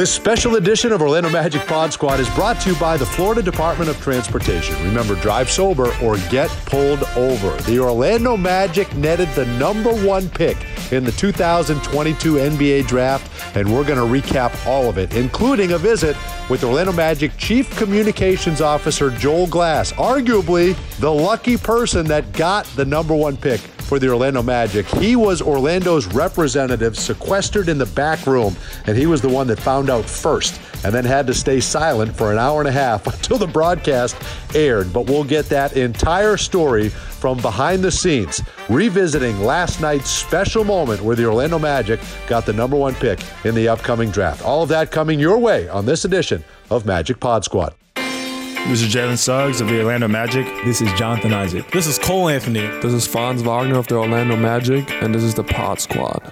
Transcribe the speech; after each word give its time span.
This 0.00 0.10
special 0.10 0.56
edition 0.56 0.92
of 0.92 1.02
Orlando 1.02 1.28
Magic 1.28 1.66
Pod 1.66 1.92
Squad 1.92 2.20
is 2.20 2.30
brought 2.30 2.58
to 2.62 2.70
you 2.70 2.76
by 2.80 2.96
the 2.96 3.04
Florida 3.04 3.42
Department 3.42 3.90
of 3.90 4.00
Transportation. 4.00 4.74
Remember, 4.82 5.14
drive 5.16 5.50
sober 5.50 5.92
or 6.02 6.16
get 6.30 6.48
pulled 6.64 7.02
over. 7.18 7.54
The 7.64 7.80
Orlando 7.80 8.34
Magic 8.34 8.96
netted 8.96 9.28
the 9.34 9.44
number 9.58 9.92
one 9.92 10.30
pick 10.30 10.56
in 10.90 11.04
the 11.04 11.12
2022 11.12 12.36
NBA 12.36 12.86
draft, 12.86 13.54
and 13.54 13.70
we're 13.70 13.84
going 13.84 13.98
to 13.98 14.20
recap 14.22 14.66
all 14.66 14.88
of 14.88 14.96
it, 14.96 15.14
including 15.14 15.72
a 15.72 15.78
visit 15.78 16.16
with 16.48 16.64
Orlando 16.64 16.92
Magic 16.92 17.36
Chief 17.36 17.68
Communications 17.76 18.62
Officer 18.62 19.10
Joel 19.10 19.48
Glass, 19.48 19.92
arguably 19.92 20.78
the 21.00 21.12
lucky 21.12 21.58
person 21.58 22.06
that 22.06 22.32
got 22.32 22.64
the 22.74 22.86
number 22.86 23.14
one 23.14 23.36
pick 23.36 23.60
for 23.90 23.98
the 23.98 24.08
Orlando 24.08 24.40
Magic. 24.40 24.86
He 24.86 25.16
was 25.16 25.42
Orlando's 25.42 26.06
representative 26.06 26.96
sequestered 26.96 27.68
in 27.68 27.76
the 27.76 27.86
back 27.86 28.24
room, 28.24 28.54
and 28.86 28.96
he 28.96 29.06
was 29.06 29.20
the 29.20 29.28
one 29.28 29.48
that 29.48 29.58
found 29.58 29.90
out 29.90 30.04
first 30.04 30.60
and 30.84 30.94
then 30.94 31.04
had 31.04 31.26
to 31.26 31.34
stay 31.34 31.58
silent 31.58 32.14
for 32.14 32.30
an 32.30 32.38
hour 32.38 32.60
and 32.60 32.68
a 32.68 32.72
half 32.72 33.04
until 33.12 33.36
the 33.36 33.48
broadcast 33.48 34.14
aired. 34.54 34.92
But 34.92 35.06
we'll 35.06 35.24
get 35.24 35.46
that 35.46 35.76
entire 35.76 36.36
story 36.36 36.90
from 36.90 37.38
behind 37.38 37.82
the 37.82 37.90
scenes, 37.90 38.40
revisiting 38.68 39.40
last 39.40 39.80
night's 39.80 40.08
special 40.08 40.62
moment 40.62 41.00
where 41.00 41.16
the 41.16 41.24
Orlando 41.24 41.58
Magic 41.58 41.98
got 42.28 42.46
the 42.46 42.52
number 42.52 42.76
one 42.76 42.94
pick 42.94 43.18
in 43.44 43.56
the 43.56 43.66
upcoming 43.66 44.12
draft. 44.12 44.44
All 44.44 44.62
of 44.62 44.68
that 44.68 44.92
coming 44.92 45.18
your 45.18 45.38
way 45.38 45.68
on 45.68 45.84
this 45.84 46.04
edition 46.04 46.44
of 46.70 46.86
Magic 46.86 47.18
Pod 47.18 47.44
Squad. 47.44 47.74
This 48.68 48.82
is 48.82 48.94
Jalen 48.94 49.18
Suggs 49.18 49.60
of 49.60 49.68
the 49.68 49.80
Orlando 49.80 50.06
Magic. 50.06 50.46
This 50.64 50.80
is 50.80 50.92
Jonathan 50.92 51.32
Isaac. 51.32 51.68
This 51.72 51.88
is 51.88 51.98
Cole 51.98 52.28
Anthony. 52.28 52.60
This 52.80 52.92
is 52.92 53.04
Franz 53.04 53.42
Wagner 53.42 53.76
of 53.76 53.88
the 53.88 53.96
Orlando 53.96 54.36
Magic, 54.36 54.88
and 55.02 55.12
this 55.12 55.24
is 55.24 55.34
the 55.34 55.42
Pod 55.42 55.80
Squad. 55.80 56.22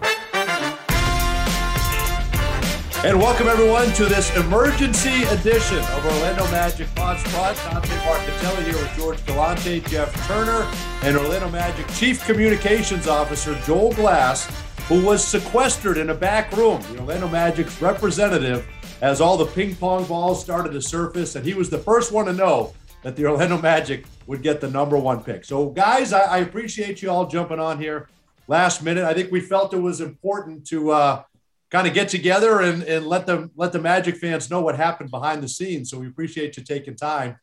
And 3.05 3.19
welcome 3.19 3.49
everyone 3.49 3.93
to 3.95 4.05
this 4.05 4.35
emergency 4.37 5.25
edition 5.25 5.79
of 5.79 6.05
Orlando 6.05 6.45
Magic 6.53 6.87
Pod 6.95 7.19
Squad. 7.19 7.57
Dante 7.57 7.89
Marchitelli 7.89 8.65
here 8.65 8.75
with 8.75 8.93
George 8.97 9.27
Galante, 9.27 9.81
Jeff 9.81 10.15
Turner, 10.29 10.71
and 11.03 11.17
Orlando 11.17 11.49
Magic 11.51 11.89
Chief 11.95 12.25
Communications 12.25 13.09
Officer 13.09 13.59
Joel 13.65 13.95
Glass, 13.95 14.49
who 14.87 15.05
was 15.05 15.27
sequestered 15.27 15.97
in 15.97 16.11
a 16.11 16.15
back 16.15 16.57
room. 16.57 16.81
The 16.93 17.01
Orlando 17.01 17.29
Magic's 17.29 17.83
representative 17.83 18.69
as 19.01 19.21
all 19.21 19.37
the 19.37 19.47
ping 19.47 19.75
pong 19.77 20.05
balls 20.05 20.43
started 20.43 20.73
to 20.73 20.83
surface, 20.83 21.37
and 21.37 21.45
he 21.45 21.55
was 21.55 21.71
the 21.71 21.79
first 21.79 22.13
one 22.13 22.27
to 22.27 22.33
know 22.33 22.75
that 23.03 23.17
the 23.17 23.27
Orlando 23.27 23.61
Magic 23.61 24.07
would 24.27 24.43
get 24.43 24.61
the 24.61 24.71
number 24.71 24.97
one 24.97 25.23
pick. 25.23 25.45
So, 25.45 25.71
guys, 25.71 26.13
I, 26.13 26.21
I 26.23 26.39
appreciate 26.39 27.01
you 27.01 27.11
all 27.11 27.27
jumping 27.27 27.61
on 27.61 27.81
here 27.81 28.09
last 28.49 28.83
minute. 28.83 29.05
I 29.05 29.15
think 29.15 29.31
we 29.31 29.41
felt 29.41 29.73
it 29.73 29.79
was 29.79 30.01
important 30.01 30.67
to 30.69 30.91
uh, 30.91 31.23
kind 31.71 31.87
of 31.87 31.95
get 31.95 32.09
together 32.09 32.61
and, 32.61 32.83
and 32.83 33.07
let 33.07 33.27
them 33.27 33.51
let 33.57 33.73
the 33.73 33.79
Magic 33.79 34.17
fans 34.17 34.51
know 34.51 34.61
what 34.61 34.77
happened 34.77 35.11
behind 35.11 35.43
the 35.43 35.49
scenes. 35.49 35.91
So 35.91 35.99
we 35.99 36.09
appreciate 36.09 36.57
you 36.57 36.65
taking 36.65 36.97
time. 36.97 37.39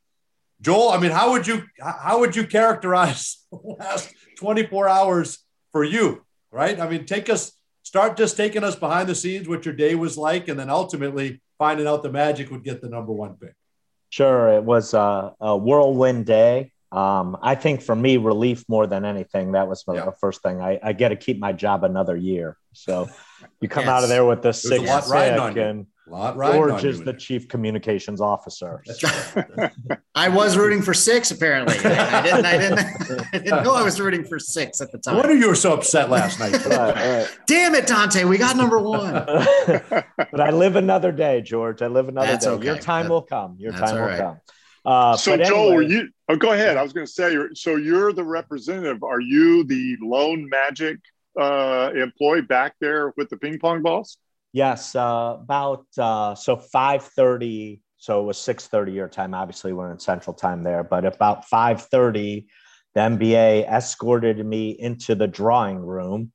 Joel, 0.61 0.89
I 0.89 0.99
mean, 0.99 1.11
how 1.11 1.31
would 1.31 1.47
you 1.47 1.63
how 1.79 2.19
would 2.19 2.35
you 2.35 2.47
characterize 2.47 3.45
the 3.51 3.75
last 3.79 4.13
24 4.37 4.89
hours 4.89 5.39
for 5.71 5.83
you? 5.83 6.25
Right? 6.51 6.79
I 6.79 6.89
mean, 6.89 7.05
take 7.05 7.29
us 7.29 7.53
start 7.83 8.17
just 8.17 8.35
taking 8.35 8.63
us 8.63 8.75
behind 8.75 9.07
the 9.07 9.15
scenes, 9.15 9.47
what 9.47 9.65
your 9.65 9.73
day 9.73 9.95
was 9.95 10.17
like, 10.17 10.47
and 10.47 10.59
then 10.59 10.69
ultimately 10.69 11.41
finding 11.57 11.87
out 11.87 12.03
the 12.03 12.11
Magic 12.11 12.51
would 12.51 12.63
get 12.63 12.81
the 12.81 12.89
number 12.89 13.11
one 13.11 13.35
pick? 13.35 13.53
Sure, 14.09 14.49
it 14.53 14.63
was 14.63 14.93
a, 14.93 15.33
a 15.39 15.57
whirlwind 15.57 16.25
day. 16.25 16.71
Um, 16.91 17.37
I 17.41 17.55
think 17.55 17.81
for 17.81 17.95
me, 17.95 18.17
relief 18.17 18.63
more 18.69 18.87
than 18.87 19.03
anything. 19.03 19.53
That 19.53 19.67
was 19.67 19.83
yeah. 19.87 20.05
the 20.05 20.13
first 20.13 20.41
thing. 20.41 20.61
I, 20.61 20.79
I, 20.81 20.93
get 20.93 21.09
to 21.09 21.17
keep 21.17 21.39
my 21.39 21.51
job 21.51 21.83
another 21.83 22.15
year. 22.15 22.57
So 22.71 23.09
you 23.59 23.67
come 23.67 23.83
yes. 23.85 23.89
out 23.89 24.03
of 24.03 24.09
there 24.09 24.23
with 24.23 24.41
the 24.43 24.53
six 24.53 24.83
pick, 24.83 25.57
and 25.57 25.87
George 26.07 26.85
is 26.85 27.01
the 27.01 27.13
chief 27.13 27.47
communications 27.47 28.21
officer. 28.21 28.83
I 30.15 30.29
was 30.29 30.55
rooting 30.55 30.83
for 30.83 30.93
six. 30.93 31.31
Apparently, 31.31 31.75
I 31.79 32.21
didn't. 32.21 32.45
I 32.45 32.57
didn't. 32.57 32.79
I 33.33 33.37
didn't 33.39 33.63
know 33.63 33.73
I 33.73 33.81
was 33.81 33.99
rooting 33.99 34.23
for 34.23 34.37
six 34.37 34.81
at 34.81 34.91
the 34.91 34.99
time. 34.99 35.15
What 35.15 35.25
are 35.25 35.35
you 35.35 35.55
so 35.55 35.73
upset 35.73 36.11
last 36.11 36.39
night? 36.39 36.53
right, 36.65 36.95
right. 36.95 37.37
Damn 37.47 37.73
it, 37.73 37.87
Dante! 37.87 38.23
We 38.23 38.37
got 38.37 38.55
number 38.55 38.79
one. 38.79 39.13
but 39.65 40.39
I 40.39 40.51
live 40.51 40.75
another 40.75 41.11
day, 41.11 41.41
George. 41.41 41.81
I 41.81 41.87
live 41.87 42.07
another 42.07 42.27
That's 42.27 42.45
day. 42.45 42.51
Okay. 42.51 42.65
Your 42.65 42.77
time 42.77 43.05
that, 43.05 43.11
will 43.11 43.23
come. 43.23 43.55
Your 43.57 43.71
time 43.71 43.95
will 43.95 44.17
come. 44.17 44.39
Uh, 44.85 45.17
so, 45.17 45.33
anyway, 45.33 45.49
Joel, 45.49 45.73
were 45.73 45.81
you? 45.81 46.09
Oh, 46.29 46.35
go 46.35 46.51
ahead. 46.51 46.77
I 46.77 46.83
was 46.83 46.93
going 46.93 47.07
to 47.07 47.11
say. 47.11 47.35
So, 47.55 47.77
you're 47.77 48.13
the 48.13 48.23
representative. 48.23 49.01
Are 49.01 49.21
you 49.21 49.63
the 49.63 49.97
lone 50.01 50.47
Magic 50.49 50.99
uh, 51.39 51.89
employee 51.95 52.41
back 52.41 52.75
there 52.79 53.11
with 53.17 53.29
the 53.29 53.37
ping 53.37 53.57
pong 53.57 53.81
balls? 53.81 54.19
Yes, 54.55 54.95
uh, 54.95 55.35
about 55.41 55.85
uh, 55.97 56.33
so 56.33 56.55
five 56.55 57.03
thirty. 57.03 57.81
So 57.97 58.21
it 58.21 58.23
was 58.23 58.37
six 58.37 58.67
thirty 58.67 58.93
your 58.93 59.09
time. 59.09 59.33
Obviously, 59.33 59.73
we're 59.73 59.91
in 59.91 59.99
Central 59.99 60.33
Time 60.33 60.63
there, 60.63 60.81
but 60.81 61.03
about 61.03 61.43
five 61.43 61.81
thirty, 61.81 62.47
the 62.93 63.01
NBA 63.01 63.69
escorted 63.69 64.45
me 64.45 64.69
into 64.69 65.13
the 65.13 65.27
drawing 65.27 65.79
room. 65.79 66.31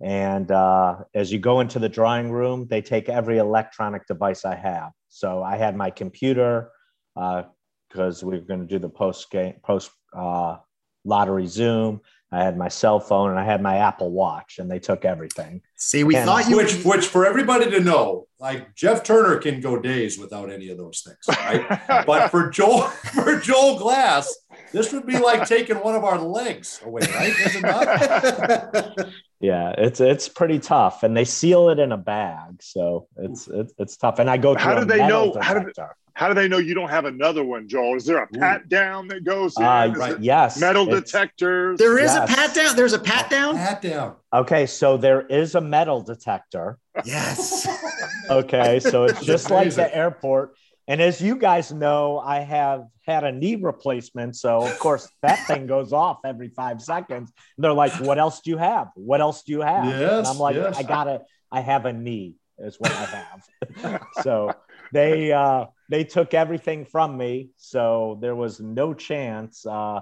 And 0.00 0.52
uh, 0.52 0.98
as 1.16 1.32
you 1.32 1.40
go 1.40 1.58
into 1.58 1.80
the 1.80 1.88
drawing 1.88 2.30
room, 2.30 2.68
they 2.70 2.80
take 2.80 3.08
every 3.08 3.38
electronic 3.38 4.06
device 4.06 4.44
I 4.44 4.54
have. 4.54 4.92
So 5.08 5.42
I 5.42 5.56
had 5.56 5.74
my 5.76 5.90
computer 5.90 6.70
because 7.16 8.22
uh, 8.22 8.26
we 8.26 8.38
were 8.38 8.44
going 8.44 8.60
to 8.60 8.66
do 8.66 8.78
the 8.78 8.88
post 8.88 9.32
game 9.32 9.54
post 9.64 9.90
uh, 10.16 10.58
lottery 11.04 11.46
Zoom. 11.48 12.02
I 12.34 12.42
had 12.42 12.56
my 12.56 12.68
cell 12.68 12.98
phone 12.98 13.30
and 13.30 13.38
I 13.38 13.44
had 13.44 13.62
my 13.62 13.76
Apple 13.76 14.10
Watch, 14.10 14.58
and 14.58 14.70
they 14.70 14.78
took 14.78 15.04
everything. 15.04 15.62
See, 15.76 16.02
we 16.04 16.16
and 16.16 16.26
thought 16.26 16.48
you 16.48 16.56
which, 16.56 16.74
would... 16.76 16.84
which 16.84 17.06
for 17.06 17.24
everybody 17.24 17.70
to 17.70 17.80
know, 17.80 18.26
like 18.40 18.74
Jeff 18.74 19.02
Turner 19.02 19.38
can 19.38 19.60
go 19.60 19.78
days 19.78 20.18
without 20.18 20.50
any 20.50 20.68
of 20.70 20.78
those 20.78 21.00
things, 21.00 21.38
right? 21.38 21.80
but 22.06 22.30
for 22.30 22.50
Joel, 22.50 22.82
for 23.14 23.38
Joel 23.38 23.78
Glass, 23.78 24.34
this 24.72 24.92
would 24.92 25.06
be 25.06 25.18
like 25.18 25.46
taking 25.46 25.76
one 25.76 25.94
of 25.94 26.04
our 26.04 26.18
legs 26.18 26.80
away, 26.84 27.02
right? 27.14 27.34
Is 27.38 27.56
it 27.56 27.62
not? 27.62 29.08
yeah, 29.40 29.74
it's 29.78 30.00
it's 30.00 30.28
pretty 30.28 30.58
tough, 30.58 31.02
and 31.02 31.16
they 31.16 31.24
seal 31.24 31.68
it 31.68 31.78
in 31.78 31.92
a 31.92 31.96
bag, 31.98 32.62
so 32.62 33.06
it's 33.16 33.46
it's, 33.48 33.72
it's 33.78 33.96
tough. 33.96 34.18
And 34.18 34.28
I 34.28 34.36
go. 34.36 34.56
How 34.56 34.78
do 34.78 34.84
they 34.84 35.06
know? 35.06 35.36
How 35.40 35.58
do, 35.58 35.72
how 36.14 36.28
do 36.28 36.34
they 36.34 36.46
know 36.46 36.58
you 36.58 36.74
don't 36.74 36.90
have 36.90 37.06
another 37.06 37.44
one, 37.44 37.68
Joel? 37.68 37.96
Is 37.96 38.04
there 38.04 38.22
a 38.22 38.26
pat 38.28 38.68
down 38.68 39.08
that 39.08 39.24
goes 39.24 39.56
in? 39.58 39.64
Uh, 39.64 39.92
right. 39.96 40.20
Yes. 40.20 40.58
Metal 40.58 40.86
detectors. 40.86 41.78
There 41.78 41.98
is 41.98 42.12
yes. 42.12 42.30
a 42.30 42.34
pat 42.34 42.54
down. 42.54 42.76
There's 42.76 42.92
a 42.92 43.00
pat 43.00 43.28
down. 43.30 43.56
Pat 43.56 43.82
down. 43.82 44.14
Okay, 44.32 44.66
so 44.66 44.96
there 44.96 45.22
is 45.26 45.56
a 45.56 45.60
metal 45.60 46.00
detector. 46.00 46.78
Yes. 47.04 47.66
okay, 48.30 48.78
so 48.78 49.04
it's 49.04 49.24
just 49.24 49.50
like 49.50 49.74
the 49.74 49.94
airport. 49.94 50.54
And 50.86 51.00
as 51.00 51.20
you 51.20 51.36
guys 51.36 51.72
know, 51.72 52.18
I 52.18 52.40
have 52.40 52.86
had 53.06 53.24
a 53.24 53.32
knee 53.32 53.56
replacement. 53.56 54.36
So, 54.36 54.62
of 54.62 54.78
course, 54.78 55.08
that 55.22 55.44
thing 55.46 55.66
goes 55.66 55.92
off 55.92 56.18
every 56.24 56.48
five 56.48 56.80
seconds. 56.80 57.32
And 57.56 57.64
they're 57.64 57.72
like, 57.72 57.92
What 58.00 58.18
else 58.18 58.40
do 58.40 58.50
you 58.50 58.58
have? 58.58 58.88
What 58.94 59.20
else 59.20 59.42
do 59.42 59.52
you 59.52 59.62
have? 59.62 59.86
Yes, 59.86 60.10
and 60.18 60.26
I'm 60.28 60.38
like, 60.38 60.54
yes. 60.56 60.76
I 60.76 60.82
got 60.84 61.04
to, 61.04 61.22
I 61.50 61.60
have 61.60 61.86
a 61.86 61.92
knee, 61.92 62.36
is 62.58 62.76
what 62.78 62.92
I 62.92 63.04
have. 63.04 64.06
so 64.22 64.52
they, 64.92 65.32
uh, 65.32 65.66
they 65.88 66.04
took 66.04 66.34
everything 66.34 66.84
from 66.84 67.16
me. 67.16 67.50
So 67.56 68.18
there 68.20 68.34
was 68.34 68.60
no 68.60 68.94
chance, 68.94 69.66
uh, 69.66 70.00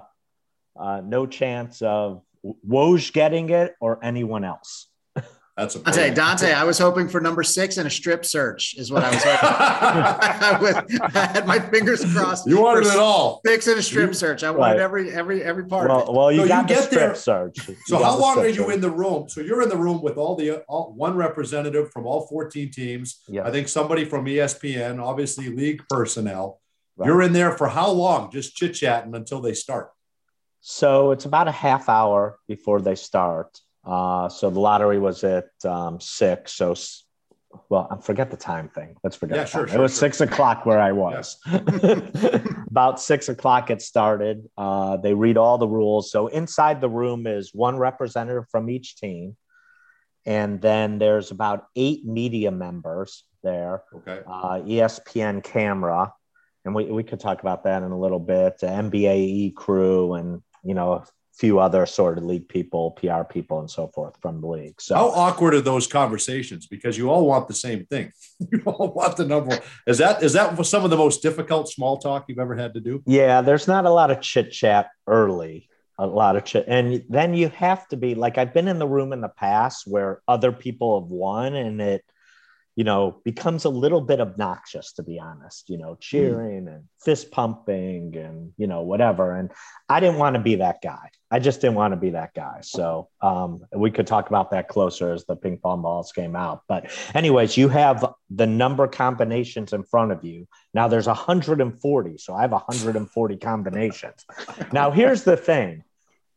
uh, 0.79 1.01
no 1.03 1.25
chance 1.25 1.81
of 1.81 2.23
Woj 2.67 3.13
getting 3.13 3.49
it 3.49 3.75
or 3.79 4.03
anyone 4.03 4.43
else. 4.43 4.87
That's 5.55 5.75
a 5.75 5.79
Dante. 5.79 6.13
Dante, 6.15 6.51
I 6.51 6.63
was 6.63 6.79
hoping 6.79 7.07
for 7.07 7.21
number 7.21 7.43
six 7.43 7.77
and 7.77 7.85
a 7.85 7.89
strip 7.89 8.25
search 8.25 8.73
is 8.75 8.91
what 8.91 9.03
I 9.03 9.11
was 9.11 9.23
hoping. 9.23 9.49
I, 9.51 10.57
was, 10.59 11.11
I 11.15 11.27
had 11.27 11.45
my 11.45 11.59
fingers 11.59 12.03
crossed. 12.11 12.47
You 12.47 12.59
wanted 12.59 12.87
it 12.87 12.97
all. 12.97 13.39
Six 13.45 13.67
and 13.67 13.77
a 13.77 13.83
strip 13.83 14.09
you, 14.09 14.13
search. 14.15 14.43
I 14.43 14.49
wanted 14.49 14.73
right. 14.73 14.79
every 14.79 15.11
every 15.11 15.43
every 15.43 15.65
part. 15.65 15.89
Well, 15.89 16.11
well 16.11 16.31
you 16.31 16.41
so 16.41 16.47
got 16.47 16.69
you 16.69 16.75
the 16.75 16.81
strip 16.81 16.99
there. 16.99 17.15
search. 17.15 17.67
You 17.67 17.75
so 17.85 18.03
how 18.03 18.17
long 18.17 18.39
are 18.39 18.47
you 18.47 18.55
search. 18.55 18.73
in 18.73 18.81
the 18.81 18.89
room? 18.89 19.29
So 19.29 19.41
you're 19.41 19.61
in 19.61 19.69
the 19.69 19.77
room 19.77 20.01
with 20.01 20.17
all 20.17 20.35
the 20.35 20.63
all, 20.63 20.91
one 20.95 21.15
representative 21.15 21.91
from 21.91 22.07
all 22.07 22.25
14 22.25 22.71
teams. 22.71 23.21
Yeah. 23.27 23.45
I 23.45 23.51
think 23.51 23.67
somebody 23.67 24.05
from 24.05 24.25
ESPN, 24.25 24.99
obviously 24.99 25.49
league 25.49 25.83
personnel. 25.87 26.61
Right. 26.97 27.07
You're 27.07 27.21
in 27.21 27.33
there 27.33 27.51
for 27.51 27.67
how 27.67 27.91
long? 27.91 28.31
Just 28.31 28.55
chit 28.55 28.73
chatting 28.73 29.13
until 29.13 29.39
they 29.39 29.53
start. 29.53 29.91
So 30.61 31.11
it's 31.11 31.25
about 31.25 31.47
a 31.47 31.51
half 31.51 31.89
hour 31.89 32.39
before 32.47 32.81
they 32.81 32.95
start. 32.95 33.59
Uh, 33.85 34.29
so 34.29 34.49
the 34.49 34.59
lottery 34.59 34.99
was 34.99 35.23
at 35.23 35.49
um, 35.65 35.99
six. 35.99 36.53
So, 36.53 36.73
well, 37.69 37.87
I 37.91 38.01
forget 38.01 38.31
the 38.31 38.37
time 38.37 38.69
thing. 38.69 38.95
Let's 39.03 39.15
forget. 39.15 39.37
Yeah, 39.37 39.45
sure, 39.45 39.67
sure, 39.67 39.77
It 39.77 39.81
was 39.81 39.91
sure. 39.91 39.99
six 39.99 40.21
o'clock 40.21 40.65
where 40.65 40.79
I 40.79 40.91
was. 40.93 41.37
About 42.69 42.99
six 42.99 43.29
o'clock, 43.29 43.69
it 43.69 43.81
started. 43.81 44.49
Uh, 44.57 44.97
they 44.97 45.13
read 45.13 45.37
all 45.37 45.57
the 45.57 45.67
rules. 45.67 46.11
So 46.11 46.27
inside 46.27 46.81
the 46.81 46.89
room 46.89 47.27
is 47.27 47.51
one 47.53 47.77
representative 47.77 48.45
from 48.49 48.69
each 48.69 48.95
team, 48.95 49.35
and 50.25 50.61
then 50.61 50.97
there's 50.97 51.31
about 51.31 51.65
eight 51.75 52.05
media 52.05 52.49
members 52.49 53.25
there. 53.43 53.83
Okay. 53.93 54.21
Uh, 54.25 54.61
ESPN 54.61 55.43
camera, 55.43 56.13
and 56.65 56.73
we 56.73 56.85
we 56.85 57.03
could 57.03 57.19
talk 57.19 57.41
about 57.41 57.65
that 57.65 57.83
in 57.83 57.91
a 57.91 57.99
little 57.99 58.19
bit. 58.19 58.57
The 58.59 58.67
NBAE 58.67 59.53
crew, 59.53 60.13
and 60.13 60.41
you 60.63 60.73
know 60.73 61.03
few 61.33 61.59
other 61.59 61.85
sort 61.85 62.17
of 62.17 62.23
league 62.23 62.47
people, 62.47 62.91
PR 62.91 63.23
people, 63.23 63.59
and 63.59 63.69
so 63.69 63.87
forth 63.87 64.15
from 64.21 64.39
the 64.39 64.47
league. 64.47 64.79
So 64.79 64.95
how 64.95 65.09
awkward 65.09 65.55
are 65.55 65.61
those 65.61 65.87
conversations? 65.87 66.67
Because 66.67 66.97
you 66.97 67.09
all 67.09 67.25
want 67.25 67.47
the 67.47 67.53
same 67.53 67.85
thing. 67.85 68.11
you 68.51 68.61
all 68.65 68.93
want 68.93 69.17
the 69.17 69.25
number. 69.25 69.59
Is 69.87 69.97
that 69.97 70.21
is 70.21 70.33
that 70.33 70.63
some 70.65 70.83
of 70.83 70.91
the 70.91 70.97
most 70.97 71.21
difficult 71.21 71.69
small 71.69 71.97
talk 71.97 72.25
you've 72.27 72.39
ever 72.39 72.55
had 72.55 72.73
to 72.75 72.79
do? 72.79 73.01
Yeah, 73.05 73.41
there's 73.41 73.67
not 73.67 73.85
a 73.85 73.89
lot 73.89 74.11
of 74.11 74.21
chit 74.21 74.51
chat 74.51 74.89
early. 75.07 75.69
A 75.99 76.07
lot 76.07 76.35
of 76.35 76.43
chit, 76.43 76.65
and 76.67 77.03
then 77.07 77.35
you 77.35 77.49
have 77.49 77.87
to 77.89 77.97
be 77.97 78.15
like 78.15 78.39
I've 78.39 78.51
been 78.51 78.67
in 78.67 78.79
the 78.79 78.87
room 78.87 79.13
in 79.13 79.21
the 79.21 79.29
past 79.29 79.85
where 79.85 80.23
other 80.27 80.51
people 80.51 80.99
have 80.99 81.07
won, 81.07 81.53
and 81.53 81.79
it 81.79 82.03
you 82.75 82.83
know, 82.83 83.21
becomes 83.23 83.65
a 83.65 83.69
little 83.69 84.01
bit 84.01 84.19
obnoxious, 84.19 84.93
to 84.93 85.03
be 85.03 85.19
honest, 85.19 85.69
you 85.69 85.77
know, 85.77 85.93
hmm. 85.93 85.99
cheering 85.99 86.67
and 86.67 86.85
fist 87.03 87.31
pumping 87.31 88.15
and, 88.17 88.51
you 88.57 88.65
know, 88.65 88.81
whatever. 88.81 89.35
And 89.35 89.51
I 89.87 89.99
didn't 89.99 90.17
want 90.17 90.35
to 90.35 90.41
be 90.41 90.55
that 90.55 90.81
guy. 90.81 91.09
I 91.29 91.39
just 91.39 91.61
didn't 91.61 91.75
want 91.75 91.93
to 91.93 91.97
be 91.97 92.11
that 92.11 92.33
guy. 92.33 92.59
So 92.61 93.09
um, 93.21 93.61
we 93.75 93.91
could 93.91 94.07
talk 94.07 94.27
about 94.27 94.51
that 94.51 94.67
closer 94.67 95.13
as 95.13 95.25
the 95.25 95.35
ping 95.35 95.57
pong 95.57 95.81
balls 95.81 96.11
came 96.11 96.35
out. 96.35 96.63
But, 96.67 96.91
anyways, 97.13 97.57
you 97.57 97.69
have 97.69 98.13
the 98.29 98.47
number 98.47 98.87
combinations 98.87 99.73
in 99.73 99.83
front 99.83 100.11
of 100.11 100.23
you. 100.23 100.47
Now 100.73 100.87
there's 100.87 101.07
140. 101.07 102.17
So 102.17 102.33
I 102.33 102.41
have 102.41 102.51
140 102.51 103.37
combinations. 103.37 104.25
now, 104.71 104.89
here's 104.89 105.23
the 105.23 105.37
thing 105.37 105.83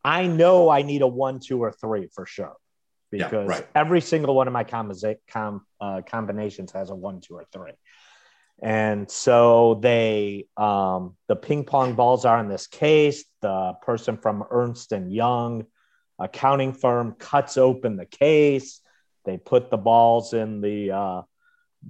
I 0.05 0.27
know 0.27 0.69
I 0.69 0.83
need 0.83 1.03
a 1.03 1.09
one, 1.09 1.41
two, 1.41 1.63
or 1.63 1.73
three 1.73 2.09
for 2.15 2.27
sure 2.27 2.57
because 3.11 3.49
yeah, 3.49 3.57
right. 3.57 3.67
every 3.75 4.01
single 4.01 4.35
one 4.35 4.47
of 4.47 4.53
my 4.53 4.65
com- 4.65 4.93
com- 5.29 5.67
uh, 5.81 6.03
combinations 6.07 6.73
has 6.73 6.91
a 6.91 6.95
one, 6.95 7.21
two, 7.21 7.35
or 7.35 7.45
three. 7.53 7.73
And 8.63 9.11
so 9.11 9.79
they, 9.83 10.47
um, 10.57 11.17
the 11.29 11.37
ping 11.37 11.65
pong 11.65 11.95
balls 11.95 12.25
are 12.25 12.41
in 12.41 12.49
this 12.49 12.67
case. 12.67 13.25
The 13.43 13.75
person 13.83 14.17
from 14.17 14.45
Ernst 14.51 14.93
and 14.93 15.13
Young 15.13 15.67
accounting 16.19 16.73
firm 16.73 17.15
cuts 17.19 17.57
open 17.57 17.97
the 17.97 18.07
case. 18.07 18.81
They 19.25 19.37
put 19.37 19.71
the 19.71 19.77
balls 19.77 20.33
in 20.33 20.61
the 20.61 20.93
uh, 20.93 21.23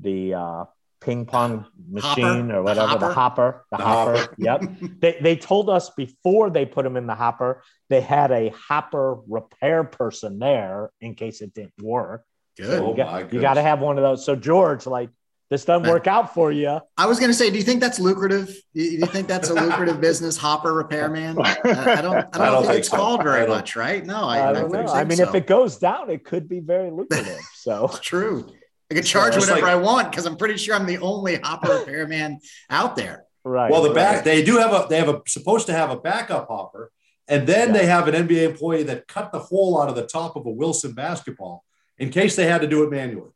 the 0.01 0.35
uh, 0.35 0.65
ping 1.01 1.27
pong 1.27 1.67
machine 1.89 2.25
hopper, 2.49 2.57
or 2.57 2.63
whatever 2.63 2.99
the 2.99 3.13
hopper 3.13 3.65
the, 3.71 3.77
the 3.77 3.85
hopper, 3.85 4.19
hopper. 4.19 4.35
yep 4.39 4.63
they, 5.01 5.17
they 5.21 5.37
told 5.37 5.69
us 5.69 5.91
before 5.91 6.51
they 6.51 6.65
put 6.65 6.85
them 6.85 6.97
in 6.97 7.07
the 7.07 7.15
hopper 7.15 7.63
they 7.89 8.01
had 8.01 8.31
a 8.33 8.49
hopper 8.51 9.19
repair 9.29 9.85
person 9.85 10.39
there 10.39 10.91
in 11.01 11.15
case 11.15 11.41
it 11.41 11.53
didn't 11.55 11.73
work 11.81 12.25
good 12.57 12.67
so 12.67 12.73
you, 12.73 12.93
oh 12.93 12.95
got, 12.95 13.33
you 13.33 13.41
got 13.41 13.53
oh 13.53 13.61
to 13.61 13.63
have 13.63 13.81
one 13.81 13.99
of 13.99 14.03
those 14.03 14.25
so 14.25 14.35
george 14.35 14.87
like 14.87 15.11
this 15.49 15.65
doesn't 15.65 15.89
work 15.89 16.09
out 16.09 16.35
for 16.35 16.51
you. 16.51 16.81
I 16.97 17.07
was 17.07 17.21
going 17.21 17.31
to 17.31 17.35
say, 17.35 17.51
do 17.51 17.57
you 17.57 17.63
think 17.63 17.81
that's 17.81 18.01
lucrative? 18.01 18.49
Do 18.75 18.83
you 18.83 19.07
think 19.07 19.29
that's 19.29 19.49
a 19.49 19.55
lucrative 19.55 20.01
business, 20.01 20.37
hopper 20.37 20.73
repairman? 20.75 21.39
I, 21.45 21.53
I 21.53 21.65
don't. 21.65 21.77
I 21.87 22.03
don't, 22.03 22.37
I 22.37 22.47
don't 22.47 22.55
think, 22.63 22.67
think, 22.67 22.79
it's 22.81 22.89
so. 22.89 22.97
called 22.97 23.23
very 23.23 23.47
much, 23.47 23.77
right? 23.77 24.05
No, 24.05 24.25
I, 24.25 24.51
I 24.51 24.53
don't 24.53 24.73
know. 24.73 24.87
I 24.89 25.05
mean, 25.05 25.19
so. 25.19 25.29
if 25.29 25.37
it 25.37 25.47
goes 25.47 25.79
down, 25.79 26.11
it 26.11 26.25
could 26.25 26.49
be 26.49 26.59
very 26.59 26.91
lucrative. 26.91 27.39
So 27.55 27.89
true. 28.03 28.51
I 28.91 28.95
can 28.95 29.03
charge 29.03 29.35
so 29.35 29.41
whatever 29.41 29.63
like, 29.63 29.71
I 29.71 29.77
want 29.77 30.11
because 30.11 30.27
I'm 30.27 30.37
pretty 30.37 30.57
sure 30.57 30.75
I'm 30.75 30.87
the 30.87 30.99
only 30.99 31.37
hopper 31.37 31.79
repairman 31.79 32.39
out 32.71 32.97
there. 32.97 33.25
Right. 33.45 33.71
Well, 33.71 33.83
the 33.83 33.91
right. 33.91 33.95
back 33.95 34.25
they 34.25 34.45
do 34.45 34.59
have 34.59 34.73
a 34.73 34.87
they 34.89 34.99
have 34.99 35.09
a 35.09 35.23
supposed 35.27 35.67
to 35.67 35.73
have 35.73 35.91
a 35.91 35.97
backup 35.97 36.49
hopper, 36.49 36.91
and 37.29 37.47
then 37.47 37.69
yeah. 37.69 37.75
they 37.75 37.87
have 37.87 38.09
an 38.09 38.15
NBA 38.27 38.51
employee 38.51 38.85
that 38.85 39.09
cut 39.09 39.33
the 39.33 39.39
hole 39.39 39.81
out 39.81 39.89
of 39.89 39.97
the 39.97 40.07
top 40.07 40.37
of 40.37 40.47
a 40.47 40.51
Wilson 40.51 40.93
basketball 40.93 41.65
in 41.99 42.11
case 42.11 42.37
they 42.37 42.47
had 42.47 42.61
to 42.61 42.67
do 42.67 42.83
it 42.85 42.91
manually. 42.91 43.31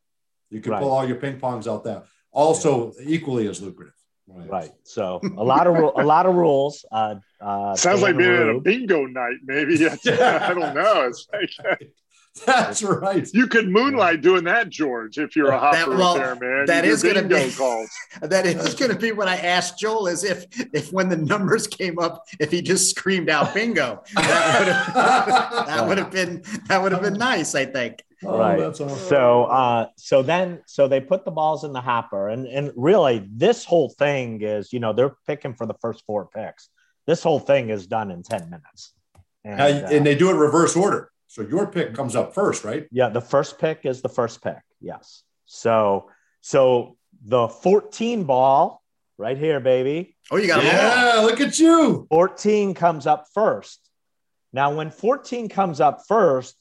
You 0.50 0.61
can 0.61 0.73
right. 0.73 0.82
pull 0.82 0.91
all 0.91 1.06
your 1.06 1.17
ping 1.17 1.38
pongs 1.38 1.73
out 1.73 1.85
there. 1.85 2.02
Also, 2.32 2.93
yeah. 2.99 3.06
equally 3.08 3.49
as 3.49 3.62
lucrative. 3.62 3.94
Right. 4.26 4.49
right. 4.49 4.70
So 4.85 5.20
a 5.37 5.43
lot 5.43 5.67
of 5.67 5.75
a 5.76 6.05
lot 6.05 6.26
of 6.26 6.35
rules. 6.35 6.85
Uh, 6.93 7.17
uh, 7.41 7.75
Sounds 7.75 8.02
like 8.02 8.17
being 8.17 8.31
at 8.31 8.49
a 8.49 8.61
bingo 8.61 9.06
night. 9.06 9.38
Maybe 9.44 9.75
I 9.88 10.55
don't 10.55 10.75
know. 10.75 11.08
It's 11.08 11.26
like 11.32 11.91
That's 12.47 12.82
right. 12.82 13.29
You 13.35 13.49
could 13.49 13.69
moonlight 13.69 14.21
doing 14.21 14.44
that, 14.44 14.71
George, 14.71 15.19
if 15.19 15.35
you're 15.35 15.50
a 15.50 15.59
hopper 15.59 15.97
well, 15.97 16.15
there, 16.15 16.37
man. 16.37 16.67
That 16.67 16.85
is 16.85 17.03
going 17.03 17.17
to 17.17 17.23
be 17.25 17.50
calls. 17.53 17.91
that 18.23 18.47
is 18.47 18.75
going 18.75 18.93
to 18.93 18.97
be 18.97 19.11
what 19.11 19.27
I 19.27 19.37
asked 19.37 19.79
Joel 19.79 20.06
is 20.06 20.23
if 20.23 20.47
if 20.73 20.93
when 20.93 21.09
the 21.09 21.17
numbers 21.17 21.67
came 21.67 21.99
up, 21.99 22.25
if 22.38 22.53
he 22.53 22.62
just 22.62 22.91
screamed 22.91 23.31
out 23.31 23.53
bingo, 23.53 24.03
that 24.15 24.59
would 24.61 24.69
have 24.69 25.67
that 25.67 25.88
would 25.88 25.99
have 25.99 26.11
been 26.12 26.43
that 26.69 26.81
would 26.81 26.93
have 26.93 27.03
been 27.03 27.19
nice, 27.19 27.56
I 27.56 27.65
think. 27.65 28.03
Oh, 28.25 28.38
right. 28.38 28.61
Awesome. 28.61 28.91
So 28.91 29.44
uh 29.44 29.87
so 29.97 30.23
then 30.23 30.62
so 30.67 30.87
they 30.87 31.00
put 31.00 31.25
the 31.25 31.31
balls 31.33 31.65
in 31.65 31.73
the 31.73 31.81
hopper 31.81 32.29
and 32.29 32.47
and 32.47 32.71
really 32.76 33.26
this 33.29 33.65
whole 33.65 33.88
thing 33.91 34.41
is, 34.43 34.73
you 34.73 34.79
know, 34.79 34.93
they're 34.93 35.17
picking 35.26 35.55
for 35.55 35.67
the 35.67 35.75
first 35.81 36.05
four 36.06 36.29
picks. 36.33 36.69
This 37.06 37.25
whole 37.25 37.41
thing 37.41 37.71
is 37.71 37.88
done 37.88 38.11
in 38.12 38.23
10 38.23 38.50
minutes. 38.50 38.93
And, 39.43 39.61
uh, 39.61 39.88
and 39.91 40.06
they 40.06 40.15
do 40.15 40.31
it 40.31 40.35
reverse 40.35 40.76
order. 40.76 41.11
So 41.31 41.43
your 41.43 41.69
pick 41.69 41.87
mm-hmm. 41.87 41.94
comes 41.94 42.17
up 42.17 42.35
first, 42.35 42.65
right? 42.65 42.88
Yeah, 42.91 43.09
the 43.09 43.21
first 43.21 43.61
pick 43.61 43.87
is 43.87 44.03
the 44.03 44.09
first 44.09 44.43
pick. 44.43 44.59
Yes. 44.81 45.23
So 45.47 46.11
so 46.41 46.97
the 47.23 47.47
14 47.47 48.25
ball 48.25 48.82
right 49.17 49.38
here, 49.38 49.61
baby. 49.61 50.17
Oh, 50.32 50.38
you 50.38 50.49
got 50.49 50.65
it. 50.65 50.65
Yeah, 50.65 51.21
look 51.23 51.41
at 51.41 51.56
you. 51.61 52.09
14 52.11 52.75
comes 52.75 53.06
up 53.06 53.27
first. 53.32 53.79
Now, 54.53 54.75
when 54.75 54.91
14 54.91 55.49
comes 55.49 55.81
up 55.81 56.03
first, 56.09 56.56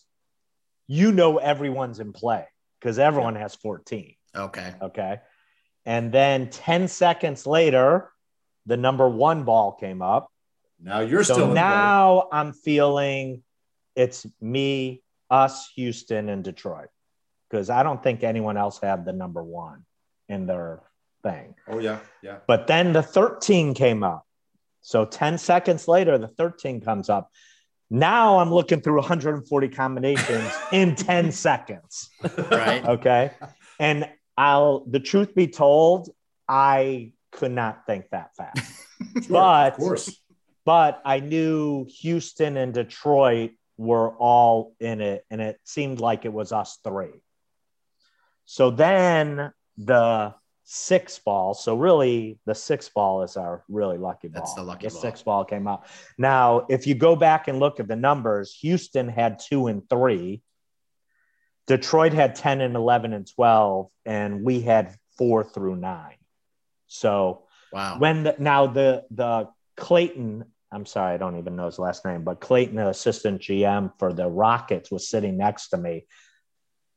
you 0.86 1.12
know 1.12 1.40
everyone's 1.40 2.00
in 2.00 2.14
play 2.14 2.46
because 2.80 3.00
everyone 3.00 3.36
has 3.36 3.56
14. 3.56 4.14
Okay. 4.36 4.74
Okay. 4.84 5.20
And 5.88 6.12
then 6.12 6.52
10 6.52 6.90
seconds 6.90 7.48
later, 7.48 8.12
the 8.68 8.78
number 8.78 9.10
one 9.10 9.46
ball 9.46 9.72
came 9.72 10.04
up. 10.04 10.30
Now 10.80 11.00
you're 11.00 11.24
so 11.24 11.34
still 11.34 11.54
now 11.54 12.28
I'm 12.32 12.54
feeling 12.54 13.42
it's 14.00 14.26
me, 14.40 15.04
us, 15.30 15.70
Houston, 15.76 16.30
and 16.30 16.42
Detroit. 16.42 16.88
Because 17.50 17.70
I 17.70 17.84
don't 17.84 18.02
think 18.02 18.24
anyone 18.24 18.56
else 18.56 18.80
had 18.80 19.06
the 19.06 19.12
number 19.12 19.44
one 19.44 19.84
in 20.30 20.46
their 20.46 20.84
thing. 21.22 21.56
Oh, 21.68 21.80
yeah. 21.80 22.00
Yeah. 22.24 22.38
But 22.48 22.68
then 22.68 22.94
the 22.94 23.04
13 23.04 23.74
came 23.74 24.04
up. 24.04 24.26
So 24.82 25.04
10 25.04 25.38
seconds 25.38 25.88
later, 25.88 26.18
the 26.18 26.30
13 26.30 26.80
comes 26.80 27.10
up. 27.10 27.30
Now 27.90 28.40
I'm 28.40 28.54
looking 28.54 28.80
through 28.80 29.00
140 29.00 29.68
combinations 29.70 30.52
in 30.72 30.96
10 30.96 31.34
seconds. 31.34 32.10
Right. 32.50 32.86
Okay. 32.86 33.32
And 33.80 34.08
I'll, 34.38 34.86
the 34.86 35.02
truth 35.02 35.36
be 35.36 35.48
told, 35.48 36.10
I 36.48 37.12
could 37.32 37.52
not 37.52 37.86
think 37.86 38.06
that 38.12 38.36
fast. 38.38 38.72
sure, 39.24 39.30
but, 39.30 39.74
of 39.74 39.80
course. 39.80 40.22
But 40.64 41.02
I 41.04 41.20
knew 41.20 41.88
Houston 42.02 42.56
and 42.56 42.74
Detroit 42.74 43.52
were 43.80 44.10
all 44.10 44.76
in 44.82 45.00
it, 45.00 45.26
and 45.32 45.40
it 45.40 45.58
seemed 45.64 46.02
like 46.02 46.26
it 46.26 46.34
was 46.34 46.52
us 46.52 46.78
three. 46.84 47.24
So 48.44 48.72
then 48.72 49.54
the 49.78 50.36
six 50.66 51.18
ball. 51.20 51.54
So 51.54 51.76
really, 51.76 52.40
the 52.46 52.54
six 52.54 52.90
ball 52.90 53.24
is 53.24 53.38
our 53.38 53.64
really 53.70 53.98
lucky 53.98 54.28
ball. 54.28 54.42
That's 54.42 54.54
the 54.54 54.64
lucky 54.64 54.88
the 54.88 54.94
ball. 54.94 55.02
six 55.02 55.24
ball 55.24 55.46
came 55.46 55.66
out. 55.66 55.86
Now, 56.18 56.66
if 56.70 56.88
you 56.88 56.94
go 56.94 57.16
back 57.16 57.48
and 57.48 57.60
look 57.60 57.80
at 57.80 57.88
the 57.88 57.96
numbers, 57.96 58.54
Houston 58.60 59.08
had 59.08 59.40
two 59.40 59.68
and 59.68 59.90
three. 59.90 60.42
Detroit 61.66 62.12
had 62.12 62.36
10 62.36 62.60
and 62.60 62.76
11 62.76 63.14
and 63.14 63.32
12, 63.34 63.88
and 64.06 64.44
we 64.44 64.60
had 64.60 64.96
four 65.18 65.46
through 65.46 65.78
nine. 65.78 66.18
So 66.88 67.44
wow. 67.72 67.98
When 67.98 68.24
the, 68.24 68.36
now 68.40 68.68
the 68.68 69.06
the 69.12 69.48
Clayton 69.78 70.46
I'm 70.72 70.86
sorry, 70.86 71.14
I 71.14 71.18
don't 71.18 71.38
even 71.38 71.56
know 71.56 71.66
his 71.66 71.80
last 71.80 72.06
name, 72.06 72.24
but 72.24 72.40
Clayton, 72.40 72.76
the 72.76 72.90
assistant 72.90 73.42
GM 73.42 73.92
for 73.98 74.14
the 74.14 74.28
Rockets, 74.28 74.92
was 74.92 75.10
sitting 75.10 75.38
next 75.38 75.70
to 75.70 75.78
me. 75.78 76.06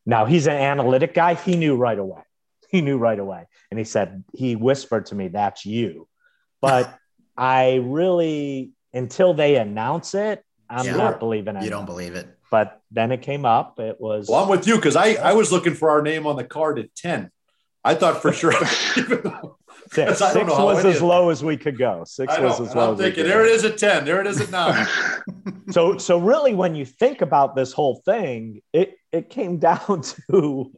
Now 0.05 0.27
he's 0.27 0.47
an 0.47 0.57
analytic 0.57 1.15
guy. 1.15 1.35
He 1.35 1.57
knew 1.57 1.77
right 1.77 1.99
away. 1.99 2.23
He 2.69 2.81
knew 2.81 2.99
right 2.99 3.19
away. 3.19 3.47
And 3.71 3.79
he 3.79 3.85
said, 3.85 4.25
he 4.35 4.57
whispered 4.57 5.07
to 5.07 5.15
me, 5.15 5.29
that's 5.29 5.65
you. 5.65 6.09
But 6.61 6.99
I 7.37 7.77
really, 7.77 8.73
until 8.93 9.33
they 9.35 9.57
announce 9.57 10.15
it, 10.15 10.45
I'm 10.69 10.87
yeah. 10.87 10.97
not 10.97 11.19
believing 11.19 11.57
it. 11.57 11.65
You 11.65 11.71
don't 11.71 11.87
believe 11.87 12.15
it. 12.15 12.27
But 12.51 12.81
then 12.91 13.13
it 13.13 13.23
came 13.23 13.47
up. 13.47 13.79
It 13.81 13.99
was. 14.01 14.29
Well, 14.29 14.43
I'm 14.43 14.49
with 14.49 14.67
you 14.67 14.77
because 14.77 14.97
I, 14.97 15.15
I 15.15 15.33
was 15.33 15.53
looking 15.53 15.75
for 15.75 15.91
our 15.91 16.03
name 16.03 16.27
on 16.27 16.37
the 16.37 16.45
card 16.45 16.79
at 16.79 16.95
10. 16.95 17.31
I 17.85 17.95
thought 17.95 18.21
for 18.23 18.33
sure, 18.33 18.53
Six, 19.93 20.19
Six 20.33 20.51
was 20.51 20.85
as 20.87 21.03
low 21.03 21.29
as 21.29 21.45
we 21.45 21.57
could 21.59 21.77
go. 21.77 22.05
Six 22.05 22.39
was 22.39 22.61
as 22.61 22.75
low. 22.75 22.93
I'm 22.93 22.97
thinking 22.97 23.25
there 23.25 23.45
it 23.45 23.53
is 23.53 23.65
at 23.65 23.77
ten. 23.77 24.05
There 24.07 24.21
it 24.21 24.27
is 24.27 24.41
at 24.41 24.51
nine. 24.51 24.87
so, 25.71 25.99
so 25.99 26.19
really, 26.19 26.55
when 26.55 26.75
you 26.75 26.87
think 26.87 27.21
about 27.21 27.55
this 27.55 27.73
whole 27.73 27.97
thing, 28.05 28.63
it 28.73 28.97
it 29.13 29.29
came 29.29 29.59
down 29.59 30.03
to 30.31 30.73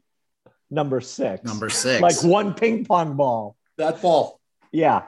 number 0.71 1.01
six. 1.01 1.45
Number 1.45 1.71
six, 1.71 2.03
like 2.03 2.23
one 2.25 2.55
ping 2.55 2.85
pong 2.85 3.17
ball. 3.17 3.57
That 3.79 4.03
ball. 4.03 4.41
Yeah, 4.73 5.03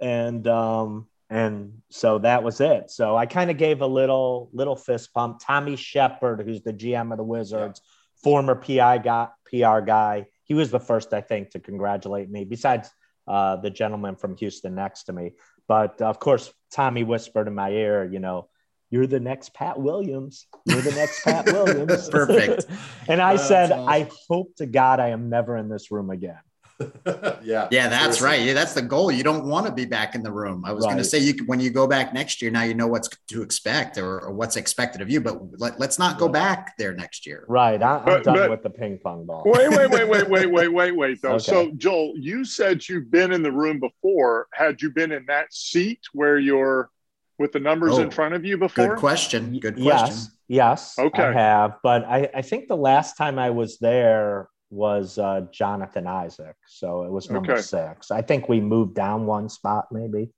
and 0.00 0.46
um 0.48 1.08
and 1.28 1.82
so 1.90 2.18
that 2.20 2.42
was 2.42 2.60
it. 2.60 2.90
So 2.90 3.16
I 3.16 3.26
kind 3.26 3.50
of 3.50 3.58
gave 3.58 3.82
a 3.82 3.86
little 3.86 4.48
little 4.54 4.76
fist 4.76 5.12
pump. 5.12 5.40
Tommy 5.42 5.76
Sheppard, 5.76 6.40
who's 6.40 6.62
the 6.62 6.72
GM 6.72 7.10
of 7.10 7.18
the 7.18 7.24
Wizards, 7.24 7.82
yeah. 7.84 8.22
former 8.22 8.54
PI 8.54 8.98
guy, 8.98 9.28
PR 9.44 9.80
guy. 9.80 10.26
He 10.44 10.54
was 10.54 10.70
the 10.70 10.80
first, 10.80 11.12
I 11.12 11.20
think, 11.20 11.50
to 11.50 11.60
congratulate 11.60 12.30
me. 12.30 12.44
Besides 12.44 12.90
uh, 13.26 13.56
the 13.56 13.70
gentleman 13.70 14.16
from 14.16 14.36
Houston 14.36 14.74
next 14.74 15.04
to 15.04 15.12
me. 15.12 15.32
But 15.68 16.00
of 16.02 16.18
course, 16.18 16.52
Tommy 16.70 17.04
whispered 17.04 17.48
in 17.48 17.54
my 17.54 17.70
ear, 17.70 18.04
you 18.04 18.18
know, 18.18 18.48
you're 18.90 19.06
the 19.06 19.20
next 19.20 19.54
Pat 19.54 19.80
Williams. 19.80 20.46
You're 20.66 20.82
the 20.82 20.92
next 20.92 21.24
Pat 21.24 21.46
Williams. 21.52 22.10
Perfect. 22.10 22.66
and 23.08 23.22
I 23.22 23.36
That's 23.36 23.48
said, 23.48 23.72
awesome. 23.72 23.88
I 23.88 24.10
hope 24.28 24.54
to 24.56 24.66
God 24.66 25.00
I 25.00 25.08
am 25.08 25.30
never 25.30 25.56
in 25.56 25.68
this 25.68 25.90
room 25.90 26.10
again. 26.10 26.40
yeah. 27.42 27.68
Yeah, 27.70 27.88
that's 27.88 28.18
Seriously. 28.18 28.26
right. 28.26 28.40
Yeah, 28.42 28.54
that's 28.54 28.74
the 28.74 28.82
goal. 28.82 29.10
You 29.12 29.22
don't 29.22 29.44
want 29.44 29.66
to 29.66 29.72
be 29.72 29.84
back 29.84 30.14
in 30.14 30.22
the 30.22 30.32
room. 30.32 30.64
I 30.64 30.72
was 30.72 30.84
going 30.84 30.96
to 30.96 31.04
say 31.04 31.18
you 31.18 31.34
when 31.46 31.60
you 31.60 31.70
go 31.70 31.86
back 31.86 32.12
next 32.12 32.42
year, 32.42 32.50
now 32.50 32.62
you 32.62 32.74
know 32.74 32.86
what's 32.86 33.08
to 33.28 33.42
expect 33.42 33.98
or, 33.98 34.20
or 34.20 34.32
what's 34.32 34.56
expected 34.56 35.00
of 35.00 35.10
you. 35.10 35.20
But 35.20 35.60
let, 35.60 35.80
us 35.80 35.98
not 35.98 36.18
go 36.18 36.28
back 36.28 36.74
there 36.78 36.94
next 36.94 37.26
year. 37.26 37.44
Right. 37.48 37.82
I, 37.82 37.98
I'm 37.98 38.04
But- 38.04 38.24
done 38.24 38.34
but- 38.36 38.50
with 38.50 38.62
the 38.62 38.70
ping 38.70 38.98
pong 38.98 39.26
ball. 39.26 39.42
Wait, 39.44 39.68
wait, 39.70 39.90
wait, 39.90 40.08
wait, 40.08 40.28
wait, 40.28 40.50
wait, 40.50 40.68
wait, 40.72 40.96
wait, 40.96 41.22
though. 41.22 41.32
Okay. 41.32 41.38
So, 41.44 41.70
Joel, 41.76 42.14
you 42.16 42.44
said 42.44 42.86
you've 42.88 43.10
been 43.10 43.32
in 43.32 43.42
the 43.42 43.52
room 43.52 43.80
before. 43.80 44.48
Had 44.52 44.82
you 44.82 44.90
been 44.90 45.12
in 45.12 45.24
that 45.26 45.52
seat 45.52 46.00
where 46.12 46.38
you're 46.38 46.90
with 47.38 47.52
the 47.52 47.60
numbers 47.60 47.98
Oh, 47.98 48.02
in 48.02 48.10
front 48.10 48.34
of 48.34 48.44
you 48.44 48.56
before? 48.58 48.88
Good 48.88 48.98
question. 48.98 49.58
Good 49.58 49.74
question. 49.74 50.16
Yes, 50.16 50.30
yes, 50.48 50.98
Okay. 50.98 51.22
I 51.22 51.32
have. 51.32 51.78
But 51.82 52.04
I, 52.04 52.28
I 52.34 52.42
think 52.42 52.68
the 52.68 52.76
last 52.76 53.16
time 53.16 53.38
I 53.38 53.50
was 53.50 53.78
there 53.78 54.48
was 54.72 55.18
uh, 55.18 55.42
Jonathan 55.52 56.06
Isaac. 56.06 56.56
So 56.66 57.02
it 57.04 57.10
was 57.10 57.30
number 57.30 57.52
Okay. 57.52 57.60
six. 57.62 58.10
I 58.10 58.22
think 58.22 58.48
we 58.48 58.58
moved 58.60 58.94
down 58.94 59.26
one 59.26 59.48
spot, 59.50 59.88
maybe. 59.92 60.30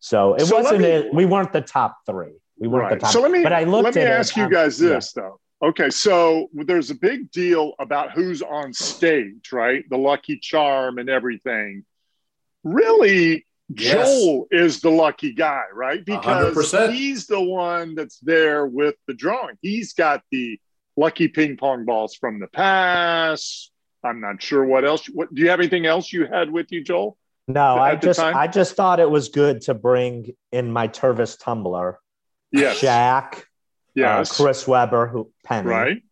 So 0.00 0.34
it 0.34 0.46
So 0.46 0.56
wasn't 0.56 0.80
me- 0.80 0.86
it. 0.88 1.14
We 1.14 1.26
weren't 1.26 1.52
the 1.52 1.60
top 1.60 1.98
three. 2.06 2.32
We 2.58 2.66
weren't 2.66 2.90
the 2.90 2.96
top. 2.96 3.12
So 3.12 3.20
let 3.20 3.30
me 3.30 3.42
but 3.42 3.52
I 3.52 3.64
looked 3.64 3.84
let 3.84 3.94
me 3.94 4.00
at 4.02 4.08
it, 4.08 4.10
ask 4.10 4.36
you 4.36 4.44
um, 4.44 4.50
guys 4.50 4.80
yeah. 4.80 4.88
this 4.90 5.12
though. 5.12 5.38
Okay, 5.62 5.90
so 5.90 6.48
there's 6.52 6.90
a 6.90 6.94
big 6.94 7.30
deal 7.30 7.74
about 7.78 8.12
who's 8.12 8.42
on 8.42 8.72
stage, 8.72 9.52
right? 9.52 9.84
The 9.90 9.98
lucky 9.98 10.38
charm 10.38 10.98
and 10.98 11.08
everything. 11.10 11.84
Really, 12.64 13.44
Yes. 13.70 14.08
Joel 14.08 14.46
is 14.50 14.80
the 14.80 14.90
lucky 14.90 15.34
guy, 15.34 15.64
right? 15.74 16.02
Because 16.02 16.56
100%. 16.56 16.94
he's 16.94 17.26
the 17.26 17.40
one 17.40 17.94
that's 17.94 18.18
there 18.20 18.66
with 18.66 18.94
the 19.06 19.12
drawing. 19.12 19.56
He's 19.60 19.92
got 19.92 20.22
the 20.30 20.58
lucky 20.98 21.28
ping 21.28 21.56
pong 21.56 21.84
balls 21.84 22.14
from 22.16 22.40
the 22.40 22.48
past. 22.48 23.70
I'm 24.04 24.20
not 24.20 24.42
sure 24.42 24.64
what 24.64 24.84
else. 24.84 25.06
What 25.06 25.32
do 25.32 25.40
you 25.42 25.50
have 25.50 25.60
anything 25.60 25.86
else 25.86 26.12
you 26.12 26.26
had 26.26 26.50
with 26.50 26.70
you, 26.70 26.82
Joel? 26.82 27.16
No, 27.46 27.76
I 27.76 27.94
just 27.96 28.20
time? 28.20 28.36
I 28.36 28.46
just 28.46 28.74
thought 28.76 29.00
it 29.00 29.08
was 29.10 29.28
good 29.28 29.62
to 29.62 29.74
bring 29.74 30.32
in 30.52 30.70
my 30.70 30.88
Tervis 30.88 31.38
tumbler, 31.42 31.98
Yes. 32.52 32.78
Shaq, 32.80 33.38
uh, 33.38 33.40
yes. 33.94 34.36
Chris 34.36 34.66
Webber, 34.68 35.06
who 35.06 35.30
Penny, 35.44 35.68
Right. 35.68 36.02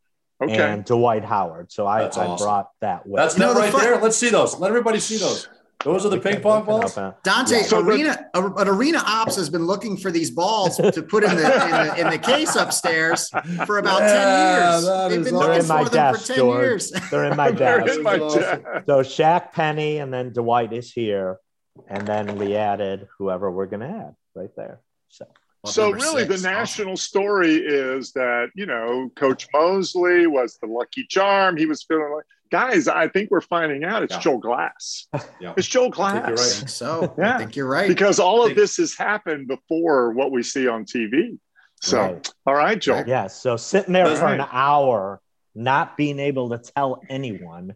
Okay. 0.43 0.57
and 0.57 0.85
Dwight 0.85 1.25
Howard. 1.25 1.71
So 1.73 1.87
I, 1.87 2.03
That's 2.03 2.17
I 2.19 2.27
awesome. 2.27 2.45
brought 2.45 2.71
that 2.81 3.07
with. 3.07 3.19
That's 3.21 3.35
You 3.35 3.41
know, 3.41 3.55
them 3.55 3.63
right 3.63 3.73
fun- 3.73 3.83
there. 3.83 3.99
Let's 4.01 4.17
see 4.17 4.31
those. 4.31 4.59
Let 4.59 4.69
everybody 4.69 4.99
see 5.01 5.17
those. 5.19 5.49
Those 5.87 6.05
are 6.05 6.09
the 6.09 6.19
ping 6.19 6.41
pong 6.41 6.65
balls. 6.65 6.97
Dante, 7.23 7.63
So 7.63 7.81
the- 7.81 7.93
arena, 7.93 8.27
uh, 8.35 8.51
a- 8.57 8.63
an 8.63 8.69
arena 8.69 8.99
ops 9.07 9.37
has 9.37 9.49
been 9.49 9.67
looking 9.67 9.97
for 9.97 10.11
these 10.11 10.33
balls 10.33 10.79
to 10.79 11.01
put 11.01 11.23
in 11.23 11.31
the, 11.37 11.45
in 11.45 11.71
the 11.71 12.01
in 12.01 12.11
the 12.11 12.19
case 12.19 12.57
upstairs 12.57 13.31
for 13.67 13.79
about 13.79 14.01
Yeah, 14.01 14.13
ten 14.13 14.73
years. 14.73 14.85
They've 15.11 15.25
been 15.27 15.35
looking 15.35 15.49
They're 15.51 15.61
in 15.61 15.63
for 15.67 15.73
my 15.75 15.85
them 15.85 15.93
desk, 15.93 16.21
for 16.23 16.27
ten 16.27 16.37
George. 16.39 16.61
years. 16.65 16.91
They're 17.11 17.25
in 17.27 17.37
my 17.37 17.51
They're 17.53 17.81
desk. 17.83 17.99
in 17.99 18.03
my 18.03 18.19
desk. 18.19 18.61
So 18.87 18.95
Shaq, 19.03 19.53
Penny, 19.53 19.99
and 19.99 20.13
then 20.13 20.33
Dwight 20.33 20.73
is 20.73 20.91
here, 20.91 21.39
and 21.87 22.05
then 22.05 22.37
we 22.37 22.57
added 22.57 23.07
whoever 23.19 23.49
we're 23.53 23.67
gonna 23.67 24.09
add 24.09 24.15
right 24.35 24.51
there. 24.57 24.81
So 25.09 25.25
Well, 25.63 25.73
So 25.73 25.91
really, 25.93 26.25
six, 26.27 26.43
the 26.43 26.49
national 26.49 26.97
story 26.97 27.55
is 27.57 28.11
that 28.15 28.49
you 28.57 28.67
know 28.67 29.09
Coach 29.15 29.47
Mosley 29.55 30.27
was 30.27 30.59
the 30.61 30.67
lucky 30.67 31.07
charm. 31.09 31.57
He 31.57 31.67
was 31.67 31.85
feeling 31.85 32.13
like, 32.13 32.25
guys, 32.51 32.89
I 32.89 33.09
think 33.09 33.31
we're 33.31 33.41
finding 33.41 33.85
out 33.85 34.03
it's 34.03 34.15
Yeah. 34.15 34.21
Joel 34.21 34.39
Glass. 34.39 35.09
Yeah. 35.41 35.55
It's 35.57 35.67
Joel 35.69 35.93
I 36.01 36.13
think 36.13 36.27
you're 36.27 36.37
Glass 36.37 36.55
I 36.55 36.59
think 36.59 36.69
so. 36.69 37.15
Yeah. 37.19 37.35
I 37.35 37.39
think 37.39 37.57
you're 37.57 37.69
right. 37.69 37.89
because 37.89 38.19
all 38.19 38.47
of 38.47 38.55
this 38.57 38.77
has 38.79 38.95
happened 38.97 39.49
before 39.49 40.13
what 40.13 40.31
we 40.33 40.43
see 40.43 40.67
on 40.69 40.85
TV. 40.85 41.39
So, 41.83 42.01
Right. 42.01 42.33
all 42.47 42.55
right, 42.55 42.81
Joel. 42.81 43.05
yeah, 43.07 43.27
so 43.27 43.57
sitting 43.57 43.93
there 43.93 44.09
That's 44.09 44.21
for 44.21 44.29
an 44.29 44.47
hour, 44.51 45.21
not 45.55 45.97
being 45.97 46.19
able 46.19 46.51
to 46.51 46.59
tell 46.59 47.03
anyone, 47.09 47.75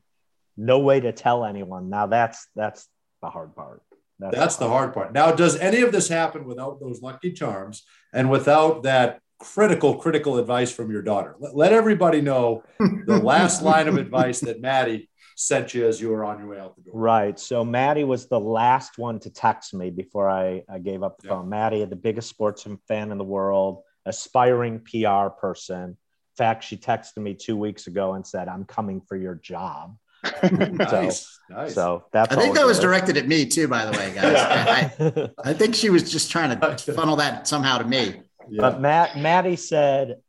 no 0.57 0.79
way 0.79 1.01
to 1.01 1.13
tell 1.13 1.45
anyone. 1.45 1.91
Now 1.91 2.07
that's 2.07 2.47
that's 2.57 2.89
the 3.23 3.29
hard 3.29 3.55
part. 3.55 3.83
That's 4.19 4.57
the 4.57 4.69
hard 4.69 4.93
part. 4.93 5.15
Now, 5.15 5.33
does 5.33 5.57
any 5.57 5.81
of 5.81 5.93
this 5.93 6.09
happen 6.09 6.45
without 6.45 6.79
those 6.79 7.01
lucky 7.01 7.33
charms 7.33 7.85
and 8.13 8.31
without 8.31 8.83
that 8.83 9.21
critical, 9.41 9.97
critical 9.97 10.39
advice 10.39 10.71
from 10.71 10.91
your 10.91 11.03
daughter? 11.03 11.35
Let, 11.41 11.57
let 11.57 11.73
everybody 11.73 12.21
know 12.21 12.63
the 12.79 13.17
last 13.23 13.63
line 13.63 13.89
of 13.89 13.97
advice 13.97 14.41
that 14.41 14.61
Maddie 14.61 15.09
sent 15.37 15.73
you 15.75 15.87
as 15.89 16.01
you 16.01 16.11
were 16.11 16.23
on 16.25 16.39
your 16.39 16.49
way 16.49 16.59
out 16.61 16.77
the 16.77 16.83
door. 16.83 16.93
Right. 16.95 17.39
So 17.41 17.65
Maddie 17.65 18.05
was 18.05 18.27
the 18.29 18.39
last 18.39 18.99
one 18.99 19.19
to 19.21 19.31
text 19.31 19.73
me 19.73 19.91
before 19.91 20.29
I, 20.29 20.63
I 20.69 20.79
gave 20.79 21.03
up 21.03 21.19
the 21.19 21.29
Yeah. 21.29 21.35
phone. 21.37 21.49
Maddie, 21.49 21.85
the 21.87 21.97
biggest 21.97 22.29
sports 22.29 22.67
fan 22.87 23.11
in 23.11 23.17
the 23.19 23.25
world, 23.25 23.83
aspiring 24.07 24.81
PR 24.81 25.29
person. 25.31 25.83
In 25.83 25.97
fact, 26.37 26.63
she 26.65 26.77
texted 26.77 27.19
me 27.19 27.35
two 27.35 27.57
weeks 27.57 27.87
ago 27.87 28.15
and 28.15 28.27
said, 28.27 28.49
I'm 28.49 28.65
coming 28.65 29.01
for 29.01 29.17
your 29.17 29.35
job. 29.37 29.97
Nice, 30.51 31.39
nice. 31.49 31.75
So 31.75 32.05
that's 32.13 32.35
I 32.35 32.39
think 32.39 32.55
that 32.55 32.67
was 32.67 32.79
good. 32.79 32.83
directed 32.87 33.17
at 33.17 33.27
me 33.27 33.47
too, 33.47 33.69
by 33.69 33.85
the 33.87 33.93
way, 33.93 34.13
guys. 34.15 34.37
I, 35.45 35.51
I 35.51 35.53
think 35.55 35.75
she 35.75 35.89
was 35.91 36.11
just 36.11 36.31
trying 36.31 36.59
to 36.59 36.93
funnel 36.93 37.17
that 37.17 37.47
somehow 37.49 37.79
to 37.79 37.85
me. 37.87 38.21
Yeah. 38.51 38.61
But 38.61 38.81
Matt, 38.81 39.17
Maddie 39.17 39.57
said, 39.57 40.21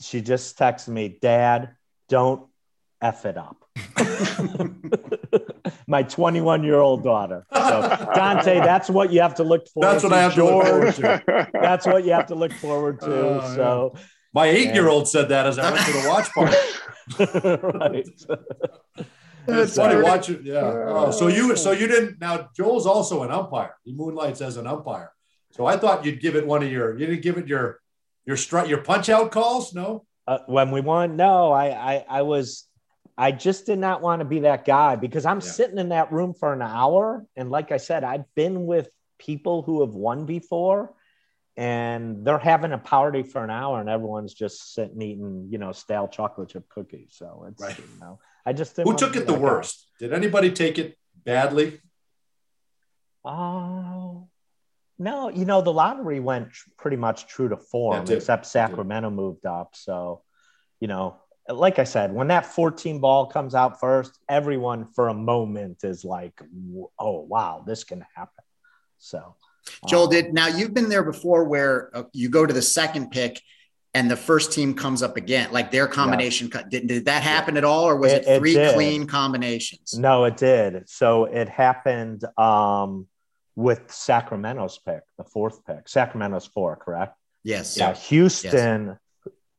she 0.00 0.20
just 0.20 0.58
texted 0.58 0.88
me, 0.88 1.18
Dad, 1.20 1.70
don't 2.08 2.48
F 3.00 3.26
it 3.26 3.36
up. 3.36 3.64
My 5.86 6.02
21 6.02 6.64
year 6.64 6.78
old 6.78 7.02
daughter. 7.02 7.46
So, 7.52 8.08
Dante, 8.14 8.58
that's 8.60 8.90
what 8.90 9.12
you 9.12 9.20
have 9.20 9.34
to 9.36 9.44
look 9.44 9.68
forward 9.68 9.92
That's 9.92 10.02
to. 10.02 10.08
what 10.08 10.18
I 10.18 10.22
have 10.22 10.34
to 10.34 10.44
look 10.44 10.66
forward 10.66 10.94
to. 10.94 11.48
That's 11.52 11.86
what 11.86 12.04
you 12.04 12.12
have 12.12 12.26
to 12.26 12.34
look 12.34 12.52
forward 12.52 13.00
to. 13.00 13.06
Oh, 13.06 13.54
so, 13.54 13.94
My 14.34 14.46
eight-year-old 14.46 15.08
said 15.08 15.28
that 15.30 15.46
as 15.46 15.58
I 15.58 15.70
went 15.70 15.86
to 15.86 15.92
the 15.92 16.08
watch 16.08 16.28
party. 16.32 16.56
right. 17.78 18.08
It's 19.48 19.76
funny 19.76 20.02
watching. 20.02 20.40
Yeah. 20.44 20.84
Oh, 20.88 21.10
so 21.10 21.28
you 21.28 21.56
so 21.56 21.72
you 21.72 21.86
didn't 21.86 22.20
now 22.20 22.50
Joel's 22.54 22.86
also 22.86 23.22
an 23.22 23.30
umpire. 23.30 23.76
He 23.82 23.94
moonlights 23.94 24.42
as 24.42 24.58
an 24.58 24.66
umpire. 24.66 25.10
So 25.58 25.66
I 25.66 25.76
thought 25.76 26.04
you'd 26.04 26.20
give 26.20 26.36
it 26.36 26.46
one 26.46 26.62
of 26.62 26.70
your 26.70 26.96
you 26.96 27.06
didn't 27.06 27.22
give 27.22 27.36
it 27.36 27.48
your 27.48 27.80
your 28.24 28.36
strut 28.36 28.68
your 28.68 28.78
punch 28.82 29.08
out 29.08 29.32
calls? 29.32 29.74
No? 29.74 30.06
Uh, 30.26 30.38
when 30.46 30.70
we 30.70 30.80
won, 30.80 31.16
no, 31.16 31.50
I, 31.52 31.94
I, 31.94 32.04
I 32.06 32.22
was, 32.22 32.66
I 33.16 33.32
just 33.32 33.64
did 33.64 33.78
not 33.78 34.02
want 34.02 34.20
to 34.20 34.26
be 34.26 34.40
that 34.40 34.66
guy 34.66 34.94
because 34.94 35.24
I'm 35.24 35.38
Yeah. 35.38 35.50
sitting 35.52 35.78
in 35.78 35.88
that 35.88 36.12
room 36.12 36.34
for 36.34 36.52
an 36.52 36.60
hour. 36.60 37.24
And 37.34 37.50
like 37.50 37.72
I 37.72 37.78
said, 37.78 38.04
I've 38.04 38.26
been 38.34 38.66
with 38.66 38.90
people 39.18 39.62
who 39.62 39.80
have 39.80 39.94
won 39.94 40.26
before 40.26 40.92
and 41.56 42.24
they're 42.26 42.38
having 42.38 42.72
a 42.72 42.78
party 42.78 43.22
for 43.22 43.42
an 43.42 43.48
hour 43.50 43.80
and 43.80 43.88
everyone's 43.88 44.34
just 44.34 44.74
sitting 44.74 45.00
eating, 45.00 45.48
you 45.50 45.56
know, 45.56 45.72
stale 45.72 46.06
chocolate 46.06 46.50
chip 46.50 46.68
cookies. 46.68 47.14
So 47.16 47.46
it's, 47.48 47.62
Right. 47.62 47.78
you 47.78 47.98
know, 47.98 48.20
I 48.46 48.52
just 48.52 48.76
didn't 48.76 48.92
Who 48.92 48.98
to 48.98 49.06
took 49.06 49.16
it 49.16 49.26
the 49.26 49.32
guy. 49.32 49.38
worst? 49.40 49.88
Did 49.98 50.12
anybody 50.12 50.52
take 50.52 50.78
it 50.78 50.98
badly? 51.24 51.80
Oh, 53.24 54.28
no, 54.98 55.28
you 55.28 55.44
know, 55.44 55.60
the 55.62 55.72
lottery 55.72 56.20
went 56.20 56.48
pretty 56.76 56.96
much 56.96 57.26
true 57.26 57.48
to 57.48 57.56
form, 57.56 58.04
It 58.04 58.10
except 58.10 58.46
Sacramento 58.46 59.10
moved 59.10 59.46
up. 59.46 59.74
So, 59.76 60.22
you 60.80 60.88
know, 60.88 61.16
like 61.48 61.78
I 61.78 61.84
said, 61.84 62.12
when 62.12 62.28
that 62.28 62.46
14 62.46 63.00
ball 63.00 63.26
comes 63.26 63.54
out 63.54 63.80
first, 63.80 64.18
everyone 64.28 64.86
for 64.94 65.08
a 65.08 65.14
moment 65.14 65.84
is 65.84 66.04
like, 66.04 66.40
oh, 66.98 67.20
wow, 67.20 67.62
this 67.66 67.84
can 67.84 68.04
happen. 68.14 68.44
So, 68.98 69.36
Joel 69.86 70.04
um, 70.04 70.10
did. 70.10 70.34
Now 70.34 70.48
you've 70.48 70.74
been 70.74 70.88
there 70.88 71.04
before, 71.04 71.44
where 71.44 71.90
uh, 71.96 72.02
you 72.12 72.28
go 72.28 72.44
to 72.44 72.52
the 72.52 72.62
second 72.62 73.10
pick, 73.10 73.40
and 73.94 74.10
the 74.10 74.16
first 74.16 74.52
team 74.52 74.74
comes 74.74 75.02
up 75.02 75.16
again, 75.16 75.50
like 75.52 75.70
their 75.70 75.86
combination. 75.86 76.50
cut 76.50 76.68
Did, 76.68 76.88
did 76.88 77.04
that 77.06 77.22
happen 77.22 77.56
at 77.56 77.64
all, 77.64 77.84
or 77.84 77.96
was 77.96 78.12
it, 78.12 78.24
It- 78.24 78.28
it 78.28 78.38
three 78.40 78.54
did. 78.54 78.74
clean 78.74 79.06
combinations? 79.06 79.96
No, 79.96 80.24
it 80.24 80.36
did. 80.36 80.88
So 80.88 81.24
it 81.26 81.48
happened 81.48 82.24
um, 82.36 83.06
with 83.58 83.90
Sacramento's 83.90 84.78
pick, 84.78 85.00
the 85.16 85.24
fourth 85.24 85.66
pick. 85.66 85.88
Sacramento's 85.88 86.46
four, 86.46 86.76
correct? 86.76 87.16
Yes. 87.42 87.76
Yeah. 87.76 87.92
Houston, 87.92 88.96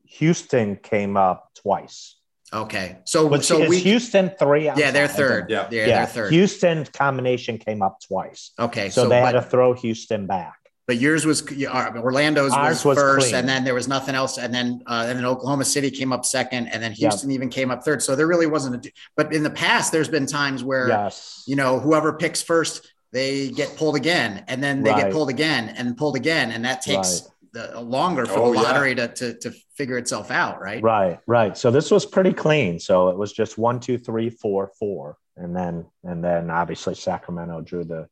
Houston 0.06 0.78
came 0.78 1.18
up 1.18 1.52
twice. 1.54 2.16
Okay. 2.54 3.00
So 3.04 3.38
so 3.42 3.68
we. 3.68 3.80
Houston 3.80 4.32
three? 4.40 4.70
I'm 4.70 4.80
yeah, 4.80 4.92
they're 4.92 5.10
sorry, 5.10 5.26
I 5.26 5.28
don't- 5.28 5.42
third. 5.42 5.52
Yeah. 5.52 5.68
Yeah, 5.70 5.80
Yeah, 5.88 5.98
they're 5.98 6.06
third. 6.08 6.32
Houston 6.32 6.86
combination 6.86 7.58
came 7.58 7.82
up 7.82 8.00
twice, 8.00 8.52
okay. 8.58 8.90
so, 8.90 9.04
So, 9.04 9.10
they 9.10 9.20
but, 9.20 9.36
had 9.36 9.44
to 9.44 9.50
throw 9.50 9.74
Houston 9.74 10.28
back. 10.28 10.56
but 10.88 10.96
yours 10.96 11.26
was 11.26 11.42
Orlando's 11.42 12.52
was, 12.52 12.86
was 12.86 12.98
first, 12.98 13.28
clean. 13.28 13.36
and 13.36 13.50
then 13.50 13.66
there 13.66 13.76
was 13.76 13.90
nothing 13.90 14.16
else, 14.16 14.38
and 14.38 14.54
then 14.54 14.82
uh, 14.88 15.08
and 15.10 15.18
then 15.18 15.26
Oklahoma 15.26 15.66
City 15.66 15.92
came 15.92 16.14
up 16.14 16.24
second, 16.24 16.68
and 16.70 16.82
then. 16.82 16.94
Houston 16.94 17.32
even 17.32 17.50
came 17.50 17.70
up 17.70 17.84
third. 17.84 18.02
So 18.02 18.16
there 18.16 18.28
really 18.28 18.48
wasn't 18.48 18.86
a. 18.88 18.92
But 19.18 19.34
in 19.34 19.44
the 19.44 19.52
past, 19.52 19.92
there's 19.92 20.08
been 20.10 20.26
times 20.26 20.64
where 20.64 20.88
Yes, 20.88 21.44
you 21.46 21.58
know 21.58 21.80
whoever 21.80 22.14
picks 22.14 22.42
first, 22.42 22.90
they 23.12 23.50
get 23.50 23.76
pulled 23.76 23.96
again, 23.96 24.44
and 24.48 24.64
then 24.64 24.84
they 24.84 24.92
Right. 24.92 25.04
get 25.06 25.12
pulled 25.12 25.30
again 25.30 25.70
and 25.70 25.98
pulled 25.98 26.16
again, 26.16 26.52
and 26.52 26.64
that 26.66 26.82
takes 26.82 27.22
the, 27.54 27.76
uh, 27.78 27.82
longer 27.82 28.26
for 28.28 28.40
Oh, 28.40 28.54
the 28.54 28.58
yeah. 28.62 28.62
lottery 28.68 28.94
to, 28.96 29.08
to 29.08 29.34
to 29.40 29.52
figure 29.76 29.98
itself 29.98 30.30
out, 30.30 30.62
right? 30.62 30.84
right, 30.84 31.20
right. 31.26 31.58
So 31.58 31.72
this 31.72 31.90
was 31.90 32.06
pretty 32.06 32.34
clean. 32.34 32.80
So 32.80 33.10
it 33.10 33.18
was 33.18 33.34
just 33.34 33.58
one, 33.58 33.80
two, 33.80 33.98
three, 33.98 34.30
four, 34.30 34.72
four, 34.78 35.18
and 35.36 35.56
then 35.56 35.86
and 36.04 36.24
then 36.24 36.52
obviously 36.52 36.94
Sacramento 36.94 37.62
drew 37.62 37.84
the 37.84 38.08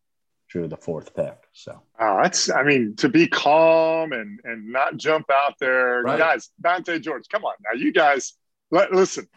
drew 0.50 0.68
the 0.68 0.78
fourth 0.78 1.14
pick. 1.14 1.38
So 1.54 1.84
Oh, 2.00 2.20
that's 2.24 2.50
I 2.50 2.64
mean, 2.64 2.96
to 2.98 3.10
be 3.10 3.28
calm 3.28 4.14
and 4.14 4.40
and 4.44 4.72
not 4.72 4.98
jump 4.98 5.30
out 5.30 5.54
there. 5.60 6.02
Right. 6.02 6.18
Guys, 6.18 6.50
Dante 6.60 6.98
George, 7.00 7.26
come 7.32 7.46
on 7.46 7.54
now. 7.64 7.78
You 7.80 7.92
guys 7.92 8.34
let, 8.72 8.92
listen. 8.92 9.28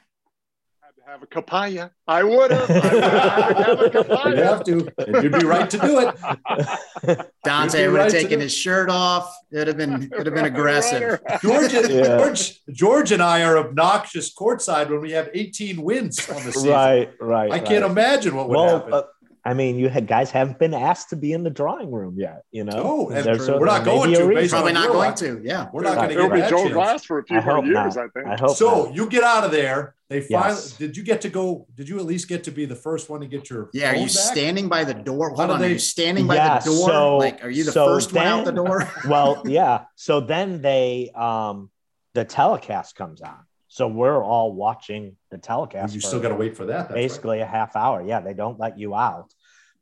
I 1.11 1.15
had 1.15 1.19
to 1.19 1.21
have 1.21 1.23
a 1.23 1.43
capaya. 1.43 1.91
I 2.07 2.23
would 2.23 2.51
have. 2.53 2.69
Have 2.69 2.83
had 2.93 3.93
to 3.93 4.23
You'd 4.29 4.39
have 4.39 4.65
to, 4.65 4.89
and 4.99 5.23
you'd 5.25 5.33
be 5.41 5.45
right 5.45 5.69
to 5.69 5.79
do 5.79 5.99
it. 5.99 7.27
Dante 7.45 7.83
You'd 7.83 7.89
be 7.89 7.93
right 7.97 8.03
have 8.05 8.13
taken 8.13 8.39
his 8.39 8.55
shirt 8.55 8.89
off. 8.89 9.35
It'd 9.53 9.67
have 9.69 9.77
been 9.77 10.05
it'd 10.13 10.27
have 10.27 10.35
been 10.35 10.45
aggressive. 10.55 11.21
George, 11.43 11.73
Yeah. 11.73 12.17
George, 12.19 12.61
George, 12.71 13.11
and 13.13 13.23
I 13.23 13.43
are 13.43 13.59
obnoxious 13.59 14.33
courtside 14.33 14.89
when 14.91 15.01
we 15.01 15.11
have 15.13 15.29
18 15.35 15.83
wins 15.83 16.29
on 16.29 16.37
the 16.45 16.53
season. 16.53 16.71
right, 16.71 17.11
right. 17.21 17.51
I 17.51 17.59
can't 17.59 17.83
right. 17.83 17.91
imagine 17.91 18.37
what 18.37 18.49
would 18.49 18.57
Well, 18.57 18.77
happen. 18.79 18.93
uh, 18.95 19.03
I 19.45 19.55
mean, 19.55 19.77
you 19.79 19.89
had 19.89 20.07
guys 20.07 20.31
haven't 20.31 20.59
been 20.59 20.75
asked 20.75 21.11
to 21.11 21.17
be 21.17 21.33
in 21.33 21.43
the 21.45 21.51
drawing 21.51 21.91
room 21.91 22.17
yet. 22.19 22.43
You 22.51 22.65
know, 22.65 22.77
No, 22.83 23.09
and 23.11 23.25
There's 23.25 23.49
we're 23.49 23.65
not 23.65 23.85
going 23.85 24.13
to 24.13 24.19
reason. 24.25 24.35
based 24.35 24.53
Probably 24.53 24.73
not 24.73 24.89
going 24.89 25.15
to. 25.15 25.41
Yeah. 25.43 25.69
We're 25.73 25.83
not 25.83 25.95
going 25.97 26.09
to 26.11 26.15
It'll 26.15 26.29
get 26.29 26.35
be 26.35 26.41
that 26.43 26.51
Joe 26.51 26.63
chance. 26.63 26.73
Glass 26.75 27.05
for 27.05 27.19
a 27.21 27.25
few 27.25 27.39
I 27.39 27.45
more 27.45 27.55
hope 27.57 27.65
years, 27.65 27.97
not. 27.97 28.05
I 28.05 28.09
think. 28.09 28.27
I 28.27 28.37
hope 28.41 28.57
So 28.57 28.85
not. 28.85 28.95
you 28.95 29.09
get 29.09 29.25
out 29.25 29.45
of 29.45 29.51
there. 29.51 29.95
They 30.09 30.21
finally 30.23 30.51
Yes. 30.57 30.73
did. 30.73 30.97
You 30.97 31.03
get 31.05 31.21
to 31.23 31.29
go? 31.29 31.67
Did 31.75 31.89
you 31.89 31.99
at 32.01 32.05
least 32.05 32.29
get 32.29 32.45
to 32.45 32.51
be 32.51 32.67
the 32.67 32.75
first 32.75 33.09
one 33.09 33.21
to 33.21 33.27
get 33.27 33.49
your? 33.49 33.71
Yeah, 33.73 33.93
are 33.93 33.95
you 33.95 34.01
back? 34.03 34.11
standing 34.11 34.69
by 34.69 34.85
the 34.85 34.95
door? 34.95 35.31
How 35.31 35.37
Hold 35.37 35.51
on, 35.53 35.61
they- 35.61 35.69
are 35.69 35.73
you 35.73 35.79
standing 35.79 36.27
by 36.27 36.35
Yeah, 36.35 36.59
the 36.59 36.65
door? 36.67 36.89
so- 36.89 37.17
like, 37.19 37.43
are 37.45 37.51
you 37.51 37.65
the 37.65 37.73
so 37.73 37.87
first 37.87 38.13
one 38.13 38.27
out 38.27 38.45
the 38.45 38.53
door? 38.53 38.89
well, 39.09 39.43
yeah. 39.47 39.85
So 39.95 40.21
then 40.21 40.61
they, 40.63 41.11
um, 41.15 41.71
the 42.15 42.25
telecast 42.25 42.97
comes 42.97 43.21
on. 43.23 43.37
So 43.73 43.87
we're 43.87 44.21
all 44.23 44.53
watching 44.53 45.17
the 45.31 45.39
telecast. 45.39 45.95
You 45.95 46.01
still 46.01 46.19
got 46.19 46.31
to 46.31 46.35
wait 46.35 46.57
for 46.57 46.67
that. 46.67 46.89
That's 46.89 46.91
right. 46.91 46.97
basically 46.97 47.41
a 47.41 47.47
half 47.47 47.77
hour. 47.77 48.03
Yeah, 48.03 48.19
they 48.21 48.35
don't 48.35 48.59
let 48.59 48.77
you 48.81 48.97
out. 48.97 49.33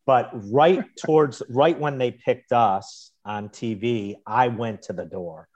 But 0.04 0.28
right 0.52 0.85
towards 1.02 1.42
right 1.49 1.78
when 1.78 1.97
they 1.97 2.11
picked 2.11 2.52
us 2.52 3.11
on 3.25 3.49
TV, 3.49 4.16
I 4.26 4.49
went 4.49 4.83
to 4.83 4.92
the 4.92 5.07
door, 5.07 5.49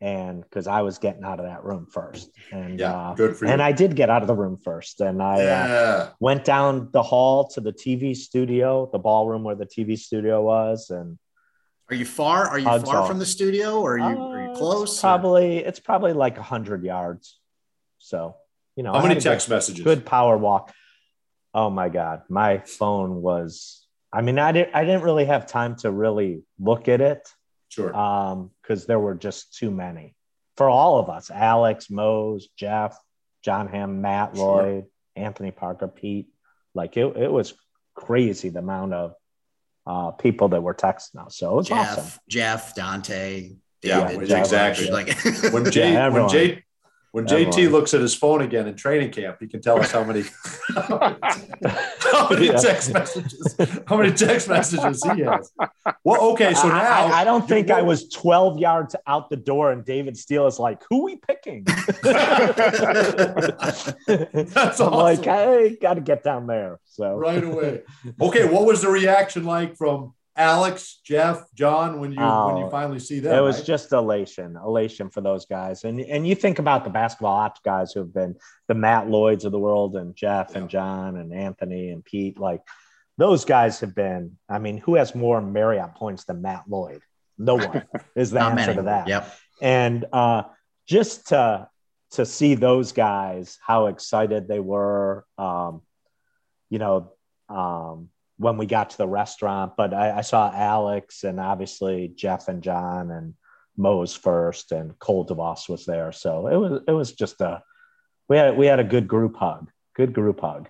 and 0.00 0.42
because 0.42 0.66
I 0.66 0.82
was 0.82 0.98
getting 0.98 1.22
out 1.22 1.38
of 1.38 1.46
that 1.46 1.62
room 1.62 1.86
first, 1.88 2.30
and 2.50 2.80
Yeah, 2.80 2.92
uh, 3.10 3.14
good 3.14 3.36
for 3.36 3.46
you. 3.46 3.52
and 3.52 3.62
I 3.62 3.70
did 3.70 3.94
get 3.94 4.10
out 4.10 4.22
of 4.22 4.28
the 4.28 4.34
room 4.34 4.58
first, 4.64 5.00
and 5.00 5.22
I 5.22 5.44
uh, 5.46 6.10
went 6.18 6.44
down 6.44 6.90
the 6.92 7.02
hall 7.02 7.46
to 7.50 7.60
the 7.60 7.72
TV 7.72 8.16
studio, 8.16 8.88
the 8.92 8.98
ballroom 8.98 9.44
where 9.44 9.54
the 9.54 9.66
TV 9.66 9.96
studio 9.96 10.42
was, 10.42 10.90
and 10.90 11.16
Are 11.90 11.94
you 11.94 12.04
far? 12.04 12.48
Are 12.48 12.58
you 12.58 12.64
far 12.64 13.02
off. 13.02 13.08
from 13.08 13.20
the 13.20 13.26
studio, 13.26 13.80
or 13.80 13.94
are 13.94 13.98
you 13.98 14.04
are 14.18 14.40
uh, 14.40 14.52
you 14.52 14.58
close? 14.58 14.98
or- 14.98 15.00
Probably 15.00 15.58
it's 15.58 15.78
probably 15.78 16.12
like 16.12 16.38
a 16.38 16.42
hundred 16.42 16.82
yards. 16.84 17.37
So 17.98 18.36
you 18.76 18.82
know, 18.84 18.92
How 18.92 18.98
many 19.02 19.14
had 19.14 19.16
a 19.18 19.20
good- 19.20 19.30
text 19.30 19.48
messages? 19.48 19.84
good 19.84 20.06
power 20.06 20.36
walk. 20.38 20.72
Oh 21.54 21.70
my 21.70 21.88
god, 21.88 22.22
my 22.28 22.58
phone 22.58 23.22
was. 23.22 23.84
I 24.12 24.22
mean, 24.22 24.38
I 24.38 24.52
didn't. 24.52 24.74
I 24.74 24.84
didn't 24.84 25.02
really 25.02 25.26
have 25.26 25.46
time 25.46 25.76
to 25.76 25.90
really 25.90 26.42
look 26.58 26.88
at 26.88 27.00
it 27.00 27.28
Sure. 27.68 27.94
um 27.94 28.50
because 28.62 28.86
there 28.86 28.98
were 29.00 29.14
just 29.14 29.54
too 29.54 29.70
many 29.70 30.14
for 30.56 30.68
all 30.68 30.98
of 30.98 31.08
us. 31.10 31.30
Alex, 31.30 31.90
Mose, 31.90 32.48
Jeff, 32.56 32.98
John 33.44 33.68
Hamm, 33.68 34.00
Matt 34.00 34.34
Sure. 34.36 34.62
Lloyd, 34.62 34.84
Anthony 35.16 35.50
Parker, 35.50 35.88
Pete. 35.88 36.28
Like 36.74 36.96
it, 36.96 37.16
it 37.16 37.30
was 37.32 37.54
crazy 37.94 38.48
the 38.50 38.60
amount 38.60 38.94
of 38.94 39.14
uh, 39.86 40.10
people 40.12 40.48
that 40.48 40.62
were 40.62 40.74
texting 40.74 41.24
us. 41.24 41.36
So 41.36 41.50
it 41.52 41.56
was 41.56 41.68
Jeff, 41.68 41.98
awesome. 41.98 42.20
Jeff, 42.28 42.74
Dante, 42.74 43.52
Yeah, 43.82 44.06
David, 44.08 44.28
yeah, 44.28 44.38
exactly. 44.38 44.90
Like, 44.90 45.08
when 45.52 45.70
Jay, 45.70 45.92
Yeah, 45.94 46.08
when. 46.08 46.28
Jay, 46.28 46.62
when 47.12 47.26
JT 47.26 47.48
Everyone. 47.48 47.72
looks 47.72 47.94
at 47.94 48.00
his 48.00 48.14
phone 48.14 48.42
again 48.42 48.66
in 48.68 48.74
training 48.74 49.10
camp, 49.10 49.38
he 49.40 49.46
can 49.46 49.60
tell 49.62 49.80
us 49.80 49.90
how 49.90 50.04
many, 50.04 50.24
how 50.76 52.28
many 52.30 52.46
Yeah. 52.46 52.52
text 52.56 52.92
messages, 52.92 53.56
how 53.86 53.96
many 53.96 54.12
text 54.12 54.48
messages 54.48 55.02
he 55.02 55.20
has. 55.22 55.50
Well, 56.04 56.20
okay, 56.32 56.54
so 56.54 56.68
now 56.68 57.06
I, 57.06 57.20
I 57.20 57.24
don't 57.24 57.46
think 57.48 57.70
I 57.70 57.82
was 57.82 58.08
12 58.10 58.58
yards 58.58 58.94
out 59.06 59.30
the 59.30 59.36
door, 59.36 59.72
and 59.72 59.84
David 59.84 60.16
Steele 60.16 60.46
is 60.46 60.58
like, 60.58 60.82
"Who 60.90 61.04
we 61.04 61.16
picking?" 61.16 61.64
That's 62.02 62.18
I'm 64.80 64.92
like, 64.92 65.20
awesome. 65.20 65.28
I 65.28 65.76
got 65.80 65.94
to 65.94 66.00
get 66.00 66.22
down 66.24 66.46
there. 66.46 66.78
So 66.86 67.14
right 67.14 67.42
away. 67.42 67.82
Okay, 68.20 68.48
what 68.48 68.64
was 68.66 68.82
the 68.82 68.88
reaction 68.88 69.44
like 69.44 69.76
from 69.76 70.14
Alex, 70.38 71.00
Jeff, 71.04 71.44
John 71.54 71.98
when 72.00 72.12
you 72.12 72.18
when 72.20 72.56
you 72.58 72.64
Oh, 72.66 72.70
finally 72.70 73.00
see 73.00 73.18
them? 73.20 73.36
it 73.36 73.40
was 73.40 73.56
right? 73.56 73.66
just 73.66 73.92
elation, 73.92 74.56
elation 74.56 75.10
for 75.10 75.20
those 75.20 75.44
guys. 75.46 75.84
And 75.84 76.00
and 76.00 76.26
you 76.26 76.34
think 76.34 76.58
about 76.60 76.84
the 76.84 76.90
basketball 76.90 77.34
ops 77.34 77.60
guys 77.64 77.92
who 77.92 78.00
have 78.00 78.14
been 78.14 78.36
the 78.68 78.74
Matt 78.74 79.08
Lloyds 79.10 79.44
of 79.44 79.52
the 79.52 79.58
world, 79.58 79.96
and 79.96 80.14
Jeff 80.14 80.54
and 80.54 80.70
John 80.70 81.16
and 81.16 81.34
Anthony 81.34 81.90
and 81.90 82.04
Pete. 82.04 82.38
Like 82.38 82.62
those 83.18 83.44
guys 83.44 83.80
have 83.80 83.94
been. 83.94 84.38
I 84.48 84.58
mean, 84.60 84.78
who 84.78 84.94
has 84.94 85.14
more 85.14 85.40
Marriott 85.42 85.94
points 85.96 86.24
than 86.24 86.40
Matt 86.40 86.64
Lloyd? 86.68 87.02
No 87.36 87.56
one 87.56 87.84
is 88.16 88.30
the 88.30 88.40
answer 88.40 88.54
many. 88.54 88.74
to 88.76 88.82
that. 88.82 89.08
Yep. 89.08 89.34
and 89.60 90.04
uh, 90.12 90.44
just 90.86 91.28
to 91.28 91.68
to 92.12 92.24
see 92.24 92.54
those 92.54 92.92
guys 92.92 93.58
how 93.60 93.86
excited 93.86 94.48
they 94.48 94.60
were 94.60 95.26
um, 95.36 95.82
you 96.70 96.78
know 96.78 97.12
um, 97.48 98.08
when 98.38 98.56
we 98.56 98.66
got 98.66 98.90
to 98.90 98.98
the 98.98 99.06
restaurant 99.06 99.72
but 99.76 99.92
I, 99.92 100.18
I 100.18 100.20
saw 100.22 100.50
alex 100.54 101.24
and 101.24 101.38
obviously 101.38 102.12
jeff 102.14 102.48
and 102.48 102.62
john 102.62 103.10
and 103.10 103.34
Mose 103.78 104.14
first 104.14 104.72
and 104.72 104.98
cole 104.98 105.24
devos 105.24 105.68
was 105.68 105.86
there. 105.86 106.12
So 106.12 106.48
it 106.48 106.56
was 106.56 106.82
it 106.86 106.92
was 106.92 107.12
just 107.12 107.40
a 107.40 107.62
we 108.28 108.36
had 108.36 108.56
we 108.56 108.66
had 108.66 108.80
a 108.80 108.84
good 108.84 109.08
group 109.08 109.36
hug 109.36 109.70
good 109.94 110.12
group 110.12 110.40
hug. 110.40 110.68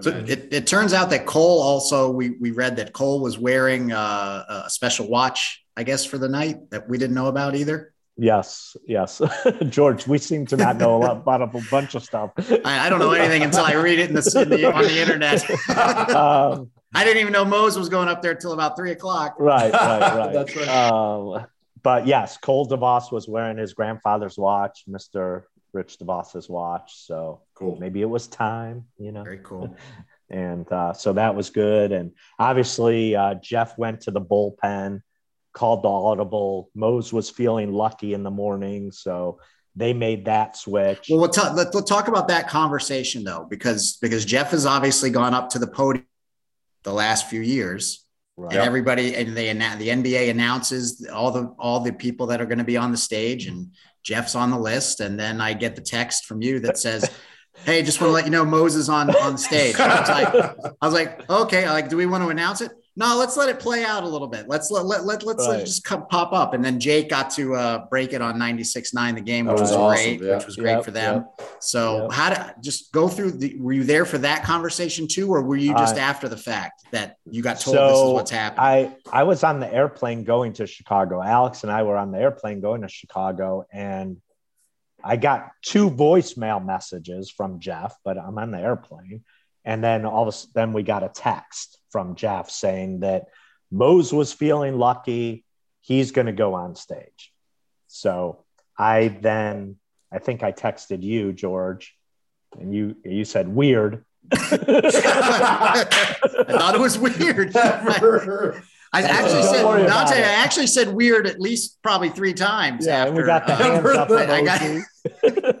So 0.00 0.10
it, 0.10 0.52
it 0.52 0.66
turns 0.68 0.92
out 0.92 1.10
that 1.10 1.26
Cole 1.26 1.60
also 1.60 2.08
we 2.10 2.30
we 2.40 2.52
read 2.52 2.76
that 2.76 2.92
Cole 2.92 3.20
was 3.20 3.38
wearing 3.38 3.90
uh, 3.90 4.62
a 4.66 4.70
special 4.70 5.08
watch, 5.08 5.64
I 5.76 5.82
guess, 5.82 6.04
for 6.04 6.16
the 6.16 6.28
night 6.28 6.70
that 6.70 6.88
we 6.88 6.96
didn't 6.96 7.14
know 7.14 7.26
about 7.26 7.56
either. 7.56 7.92
Yes 8.16 8.76
yes 8.86 9.20
george 9.68 10.06
we 10.06 10.18
seem 10.18 10.46
to 10.46 10.56
not 10.56 10.76
know 10.76 10.96
a 10.96 10.98
lot 10.98 11.16
about 11.16 11.42
a 11.42 11.60
bunch 11.68 11.96
of 11.96 12.04
stuff 12.04 12.30
I, 12.64 12.86
I 12.86 12.88
don't 12.88 13.00
know 13.00 13.12
anything 13.12 13.42
until 13.42 13.64
I 13.64 13.74
read 13.74 13.98
it 13.98 14.08
in 14.08 14.14
the, 14.14 14.40
in 14.42 14.48
the 14.48 14.72
on 14.72 14.84
the 14.84 15.00
internet. 15.00 15.50
um, 16.14 16.70
I 16.94 17.04
didn't 17.04 17.20
even 17.20 17.32
know 17.32 17.44
Mose 17.44 17.76
was 17.76 17.88
going 17.88 18.08
up 18.08 18.22
there 18.22 18.34
till 18.34 18.52
about 18.52 18.76
three 18.76 18.92
o'clock. 18.92 19.36
right, 19.38 19.72
right, 19.72 20.00
right. 20.16 20.32
That's 20.32 20.56
right. 20.56 20.68
Um, 20.68 21.46
but 21.82 22.06
yes, 22.06 22.36
Cole 22.38 22.66
DeVos 22.66 23.12
was 23.12 23.28
wearing 23.28 23.58
his 23.58 23.74
grandfather's 23.74 24.38
watch, 24.38 24.84
Mr. 24.88 25.42
Rich 25.72 25.98
DeVos's 25.98 26.48
watch. 26.48 26.96
So 26.96 27.42
cool. 27.54 27.76
maybe 27.78 28.00
it 28.00 28.08
was 28.08 28.26
time, 28.26 28.86
you 28.98 29.12
know. 29.12 29.24
Very 29.24 29.40
cool. 29.42 29.76
And 30.30 30.70
uh, 30.72 30.92
so 30.94 31.12
that 31.12 31.34
was 31.34 31.50
good. 31.50 31.92
And 31.92 32.12
obviously, 32.38 33.14
uh, 33.14 33.34
Jeff 33.34 33.76
went 33.76 34.02
to 34.02 34.10
the 34.10 34.20
bullpen, 34.20 35.02
called 35.54 35.82
the 35.82 35.88
audible. 35.88 36.68
Mose 36.74 37.12
was 37.12 37.30
feeling 37.30 37.72
lucky 37.72 38.12
in 38.12 38.22
the 38.22 38.30
morning, 38.30 38.92
so 38.92 39.38
they 39.76 39.94
made 39.94 40.26
that 40.26 40.56
switch. 40.56 41.06
Well, 41.08 41.20
we'll 41.20 41.30
ta- 41.30 41.52
let, 41.56 41.74
let's 41.74 41.88
talk 41.88 42.08
about 42.08 42.28
that 42.28 42.48
conversation 42.48 43.24
though, 43.24 43.46
because 43.48 43.96
because 44.02 44.24
Jeff 44.24 44.50
has 44.50 44.66
obviously 44.66 45.10
gone 45.10 45.32
up 45.32 45.48
to 45.50 45.58
the 45.58 45.66
podium 45.66 46.06
the 46.82 46.92
last 46.92 47.28
few 47.30 47.40
years, 47.40 48.04
Right. 48.36 48.52
and 48.52 48.62
everybody 48.62 49.14
and 49.14 49.36
they 49.36 49.52
the 49.52 49.88
NBA 49.88 50.28
announces 50.28 51.06
all 51.12 51.30
the 51.30 51.54
all 51.58 51.80
the 51.80 51.92
people 51.92 52.26
that 52.26 52.40
are 52.40 52.46
going 52.46 52.58
to 52.58 52.64
be 52.64 52.76
on 52.76 52.90
the 52.90 52.96
stage, 52.98 53.46
and 53.46 53.68
Jeff's 54.02 54.34
on 54.34 54.50
the 54.50 54.58
list, 54.58 55.00
and 55.00 55.18
then 55.18 55.40
I 55.40 55.54
get 55.54 55.76
the 55.76 55.82
text 55.82 56.26
from 56.26 56.42
you 56.42 56.60
that 56.60 56.76
says. 56.76 57.08
Hey, 57.64 57.84
just 57.84 58.00
want 58.00 58.08
to 58.08 58.12
let 58.14 58.24
you 58.24 58.32
know 58.32 58.44
Mose's 58.44 58.88
on 58.88 59.14
on 59.14 59.38
stage. 59.38 59.78
I 59.78 60.00
was 60.00 60.08
like, 60.08 60.34
I 60.82 60.86
was 60.86 60.92
like, 60.92 61.30
okay, 61.30 61.70
like, 61.70 61.88
do 61.88 61.96
we 61.96 62.04
want 62.04 62.24
to 62.24 62.30
announce 62.30 62.60
it? 62.60 62.72
No, 62.96 63.16
let's 63.18 63.36
let 63.36 63.48
it 63.48 63.58
play 63.58 63.84
out 63.84 64.04
a 64.04 64.08
little 64.08 64.28
bit. 64.28 64.48
Let's 64.48 64.70
let 64.70 64.84
let, 64.84 65.04
let 65.04 65.24
let's 65.24 65.44
let 65.48 65.54
Right. 65.54 65.60
it 65.62 65.66
just 65.66 65.82
come, 65.82 66.06
pop 66.06 66.32
up. 66.32 66.54
And 66.54 66.64
then 66.64 66.78
Jake 66.78 67.08
got 67.08 67.28
to 67.30 67.54
uh, 67.56 67.86
break 67.90 68.12
it 68.12 68.22
on 68.22 68.38
96.9 68.38 69.14
the 69.16 69.20
game, 69.20 69.46
which 69.46 69.54
was 69.60 69.70
was, 69.70 69.72
awesome, 69.72 70.16
great, 70.16 70.20
yeah. 70.22 70.36
which 70.36 70.46
was 70.46 70.54
great 70.54 70.72
Yep, 70.76 70.84
for 70.84 70.90
them. 70.92 71.26
So 71.60 72.02
Yep. 72.02 72.12
how 72.12 72.28
to 72.30 72.54
just 72.62 72.92
go 72.92 73.08
through 73.08 73.32
the 73.32 73.56
were 73.58 73.72
you 73.72 73.82
there 73.82 74.04
for 74.04 74.18
that 74.18 74.44
conversation 74.44 75.08
too, 75.08 75.28
or 75.32 75.42
were 75.42 75.56
you 75.56 75.72
just 75.74 75.96
I- 75.96 76.00
after 76.00 76.28
the 76.28 76.36
fact 76.36 76.84
that 76.92 77.16
you 77.28 77.42
got 77.42 77.58
told 77.58 77.76
this 77.76 77.98
is 77.98 78.12
what's 78.12 78.30
happening? 78.30 78.64
I 78.64 79.20
I 79.20 79.24
was 79.24 79.42
on 79.42 79.58
the 79.58 79.72
airplane 79.72 80.22
going 80.22 80.52
to 80.54 80.66
Chicago. 80.66 81.20
Alex 81.20 81.64
and 81.64 81.72
I 81.72 81.82
were 81.82 81.96
on 81.96 82.12
the 82.12 82.18
airplane 82.20 82.60
going 82.60 82.82
to 82.82 82.88
Chicago, 82.88 83.66
and 83.72 84.18
I 85.02 85.16
got 85.16 85.50
two 85.62 85.90
voicemail 85.90 86.64
messages 86.64 87.28
from 87.30 87.58
Jeff, 87.58 87.94
but 88.04 88.16
I'm 88.18 88.38
on 88.38 88.52
the 88.52 88.58
airplane, 88.60 89.24
and 89.64 89.82
then 89.82 90.04
all 90.04 90.22
of 90.22 90.28
a 90.28 90.32
sudden 90.32 90.52
then 90.54 90.72
we 90.72 90.82
got 90.82 91.02
a 91.02 91.08
text 91.08 91.78
from 91.90 92.14
Jeff 92.14 92.50
saying 92.50 93.00
that 93.00 93.26
Mose 93.70 94.12
was 94.12 94.32
feeling 94.32 94.78
lucky, 94.78 95.44
he's 95.80 96.12
going 96.12 96.26
to 96.26 96.32
go 96.32 96.54
on 96.54 96.74
stage. 96.74 97.32
So 97.88 98.44
I 98.78 99.08
then 99.20 99.76
I 100.12 100.18
think 100.18 100.42
I 100.42 100.52
texted 100.52 101.02
you, 101.02 101.32
George, 101.32 101.96
and 102.58 102.74
you 102.74 102.96
you 103.04 103.24
said 103.24 103.48
weird. 103.48 104.04
I 104.32 105.84
thought 106.48 106.74
it 106.74 106.80
was 106.80 106.98
weird. 106.98 107.54
I, 108.94 109.02
I 109.02 109.02
actually 109.02 109.42
said 109.42 109.62
Dante. 109.62 110.16
I 110.18 110.42
actually 110.44 110.68
said 110.68 110.88
weird 110.88 111.26
at 111.26 111.40
least 111.40 111.82
probably 111.82 112.10
three 112.10 112.32
times. 112.32 112.86
Yeah, 112.86 113.06
after, 113.06 113.12
we 113.12 113.24
got 113.24 113.46
the 113.46 113.54
uh, 113.54 113.56
hands 113.56 113.86
up 113.86 114.10
I 114.12 114.42
got-. 114.42 114.60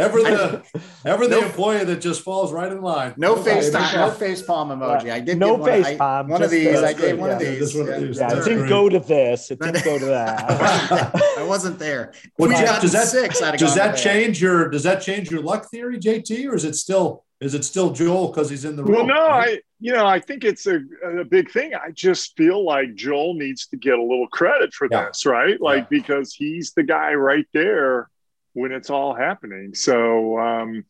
Ever 0.00 0.22
the 0.22 0.62
ever 1.04 1.26
the 1.26 1.38
employee 1.44 1.84
that 1.84 2.00
just 2.00 2.22
falls 2.22 2.52
right 2.52 2.70
in 2.72 2.80
line. 2.80 3.14
No 3.16 3.34
Nobody- 3.36 3.50
face 3.60 3.70
time, 3.70 3.94
no 3.96 4.10
face 4.10 4.42
palm 4.42 4.68
emoji. 4.70 5.10
I 5.12 5.20
did 5.20 5.38
No 5.38 5.52
give 5.52 5.60
one, 5.60 5.70
face 5.70 5.86
I- 5.86 5.96
palm, 5.96 6.28
One 6.28 6.42
of 6.42 6.50
these. 6.50 6.66
Uh, 6.68 6.86
I 6.86 6.92
gave 6.92 7.00
That's 7.02 7.18
one 7.18 7.30
of 7.30 7.38
these. 7.38 7.58
just 7.58 7.76
one 7.78 7.88
of 7.88 7.94
Yeah. 8.00 8.06
these. 8.06 8.18
Yeah, 8.18 8.32
it 8.32 8.44
didn't 8.44 8.58
great. 8.60 8.68
go 8.68 8.88
to 8.88 8.98
this. 9.00 9.50
It 9.50 9.60
didn't 9.60 9.84
go 9.84 9.98
to 9.98 10.04
that. 10.16 11.14
I 11.38 11.42
wasn't 11.44 11.78
there. 11.78 12.12
Well, 12.38 12.50
Jeff, 12.50 12.80
does 12.80 12.92
that 12.92 13.06
six, 13.08 13.40
does 13.40 13.74
that 13.74 13.86
to 13.86 13.92
bed. 13.92 13.96
change 13.96 14.40
your 14.42 14.68
does 14.70 14.82
that 14.84 15.02
change 15.02 15.30
your 15.30 15.42
luck 15.42 15.70
theory, 15.70 15.98
JT, 15.98 16.46
or 16.48 16.54
is 16.54 16.64
it 16.64 16.74
still 16.76 17.24
is 17.40 17.54
it 17.54 17.64
still 17.64 17.90
Joel 17.90 18.28
because 18.28 18.50
he's 18.50 18.64
in 18.64 18.76
the 18.76 18.84
room? 18.84 18.96
Well, 18.96 19.06
no, 19.06 19.28
right? 19.28 19.58
I 19.58 19.60
you 19.80 19.92
know 19.92 20.06
I 20.06 20.20
think 20.20 20.44
it's 20.44 20.66
a, 20.66 20.80
a 21.20 21.24
big 21.24 21.50
thing. 21.50 21.74
I 21.74 21.90
just 21.92 22.36
feel 22.36 22.64
like 22.64 22.94
Joel 22.94 23.34
needs 23.34 23.66
to 23.68 23.76
get 23.76 23.98
a 23.98 24.02
little 24.02 24.28
credit 24.28 24.72
for 24.74 24.88
Yeah. 24.90 25.06
this, 25.06 25.24
right? 25.26 25.60
Like 25.60 25.84
Yeah. 25.90 26.02
because 26.02 26.34
he's 26.34 26.72
the 26.72 26.82
guy 26.82 27.14
right 27.14 27.46
there 27.52 28.08
when 28.52 28.72
it's 28.72 28.90
all 28.90 29.14
happening. 29.14 29.74
So, 29.74 30.38
um, 30.38 30.84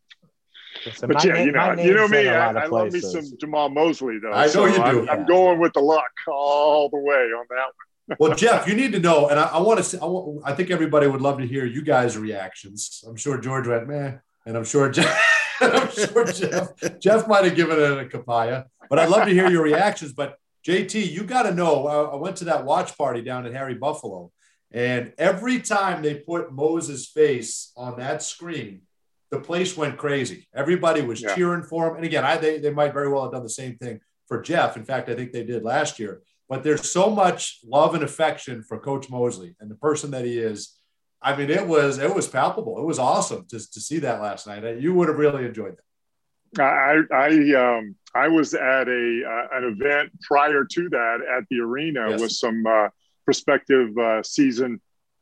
Listen, 0.86 1.08
but 1.08 1.24
yeah, 1.24 1.32
name- 1.34 1.46
you 1.46 1.52
know, 1.52 1.70
you 1.72 1.94
know 1.94 2.06
name's 2.06 2.12
in 2.12 2.24
me. 2.24 2.26
a 2.26 2.38
I, 2.40 2.46
lot 2.46 2.56
of 2.56 2.62
I 2.62 2.66
love 2.66 2.92
me 2.92 3.00
some 3.00 3.24
Jamahl 3.38 3.72
Mosley 3.72 4.18
though. 4.22 4.32
I 4.32 4.46
know 4.46 4.50
so 4.50 4.66
you 4.66 4.74
do. 4.74 4.80
I'm, 4.82 5.10
I'm 5.10 5.26
going 5.26 5.58
with 5.58 5.72
the 5.72 5.80
luck 5.80 6.10
all 6.28 6.88
the 6.88 6.98
way 6.98 7.14
on 7.16 7.44
that 7.50 7.66
one. 8.06 8.16
Well, 8.18 8.34
Jeff, 8.36 8.66
you 8.68 8.74
need 8.74 8.92
to 8.92 9.00
know, 9.00 9.28
and 9.28 9.38
I, 9.38 9.44
I 9.46 9.60
want 9.60 9.78
to. 9.78 9.84
Say, 9.84 9.98
I, 10.00 10.04
want, 10.04 10.42
I 10.44 10.54
think 10.54 10.70
everybody 10.70 11.06
would 11.06 11.20
love 11.20 11.38
to 11.38 11.46
hear 11.46 11.64
you 11.64 11.82
guys' 11.82 12.16
reactions. 12.16 13.04
I'm 13.06 13.16
sure 13.16 13.38
George 13.38 13.66
went 13.66 13.88
meh, 13.88 14.14
and 14.46 14.56
I'm 14.56 14.64
sure 14.64 14.88
Jeff. 14.90 15.20
I'm 15.60 15.90
sure 15.90 16.24
Jeff. 16.24 16.68
Jeff 17.00 17.28
might 17.28 17.44
have 17.44 17.56
given 17.56 17.78
it 17.78 17.98
a 17.98 18.04
kapaya, 18.18 18.64
but 18.88 18.98
I'd 18.98 19.10
love 19.10 19.26
to 19.26 19.34
hear 19.34 19.50
your 19.50 19.62
reactions. 19.62 20.12
But 20.12 20.36
JT, 20.66 21.10
you 21.10 21.24
got 21.24 21.42
to 21.42 21.54
know. 21.54 21.86
I, 21.86 22.12
I 22.12 22.16
went 22.16 22.36
to 22.36 22.44
that 22.46 22.64
watch 22.64 22.96
party 22.96 23.22
down 23.22 23.44
at 23.44 23.52
Harry 23.52 23.74
Buffalo, 23.74 24.30
and 24.72 25.12
every 25.18 25.60
time 25.60 26.02
they 26.02 26.14
put 26.14 26.52
Mose's 26.52 27.06
face 27.08 27.72
on 27.76 27.98
that 27.98 28.22
screen, 28.22 28.82
the 29.30 29.40
place 29.40 29.76
went 29.76 29.96
crazy. 29.96 30.48
Everybody 30.54 31.02
was 31.02 31.20
Yeah. 31.22 31.34
cheering 31.34 31.62
for 31.62 31.88
him. 31.88 31.96
And 31.96 32.04
again, 32.04 32.24
I 32.24 32.36
they, 32.36 32.58
they 32.58 32.70
might 32.70 32.92
very 32.92 33.08
well 33.08 33.22
have 33.24 33.32
done 33.32 33.42
the 33.42 33.48
same 33.48 33.76
thing 33.76 34.00
for 34.28 34.40
Jeff. 34.40 34.76
In 34.76 34.84
fact, 34.84 35.08
I 35.08 35.14
think 35.14 35.32
they 35.32 35.44
did 35.44 35.62
last 35.64 35.98
year. 35.98 36.22
But 36.48 36.64
there's 36.64 36.90
so 36.90 37.10
much 37.10 37.60
love 37.64 37.94
and 37.94 38.02
affection 38.02 38.62
for 38.64 38.78
Coach 38.78 39.08
Mosley 39.08 39.54
and 39.60 39.70
the 39.70 39.76
person 39.76 40.10
that 40.12 40.24
he 40.24 40.38
is. 40.38 40.76
I 41.22 41.36
mean, 41.36 41.50
it 41.50 41.66
was 41.66 41.98
it 41.98 42.12
was 42.14 42.26
palpable. 42.26 42.78
It 42.80 42.84
was 42.86 42.98
awesome 42.98 43.46
to, 43.50 43.58
to 43.58 43.80
see 43.80 43.98
that 44.00 44.20
last 44.20 44.46
night. 44.46 44.64
You 44.80 44.94
would 44.94 45.08
have 45.08 45.18
really 45.18 45.44
enjoyed 45.46 45.76
that. 45.76 46.64
I 46.64 47.02
I 47.14 47.28
um 47.54 47.94
I 48.14 48.26
was 48.26 48.54
at 48.54 48.88
a 48.88 49.22
uh, 49.24 49.56
an 49.58 49.64
event 49.78 50.10
prior 50.22 50.64
to 50.64 50.88
that 50.88 51.18
at 51.38 51.44
the 51.50 51.60
arena 51.60 52.10
Yes. 52.10 52.20
with 52.20 52.32
some 52.32 52.66
uh, 52.66 52.88
prospective 53.24 53.96
uh, 53.96 54.22
season 54.22 54.80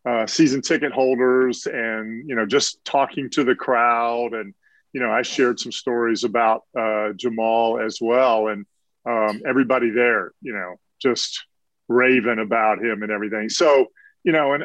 uh, 0.08 0.26
season 0.26 0.62
ticket 0.62 0.92
holders, 0.92 1.66
and 1.66 2.28
you 2.28 2.34
know 2.34 2.46
just 2.46 2.84
talking 2.84 3.28
to 3.30 3.44
the 3.44 3.54
crowd, 3.54 4.32
and 4.32 4.54
you 4.92 5.00
know 5.00 5.10
I 5.10 5.22
shared 5.22 5.60
some 5.60 5.72
stories 5.72 6.24
about 6.24 6.62
uh, 6.76 7.12
Jamahl 7.16 7.84
as 7.84 7.98
well, 8.00 8.48
and 8.48 8.64
um, 9.04 9.42
everybody 9.46 9.90
there, 9.90 10.32
you 10.40 10.52
know, 10.52 10.76
just 11.00 11.44
raving 11.88 12.38
about 12.38 12.82
him 12.82 13.02
and 13.02 13.10
everything. 13.10 13.48
So 13.48 13.86
you 14.24 14.32
know, 14.32 14.52
and, 14.52 14.64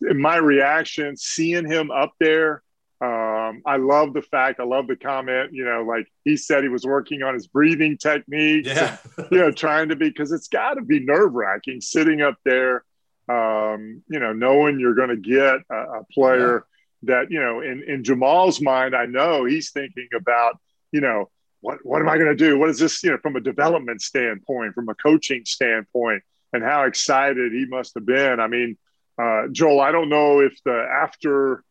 and 0.00 0.18
my 0.18 0.36
reaction 0.36 1.16
seeing 1.16 1.66
him 1.66 1.90
up 1.90 2.12
there 2.18 2.62
um, 3.56 3.62
I 3.66 3.76
love 3.76 4.12
the 4.12 4.22
fact, 4.22 4.60
I 4.60 4.64
love 4.64 4.86
the 4.86 4.96
comment, 4.96 5.52
you 5.52 5.64
know, 5.64 5.82
like 5.82 6.06
he 6.24 6.36
said 6.36 6.62
he 6.62 6.68
was 6.68 6.84
working 6.84 7.22
on 7.22 7.34
his 7.34 7.46
breathing 7.46 7.98
techniques, 7.98 8.68
Yeah. 8.68 8.96
you 9.30 9.38
know, 9.38 9.50
trying 9.50 9.88
to 9.90 9.96
be, 9.96 10.08
because 10.08 10.32
it's 10.32 10.48
got 10.48 10.74
to 10.74 10.82
be 10.82 11.00
nerve 11.00 11.32
wracking 11.32 11.80
sitting 11.80 12.22
up 12.22 12.36
there, 12.44 12.84
um, 13.28 14.02
you 14.08 14.20
know, 14.20 14.32
knowing 14.32 14.78
you're 14.78 14.94
going 14.94 15.08
to 15.08 15.16
get 15.16 15.56
a, 15.70 16.00
a 16.00 16.04
player 16.12 16.64
that, 17.02 17.30
you 17.30 17.40
know, 17.40 17.60
in, 17.60 17.82
in 17.86 18.02
Jamahl's 18.02 18.60
mind, 18.60 18.94
I 18.94 19.06
know 19.06 19.44
he's 19.44 19.70
thinking 19.70 20.08
about, 20.14 20.58
you 20.92 21.00
know, 21.00 21.30
what, 21.60 21.78
what 21.82 22.00
am 22.02 22.08
I 22.08 22.16
going 22.16 22.28
to 22.28 22.36
do? 22.36 22.58
What 22.58 22.68
is 22.68 22.78
this, 22.78 23.02
you 23.02 23.10
know, 23.10 23.18
from 23.18 23.36
a 23.36 23.40
development 23.40 24.02
standpoint, 24.02 24.74
from 24.74 24.88
a 24.88 24.94
coaching 24.94 25.44
standpoint, 25.46 26.22
and 26.52 26.62
how 26.62 26.84
excited 26.84 27.52
he 27.52 27.66
must 27.66 27.94
have 27.94 28.06
been. 28.06 28.38
I 28.38 28.48
mean, 28.48 28.76
uh, 29.20 29.48
Joel, 29.50 29.80
I 29.80 29.90
don't 29.90 30.08
know 30.08 30.40
if 30.40 30.52
the 30.64 30.86
after 31.02 31.64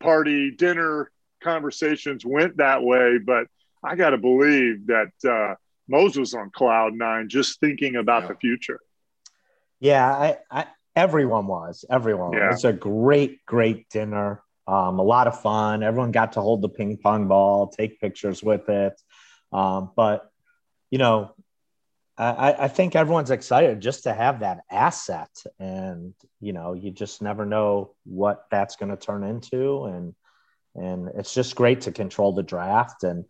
party 0.00 0.50
dinner 0.50 1.10
conversations 1.40 2.24
went 2.24 2.56
that 2.58 2.82
way, 2.82 3.18
but 3.18 3.46
I 3.82 3.96
got 3.96 4.10
to 4.10 4.18
believe 4.18 4.86
that 4.88 5.12
uh, 5.28 5.54
Moses 5.88 6.18
was 6.18 6.34
on 6.34 6.50
cloud 6.50 6.94
nine 6.94 7.28
just 7.28 7.60
thinking 7.60 7.96
about 7.96 8.22
Yeah. 8.22 8.28
the 8.28 8.34
future. 8.36 8.80
Yeah, 9.80 10.06
I, 10.12 10.38
I 10.50 10.66
everyone 10.94 11.46
was. 11.46 11.84
Everyone. 11.88 12.32
Yeah. 12.32 12.48
It 12.48 12.52
was 12.52 12.64
a 12.64 12.72
great, 12.72 13.44
great 13.46 13.88
dinner. 13.88 14.42
Um, 14.66 14.98
a 14.98 15.02
lot 15.02 15.26
of 15.26 15.40
fun. 15.40 15.82
Everyone 15.82 16.12
got 16.12 16.32
to 16.32 16.40
hold 16.42 16.62
the 16.62 16.68
ping 16.68 16.96
pong 16.98 17.26
ball, 17.28 17.68
take 17.68 18.00
pictures 18.00 18.42
with 18.42 18.68
it. 18.68 19.00
Um, 19.52 19.90
but 19.96 20.30
you 20.90 20.98
know, 20.98 21.34
I, 22.18 22.54
I 22.64 22.68
think 22.68 22.94
everyone's 22.94 23.30
excited 23.30 23.80
just 23.80 24.02
to 24.02 24.12
have 24.12 24.40
that 24.40 24.60
asset, 24.70 25.30
and 25.58 26.12
you 26.40 26.52
know, 26.52 26.74
you 26.74 26.90
just 26.90 27.22
never 27.22 27.46
know 27.46 27.94
what 28.04 28.44
that's 28.50 28.76
going 28.76 28.90
to 28.90 28.96
turn 28.98 29.24
into, 29.24 29.84
and 29.86 30.14
and 30.74 31.08
it's 31.16 31.34
just 31.34 31.56
great 31.56 31.82
to 31.82 31.92
control 31.92 32.32
the 32.32 32.42
draft. 32.42 33.04
And 33.04 33.24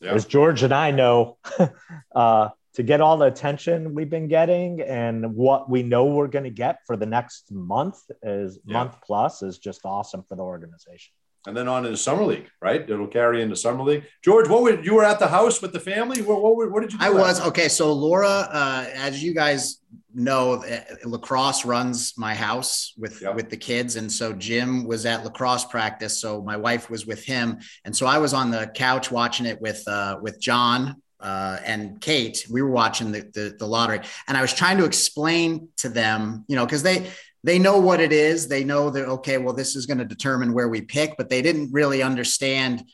Yeah. 0.00 0.12
as 0.14 0.24
George 0.26 0.62
and 0.62 0.74
I 0.74 0.90
know, 0.90 1.38
uh, 2.14 2.50
to 2.74 2.82
get 2.82 3.00
all 3.00 3.16
the 3.16 3.24
attention 3.26 3.94
we've 3.94 4.10
been 4.10 4.28
getting 4.28 4.82
and 4.82 5.34
what 5.34 5.70
we 5.70 5.82
know 5.82 6.04
we're 6.04 6.28
going 6.28 6.44
to 6.44 6.50
get 6.50 6.80
for 6.86 6.94
the 6.96 7.06
next 7.06 7.50
month 7.50 7.98
is 8.22 8.58
Yeah. 8.64 8.72
month 8.74 8.96
plus 9.02 9.42
is 9.42 9.58
just 9.58 9.80
awesome 9.86 10.22
for 10.28 10.36
the 10.36 10.42
organization. 10.42 11.14
And 11.46 11.56
then 11.56 11.68
on 11.68 11.84
into 11.86 11.96
summer 11.96 12.24
league, 12.24 12.48
right? 12.60 12.82
It'll 12.88 13.06
carry 13.06 13.40
into 13.42 13.56
summer 13.56 13.84
league. 13.84 14.04
George, 14.22 14.48
what 14.48 14.62
would 14.62 14.84
you 14.84 14.94
were 14.94 15.04
at 15.04 15.18
the 15.18 15.28
house 15.28 15.62
with 15.62 15.72
the 15.72 15.80
family? 15.80 16.20
What 16.22 16.42
what, 16.42 16.70
what 16.72 16.82
did 16.82 16.92
you 16.92 16.98
do? 16.98 17.04
I 17.04 17.10
was 17.10 17.40
okay. 17.48 17.68
So 17.68 17.92
Laura, 17.92 18.48
uh, 18.50 18.86
as 18.94 19.22
you 19.22 19.32
guys 19.32 19.80
know, 20.12 20.54
uh, 20.64 20.80
lacrosse 21.04 21.64
runs 21.64 22.14
my 22.16 22.34
house 22.34 22.94
with 22.98 23.22
Yeah. 23.22 23.30
with 23.30 23.48
the 23.50 23.56
kids, 23.56 23.96
and 23.96 24.10
so 24.10 24.32
Jim 24.32 24.86
was 24.86 25.06
at 25.06 25.24
lacrosse 25.24 25.64
practice. 25.64 26.20
So 26.20 26.42
my 26.42 26.56
wife 26.56 26.90
was 26.90 27.06
with 27.06 27.22
him, 27.24 27.58
and 27.84 27.94
so 27.96 28.06
I 28.06 28.18
was 28.18 28.34
on 28.34 28.50
the 28.50 28.66
couch 28.74 29.10
watching 29.10 29.46
it 29.46 29.60
with 29.60 29.82
uh, 29.86 30.18
with 30.20 30.40
John 30.40 31.00
uh, 31.20 31.58
and 31.64 32.00
Kate. 32.00 32.46
We 32.50 32.60
were 32.62 32.70
watching 32.70 33.12
the, 33.12 33.22
the 33.32 33.56
the 33.58 33.66
lottery, 33.66 34.00
and 34.26 34.36
I 34.36 34.42
was 34.42 34.52
trying 34.52 34.78
to 34.78 34.84
explain 34.84 35.68
to 35.78 35.88
them, 35.88 36.44
you 36.48 36.56
know, 36.56 36.66
because 36.66 36.82
they 36.82 37.06
they 37.46 37.60
know 37.60 37.78
what 37.78 38.00
it 38.00 38.12
is. 38.12 38.48
They 38.48 38.64
know 38.64 38.90
that 38.90 39.06
okay, 39.06 39.38
well, 39.38 39.54
this 39.54 39.76
is 39.76 39.86
going 39.86 39.98
to 39.98 40.04
determine 40.04 40.52
where 40.52 40.68
we 40.68 40.80
pick, 40.80 41.16
but 41.16 41.28
they 41.30 41.40
didn't 41.40 41.72
really 41.72 42.02
understand 42.02 42.84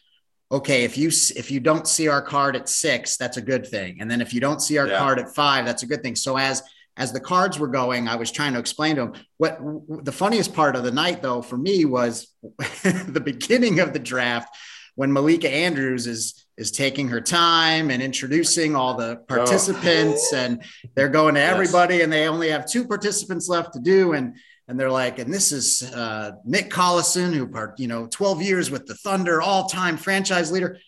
okay, 0.53 0.85
if 0.85 0.99
you 0.99 1.09
if 1.35 1.51
you 1.51 1.61
don't 1.61 1.89
see 1.89 2.09
our 2.09 2.21
card 2.21 2.55
at 2.55 2.69
six, 2.69 3.17
that's 3.17 3.39
a 3.39 3.43
good 3.43 3.67
thing, 3.67 4.01
and 4.01 4.11
then 4.11 4.21
if 4.21 4.35
you 4.35 4.41
don't 4.41 4.61
see 4.61 4.77
our 4.77 4.87
Yeah. 4.87 4.99
card 4.99 5.19
at 5.19 5.35
five, 5.35 5.65
that's 5.65 5.83
a 5.83 5.87
good 5.87 6.03
thing. 6.03 6.15
So 6.15 6.37
as 6.37 6.63
as 6.99 7.11
the 7.11 7.21
cards 7.21 7.59
were 7.59 7.69
going, 7.69 8.07
I 8.07 8.17
was 8.17 8.31
trying 8.31 8.53
to 8.53 8.59
explain 8.59 8.97
to 8.97 9.07
them 9.07 9.13
what 9.39 9.59
the 10.05 10.13
funniest 10.13 10.53
part 10.53 10.77
of 10.77 10.85
the 10.85 10.91
night, 10.91 11.23
though, 11.23 11.41
for 11.41 11.57
me 11.57 11.87
was 11.87 12.29
the 12.83 13.23
beginning 13.25 13.81
of 13.81 13.95
the 13.95 13.99
draft 13.99 14.55
when 14.95 15.11
Malika 15.11 15.49
Andrews 15.49 16.07
is 16.07 16.42
is 16.59 16.71
taking 16.71 17.09
her 17.09 17.21
time 17.21 17.91
and 17.91 18.03
introducing 18.03 18.77
all 18.77 18.95
the 18.95 19.17
participants, 19.29 20.33
and 20.33 20.63
they're 20.95 21.09
going 21.09 21.35
to 21.35 21.41
Yes. 21.41 21.53
everybody, 21.53 22.03
and 22.03 22.13
they 22.13 22.29
only 22.29 22.51
have 22.51 22.67
two 22.67 22.87
participants 22.87 23.49
left 23.49 23.73
to 23.75 23.81
do, 23.81 24.13
and 24.13 24.37
and 24.69 24.79
they're 24.79 24.91
like, 24.91 25.19
and 25.19 25.33
this 25.35 25.51
is 25.51 25.83
uh, 25.93 26.33
Nick 26.45 26.71
Collison, 26.71 27.35
who 27.35 27.47
part, 27.49 27.79
you 27.81 27.89
know, 27.89 28.07
12 28.07 28.43
years 28.43 28.71
with 28.71 28.87
the 28.87 28.95
Thunder, 28.95 29.43
all-time 29.43 29.97
franchise 29.97 30.53
leader. 30.53 30.79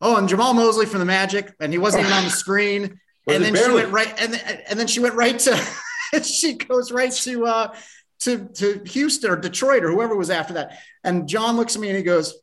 Oh, 0.00 0.16
and 0.16 0.28
Jamahl 0.28 0.54
Mosley 0.54 0.86
from 0.86 0.98
the 0.98 1.04
Magic, 1.06 1.54
and 1.60 1.72
he 1.72 1.78
wasn't 1.78 2.04
even 2.04 2.12
on 2.12 2.24
the 2.24 2.30
screen. 2.44 3.00
And 3.28 3.42
then 3.44 3.54
she 3.54 3.70
went 3.72 3.92
right, 3.92 4.12
and 4.20 4.34
then, 4.34 4.62
and 4.68 4.78
then 4.78 4.86
she 4.86 5.00
went 5.00 5.14
right 5.14 5.38
to, 5.38 5.56
she 6.22 6.54
goes 6.54 6.90
right 6.92 7.12
to 7.12 7.46
uh, 7.46 7.74
to 8.20 8.46
to 8.54 8.82
Houston 8.86 9.30
or 9.30 9.36
Detroit 9.36 9.84
or 9.84 9.90
whoever 9.90 10.16
was 10.16 10.30
after 10.30 10.54
that. 10.54 10.78
And 11.04 11.28
John 11.28 11.56
looks 11.56 11.76
at 11.76 11.80
me 11.80 11.88
and 11.88 11.96
he 11.96 12.02
goes, 12.02 12.34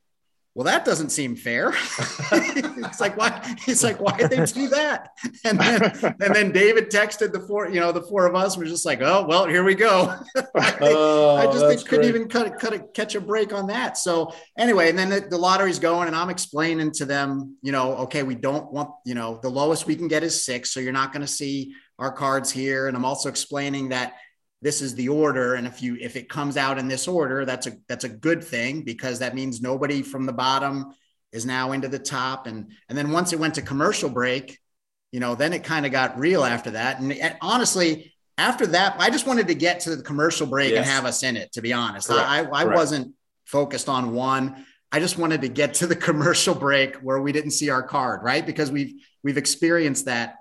"Well, 0.55 0.65
that 0.65 0.85
doesn't 0.85 1.09
seem 1.09 1.35
fair." 1.35 1.73
It's 2.31 2.99
like, 2.99 3.17
"Why?" 3.17 3.55
He's 3.65 3.83
like, 3.83 3.99
"Why 3.99 4.17
did 4.17 4.29
they 4.29 4.45
do 4.45 4.67
that?" 4.69 5.09
And 5.45 5.59
then 5.59 5.83
and 6.03 6.35
then 6.35 6.51
David 6.51 6.89
texted 6.89 7.31
the 7.31 7.39
four, 7.39 7.69
you 7.69 7.79
know, 7.79 7.91
the 7.91 8.01
four 8.01 8.27
of 8.27 8.35
us 8.35 8.57
were 8.57 8.65
just 8.65 8.85
like, 8.85 9.01
"Oh, 9.01 9.25
well, 9.27 9.47
here 9.47 9.63
we 9.63 9.75
go." 9.75 10.15
Oh, 10.81 11.35
I 11.35 11.45
just 11.45 11.65
think 11.65 11.87
couldn't 11.87 12.07
even 12.07 12.27
cut, 12.27 12.59
cut 12.59 12.73
a, 12.73 12.79
catch 12.79 13.15
a 13.15 13.21
break 13.21 13.53
on 13.53 13.67
that. 13.67 13.97
So 13.97 14.33
anyway, 14.57 14.89
and 14.89 14.97
then 14.97 15.09
the, 15.09 15.21
the 15.21 15.37
lottery's 15.37 15.79
going, 15.79 16.07
and 16.07 16.15
I'm 16.15 16.29
explaining 16.29 16.91
to 16.93 17.05
them, 17.05 17.57
you 17.61 17.71
know, 17.71 17.95
okay, 17.97 18.23
we 18.23 18.35
don't 18.35 18.71
want, 18.71 18.89
you 19.05 19.15
know, 19.15 19.39
the 19.41 19.49
lowest 19.49 19.87
we 19.87 19.95
can 19.95 20.07
get 20.07 20.23
is 20.23 20.45
six, 20.45 20.71
so 20.71 20.79
you're 20.79 20.93
not 20.93 21.11
going 21.11 21.21
to 21.21 21.27
see 21.27 21.73
our 21.99 22.11
cards 22.11 22.51
here. 22.51 22.87
And 22.87 22.97
I'm 22.97 23.05
also 23.05 23.29
explaining 23.29 23.89
that 23.89 24.13
this 24.63 24.81
is 24.81 24.95
the 24.95 25.09
order, 25.09 25.55
and 25.55 25.67
if 25.67 25.81
you 25.81 25.97
if 25.99 26.15
it 26.15 26.29
comes 26.29 26.57
out 26.57 26.79
in 26.79 26.87
this 26.87 27.07
order, 27.07 27.45
that's 27.45 27.67
a 27.67 27.73
that's 27.87 28.03
a 28.03 28.09
good 28.09 28.43
thing 28.43 28.81
because 28.81 29.19
that 29.19 29.35
means 29.35 29.61
nobody 29.61 30.01
from 30.01 30.25
the 30.25 30.33
bottom 30.33 30.93
is 31.31 31.45
now 31.45 31.73
into 31.73 31.87
the 31.87 31.99
top. 31.99 32.47
And 32.47 32.71
and 32.89 32.97
then 32.97 33.11
once 33.11 33.33
it 33.33 33.39
went 33.39 33.55
to 33.55 33.61
commercial 33.61 34.09
break, 34.09 34.57
you 35.11 35.19
know, 35.19 35.35
then 35.35 35.53
it 35.53 35.63
kind 35.63 35.85
of 35.85 35.91
got 35.91 36.17
real 36.17 36.43
after 36.43 36.71
that. 36.71 36.99
And, 36.99 37.11
and 37.11 37.37
honestly, 37.41 38.13
after 38.37 38.65
that, 38.67 38.95
I 38.99 39.09
just 39.09 39.27
wanted 39.27 39.47
to 39.49 39.55
get 39.55 39.81
to 39.81 39.95
the 39.95 40.01
commercial 40.01 40.47
break 40.47 40.73
and 40.73 40.85
have 40.85 41.05
us 41.05 41.23
in 41.23 41.37
it, 41.37 41.51
to 41.53 41.61
be 41.61 41.73
honest. 41.73 42.07
Correct. 42.07 42.27
I, 42.27 42.39
I 42.39 42.63
Correct. 42.63 42.77
wasn't 42.77 43.15
focused 43.45 43.89
on 43.89 44.13
one 44.13 44.65
I 44.93 44.99
just 44.99 45.17
wanted 45.17 45.41
to 45.41 45.49
get 45.49 45.73
to 45.75 45.87
the 45.87 45.95
commercial 46.09 46.53
break 46.53 46.97
where 46.97 47.19
we 47.19 47.31
didn't 47.31 47.51
see 47.51 47.71
our 47.71 47.81
card, 47.81 48.21
right? 48.23 48.45
Because 48.45 48.71
we've 48.71 48.93
we've 49.23 49.37
experienced 49.37 50.05
that 50.05 50.35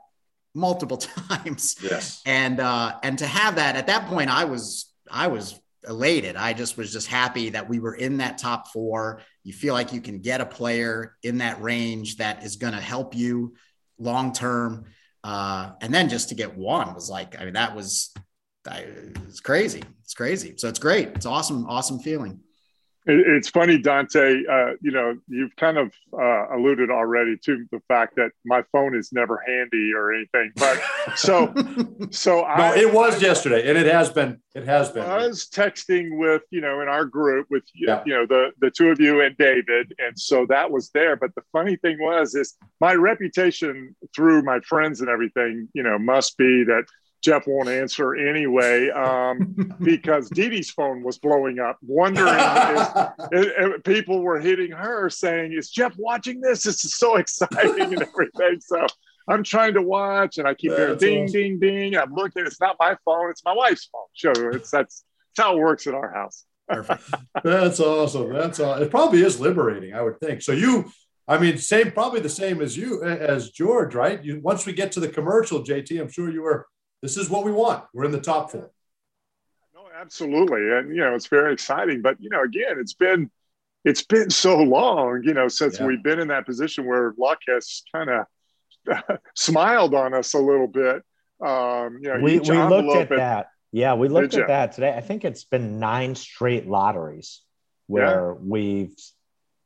multiple 0.55 0.97
times. 1.29 1.77
Yes. 1.83 2.23
And 2.27 2.61
uh, 2.61 2.99
and 3.03 3.19
to 3.19 3.27
have 3.27 3.57
that 3.57 3.77
at 3.77 3.87
that 3.87 4.07
point, 4.07 4.31
I 4.31 4.45
was 4.45 4.93
I 5.11 5.29
was 5.29 5.59
elated. 5.89 6.37
I 6.37 6.53
just 6.53 6.77
was 6.77 6.93
just 6.93 7.09
happy 7.09 7.51
that 7.51 7.69
we 7.69 7.81
were 7.81 7.95
in 7.95 8.19
that 8.19 8.39
top 8.39 8.69
four. 8.69 9.21
You 9.43 9.53
feel 9.53 9.75
like 9.75 9.93
you 9.93 10.01
can 10.01 10.21
get 10.21 10.41
a 10.41 10.47
player 10.47 11.17
in 11.23 11.39
that 11.39 11.61
range 11.61 12.19
that 12.19 12.45
is 12.45 12.57
going 12.57 12.75
to 12.75 12.81
help 12.81 13.15
you 13.15 13.55
long 13.99 14.33
term. 14.33 14.85
Uh, 15.25 15.73
and 15.81 15.93
then 15.93 16.09
just 16.09 16.29
to 16.29 16.35
get 16.35 16.57
one 16.57 16.95
was 16.95 17.11
like, 17.11 17.41
I 17.41 17.45
mean, 17.45 17.55
that 17.55 17.75
was, 17.75 18.13
I, 18.69 18.87
it's 19.27 19.41
crazy. 19.41 19.83
It's 20.05 20.15
crazy. 20.15 20.55
So 20.57 20.69
it's 20.69 20.79
great. 20.79 21.09
It's 21.09 21.27
awesome, 21.27 21.67
awesome 21.67 21.99
feeling. 21.99 22.41
It's 23.05 23.49
funny, 23.51 23.79
Dante. 23.79 24.43
Uh, 24.49 24.73
you 24.81 24.93
know, 24.93 25.17
you've 25.27 25.55
kind 25.57 25.77
of 25.77 25.93
uh, 26.13 26.55
alluded 26.57 26.89
already 26.89 27.37
to 27.45 27.67
the 27.73 27.81
fact 27.89 28.15
that 28.17 28.31
my 28.45 28.63
phone 28.71 28.95
is 28.97 29.13
never 29.13 29.43
handy 29.45 29.93
or 29.93 30.15
anything. 30.15 30.53
But 30.55 30.81
so, 31.17 31.53
so 32.11 32.37
no, 32.37 32.45
I, 32.45 32.77
it 32.77 32.93
was 32.93 33.17
I, 33.17 33.27
yesterday, 33.27 33.69
and 33.69 33.77
it 33.77 33.87
has 33.87 34.11
been. 34.11 34.41
It 34.55 34.65
has 34.65 34.91
been. 34.91 35.03
I 35.03 35.27
was 35.27 35.49
texting 35.49 36.19
with 36.19 36.43
you 36.51 36.61
know 36.61 36.81
in 36.81 36.89
our 36.89 37.05
group 37.05 37.49
with 37.51 37.65
Yeah. 37.75 38.03
you 38.07 38.15
know 38.15 38.27
the 38.27 38.51
the 38.61 38.71
two 38.71 38.91
of 38.91 39.01
you 39.01 39.21
and 39.21 39.37
David, 39.37 39.95
and 39.99 40.17
so 40.17 40.47
that 40.49 40.71
was 40.71 40.91
there. 40.91 41.17
But 41.17 41.35
the 41.35 41.43
funny 41.53 41.77
thing 41.77 41.99
was 42.01 42.35
is 42.37 42.57
my 42.81 42.95
reputation 42.95 43.97
through 44.15 44.43
my 44.43 44.61
friends 44.61 45.01
and 45.01 45.09
everything, 45.11 45.69
you 45.75 45.83
know, 45.83 45.99
must 45.99 46.37
be 46.37 46.63
that 46.65 46.85
Jeff 47.23 47.47
won't 47.47 47.69
answer 47.69 48.15
anyway 48.15 48.91
um, 48.91 49.77
because 49.81 50.29
Dee 50.29 50.51
Dee's 50.51 50.71
phone 50.71 51.03
was 51.03 51.19
blowing 51.19 51.61
up, 51.61 51.79
wondering 51.83 52.27
if, 53.33 53.83
people 53.85 54.21
were 54.21 54.41
hitting 54.41 54.73
her 54.73 55.09
saying, 55.09 55.53
Is 55.53 55.71
Jeff 55.71 55.95
watching 55.97 56.41
this? 56.41 56.65
This 56.65 56.85
is 56.85 56.97
so 56.97 57.17
exciting 57.17 57.95
and 57.95 58.03
everything. 58.03 58.61
So 58.61 58.87
I'm 59.29 59.45
trying 59.45 59.75
to 59.75 59.83
watch 59.83 60.39
and 60.39 60.49
I 60.49 60.55
keep 60.55 60.73
hearing 60.73 60.99
ding, 60.99 61.25
awesome. 61.25 61.33
ding, 61.33 61.59
ding. 61.61 61.97
I'm 61.97 62.13
looking, 62.13 62.45
it's 62.45 62.61
not 62.61 62.77
my 62.81 62.97
phone, 63.05 63.31
it's 63.31 63.45
my 63.45 63.55
wife's 63.55 63.89
phone. 63.93 64.03
So 64.15 64.49
it's 64.49 64.71
that's, 64.71 65.05
that's 65.37 65.47
how 65.47 65.57
it 65.57 65.61
works 65.61 65.87
in 65.87 65.95
our 65.95 66.13
house. 66.13 66.45
Perfect. 66.69 67.03
That's 67.45 67.81
awesome. 67.81 68.33
That's 68.33 68.59
all. 68.59 68.75
It 68.75 68.91
probably 68.91 69.23
is 69.23 69.41
liberating, 69.41 69.95
I 69.95 70.03
would 70.03 70.19
think. 70.19 70.43
So 70.43 70.53
you, 70.53 70.91
I 71.29 71.39
mean, 71.39 71.57
same, 71.59 71.93
probably 71.93 72.21
the 72.21 72.29
same 72.29 72.61
as 72.61 72.77
you, 72.77 73.03
as 73.05 73.51
George, 73.51 73.95
right? 73.95 74.23
You 74.25 74.41
once 74.41 74.67
we 74.67 74.73
get 74.73 74.91
to 74.93 75.01
the 75.01 75.09
commercial, 75.09 75.63
JT, 75.63 76.01
I'm 76.01 76.11
sure 76.11 76.31
you 76.31 76.43
were. 76.43 76.67
This 77.03 77.17
is 77.17 77.29
what 77.29 77.45
we 77.45 77.53
want. 77.53 77.85
We're 77.93 78.05
in 78.05 78.13
the 78.13 78.21
top 78.21 78.51
four. 78.51 78.71
No, 79.75 79.83
absolutely. 79.95 80.71
And 80.71 80.95
you 80.95 81.03
know, 81.03 81.15
it's 81.15 81.27
very 81.27 81.53
exciting. 81.53 82.01
But 82.01 82.21
you 82.21 82.31
know, 82.31 82.43
again, 82.43 82.79
it's 82.79 82.95
been 82.95 83.31
it's 83.85 84.03
been 84.05 84.31
so 84.31 84.59
long, 84.59 85.23
you 85.25 85.35
know, 85.35 85.49
since 85.49 85.81
Yeah. 85.81 85.87
we've 85.87 86.03
been 86.03 86.21
in 86.21 86.29
that 86.29 86.47
position 86.47 86.87
where 86.87 87.13
luck 87.19 87.41
has 87.49 87.83
kind 87.93 88.09
of 88.11 89.19
smiled 89.35 89.95
on 89.95 90.15
us 90.15 90.35
a 90.35 90.39
little 90.39 90.69
bit. 90.69 91.03
Um, 91.45 91.99
you 92.01 92.09
know, 92.09 92.21
we, 92.23 92.39
we 92.39 92.57
looked 92.63 92.95
at 92.97 93.09
that. 93.17 93.49
Yeah, 93.73 93.95
we 93.95 94.09
looked 94.09 94.33
Did 94.33 94.43
at 94.43 94.49
that 94.49 94.73
today. 94.73 94.95
I 94.97 95.01
think 95.01 95.25
it's 95.25 95.45
been 95.45 95.81
nine 95.81 96.15
straight 96.15 96.69
lotteries 96.69 97.41
where 97.87 98.35
we've 98.35 98.95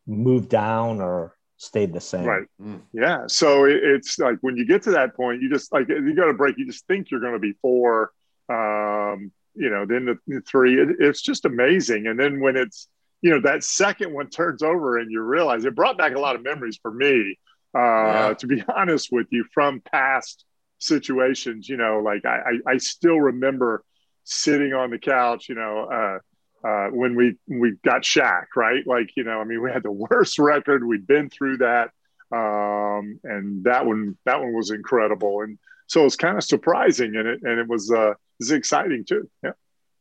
moved 0.07 0.49
down 0.49 1.01
or 1.01 1.36
stayed 1.57 1.93
the 1.93 2.01
same. 2.01 2.25
Right. 2.25 2.47
Mm. 2.61 2.81
Yeah. 2.93 3.25
So 3.27 3.65
it, 3.65 3.77
it's 3.83 4.19
like 4.19 4.39
when 4.41 4.57
you 4.57 4.67
get 4.67 4.83
to 4.83 4.91
that 4.93 5.15
point, 5.17 5.43
you 5.43 5.49
just 5.51 5.73
like 5.73 5.89
you 5.89 6.15
got 6.15 6.27
to 6.27 6.35
break. 6.35 6.59
You 6.59 6.67
just 6.67 6.87
think 6.87 7.11
you're 7.11 7.21
going 7.21 7.33
to 7.33 7.39
be 7.39 7.55
four. 7.63 8.13
Um, 8.49 9.33
you 9.55 9.71
know, 9.71 9.87
then 9.87 10.05
the, 10.05 10.19
the 10.27 10.41
three. 10.43 10.81
It, 10.81 10.97
it's 11.01 11.23
just 11.23 11.45
amazing. 11.45 12.07
And 12.07 12.19
then 12.19 12.41
when 12.41 12.57
it's 12.57 12.89
you 13.23 13.31
know 13.31 13.41
that 13.43 13.65
second 13.65 14.13
one 14.13 14.29
turns 14.29 14.63
over 14.63 14.99
and 14.99 15.11
you 15.11 15.21
realize 15.23 15.65
it 15.65 15.75
brought 15.75 15.99
back 15.99 16.15
a 16.15 16.21
lot 16.21 16.37
of 16.37 16.43
memories 16.45 16.79
for 16.81 16.91
me. 16.91 17.39
Uh, 17.75 17.81
Yeah. 17.81 18.35
To 18.39 18.47
be 18.47 18.63
honest 18.77 19.09
with 19.11 19.27
you, 19.31 19.45
from 19.53 19.81
past 19.81 20.45
situations, 20.79 21.69
you 21.69 21.77
know, 21.77 22.01
like 22.05 22.25
I, 22.27 22.39
I, 22.69 22.73
I 22.73 22.77
still 22.79 23.19
remember 23.19 23.83
sitting 24.25 24.73
on 24.75 24.91
the 24.91 24.99
couch, 24.99 25.49
you 25.49 25.55
know, 25.55 25.89
uh, 25.91 26.19
uh, 26.67 26.89
when 26.89 27.15
we 27.15 27.37
we 27.47 27.77
got 27.85 28.03
Shaq, 28.03 28.47
right? 28.57 28.85
Like, 28.87 29.11
you 29.17 29.23
know, 29.23 29.41
I 29.41 29.45
mean, 29.45 29.63
we 29.63 29.71
had 29.71 29.85
the 29.85 29.93
worst 30.11 30.39
record. 30.39 30.85
We'd 30.85 31.07
been 31.07 31.31
through 31.31 31.59
that, 31.59 31.91
um, 32.33 33.21
and 33.23 33.65
that 33.65 33.87
one 33.87 34.17
that 34.25 34.41
one 34.41 34.53
was 34.53 34.71
incredible. 34.71 35.43
And 35.43 35.59
so 35.87 36.05
it's 36.05 36.17
kind 36.17 36.37
of 36.37 36.43
surprising, 36.43 37.15
and 37.15 37.29
it 37.29 37.43
and 37.43 37.61
it 37.61 37.69
was 37.69 37.91
uh, 37.91 38.11
it 38.11 38.17
was 38.41 38.51
exciting 38.51 39.05
too. 39.05 39.31
Yeah. 39.45 39.53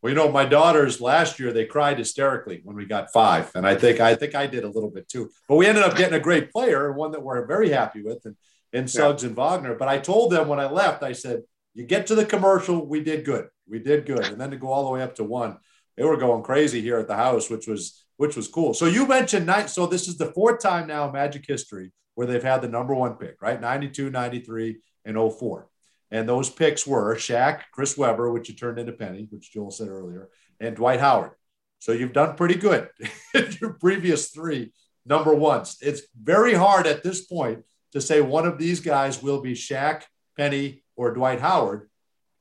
Well, 0.01 0.09
you 0.11 0.15
know, 0.15 0.31
my 0.31 0.45
daughters 0.45 1.01
last 1.01 1.39
year 1.39 1.51
they 1.53 1.65
cried 1.65 1.97
hysterically 1.97 2.61
when 2.63 2.75
we 2.75 2.85
got 2.85 3.13
five, 3.13 3.51
and 3.53 3.67
I 3.67 3.75
think 3.75 3.99
I 3.99 4.15
think 4.15 4.33
I 4.33 4.47
did 4.47 4.63
a 4.63 4.69
little 4.69 4.89
bit 4.89 5.07
too. 5.07 5.29
But 5.47 5.57
we 5.57 5.67
ended 5.67 5.83
up 5.83 5.95
getting 5.95 6.15
a 6.15 6.19
great 6.19 6.51
player, 6.51 6.91
one 6.91 7.11
that 7.11 7.21
we're 7.21 7.45
very 7.45 7.69
happy 7.69 8.01
with, 8.01 8.25
and 8.25 8.35
in 8.73 8.87
Suggs 8.87 9.23
and 9.23 9.35
Wagner. 9.35 9.75
But 9.75 9.87
I 9.87 9.99
told 9.99 10.31
them 10.31 10.47
when 10.47 10.59
I 10.59 10.69
left, 10.69 11.03
I 11.03 11.11
said, 11.11 11.43
"You 11.75 11.85
get 11.85 12.07
to 12.07 12.15
the 12.15 12.25
commercial, 12.25 12.85
we 12.85 13.01
did 13.01 13.23
good, 13.23 13.49
we 13.69 13.79
did 13.79 14.07
good, 14.07 14.25
and 14.25 14.41
then 14.41 14.49
to 14.49 14.57
go 14.57 14.67
all 14.67 14.85
the 14.85 14.91
way 14.91 15.03
up 15.03 15.15
to 15.15 15.23
one, 15.23 15.57
they 15.97 16.03
were 16.03 16.17
going 16.17 16.43
crazy 16.43 16.81
here 16.81 16.99
at 16.99 17.07
the 17.07 17.15
house, 17.15 17.49
which 17.49 17.67
was 17.67 18.03
which 18.17 18.35
was 18.35 18.47
cool. 18.47 18.73
So 18.73 18.85
you 18.85 19.07
mentioned 19.07 19.45
nine. 19.45 19.67
So 19.67 19.87
this 19.87 20.07
is 20.07 20.17
the 20.17 20.31
fourth 20.31 20.61
time 20.61 20.87
now 20.87 21.07
in 21.07 21.13
Magic 21.13 21.45
history 21.47 21.91
where 22.15 22.27
they've 22.27 22.43
had 22.43 22.61
the 22.61 22.69
number 22.69 22.95
one 22.95 23.15
pick, 23.15 23.41
right? 23.41 23.59
92, 23.59 24.09
93, 24.09 24.77
and 25.03 25.17
04. 25.17 25.67
And 26.11 26.27
those 26.29 26.49
picks 26.49 26.87
were 26.87 27.15
Shaq, 27.15 27.63
Chris 27.73 27.97
Webber, 27.97 28.31
which 28.31 28.47
you 28.47 28.55
turned 28.55 28.79
into 28.79 28.93
Penny, 28.93 29.27
which 29.29 29.51
Joel 29.51 29.71
said 29.71 29.89
earlier, 29.89 30.29
and 30.59 30.75
Dwight 30.75 31.01
Howard. 31.01 31.31
So 31.79 31.91
you've 31.91 32.13
done 32.13 32.35
pretty 32.35 32.55
good 32.55 32.89
in 33.33 33.55
your 33.59 33.73
previous 33.73 34.29
three 34.29 34.71
number 35.05 35.35
ones. 35.35 35.77
It's 35.81 36.03
very 36.19 36.53
hard 36.53 36.87
at 36.87 37.03
this 37.03 37.25
point 37.25 37.63
to 37.91 38.01
say 38.01 38.21
one 38.21 38.45
of 38.45 38.57
these 38.57 38.79
guys 38.79 39.21
will 39.21 39.41
be 39.41 39.53
Shaq, 39.53 40.03
Penny, 40.37 40.83
or 40.95 41.13
Dwight 41.13 41.41
Howard. 41.41 41.89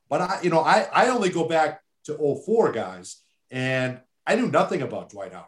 But 0.09 0.21
I, 0.21 0.40
you 0.43 0.51
know, 0.51 0.61
I, 0.61 0.87
I 0.93 1.09
only 1.09 1.31
go 1.31 1.49
back 1.49 1.81
to 2.05 2.17
04 2.17 2.73
guys, 2.73 3.23
and 3.55 4.01
I 4.27 4.35
knew 4.35 4.49
nothing 4.49 4.83
about 4.83 5.11
Dwight 5.11 5.33
Howard. 5.33 5.47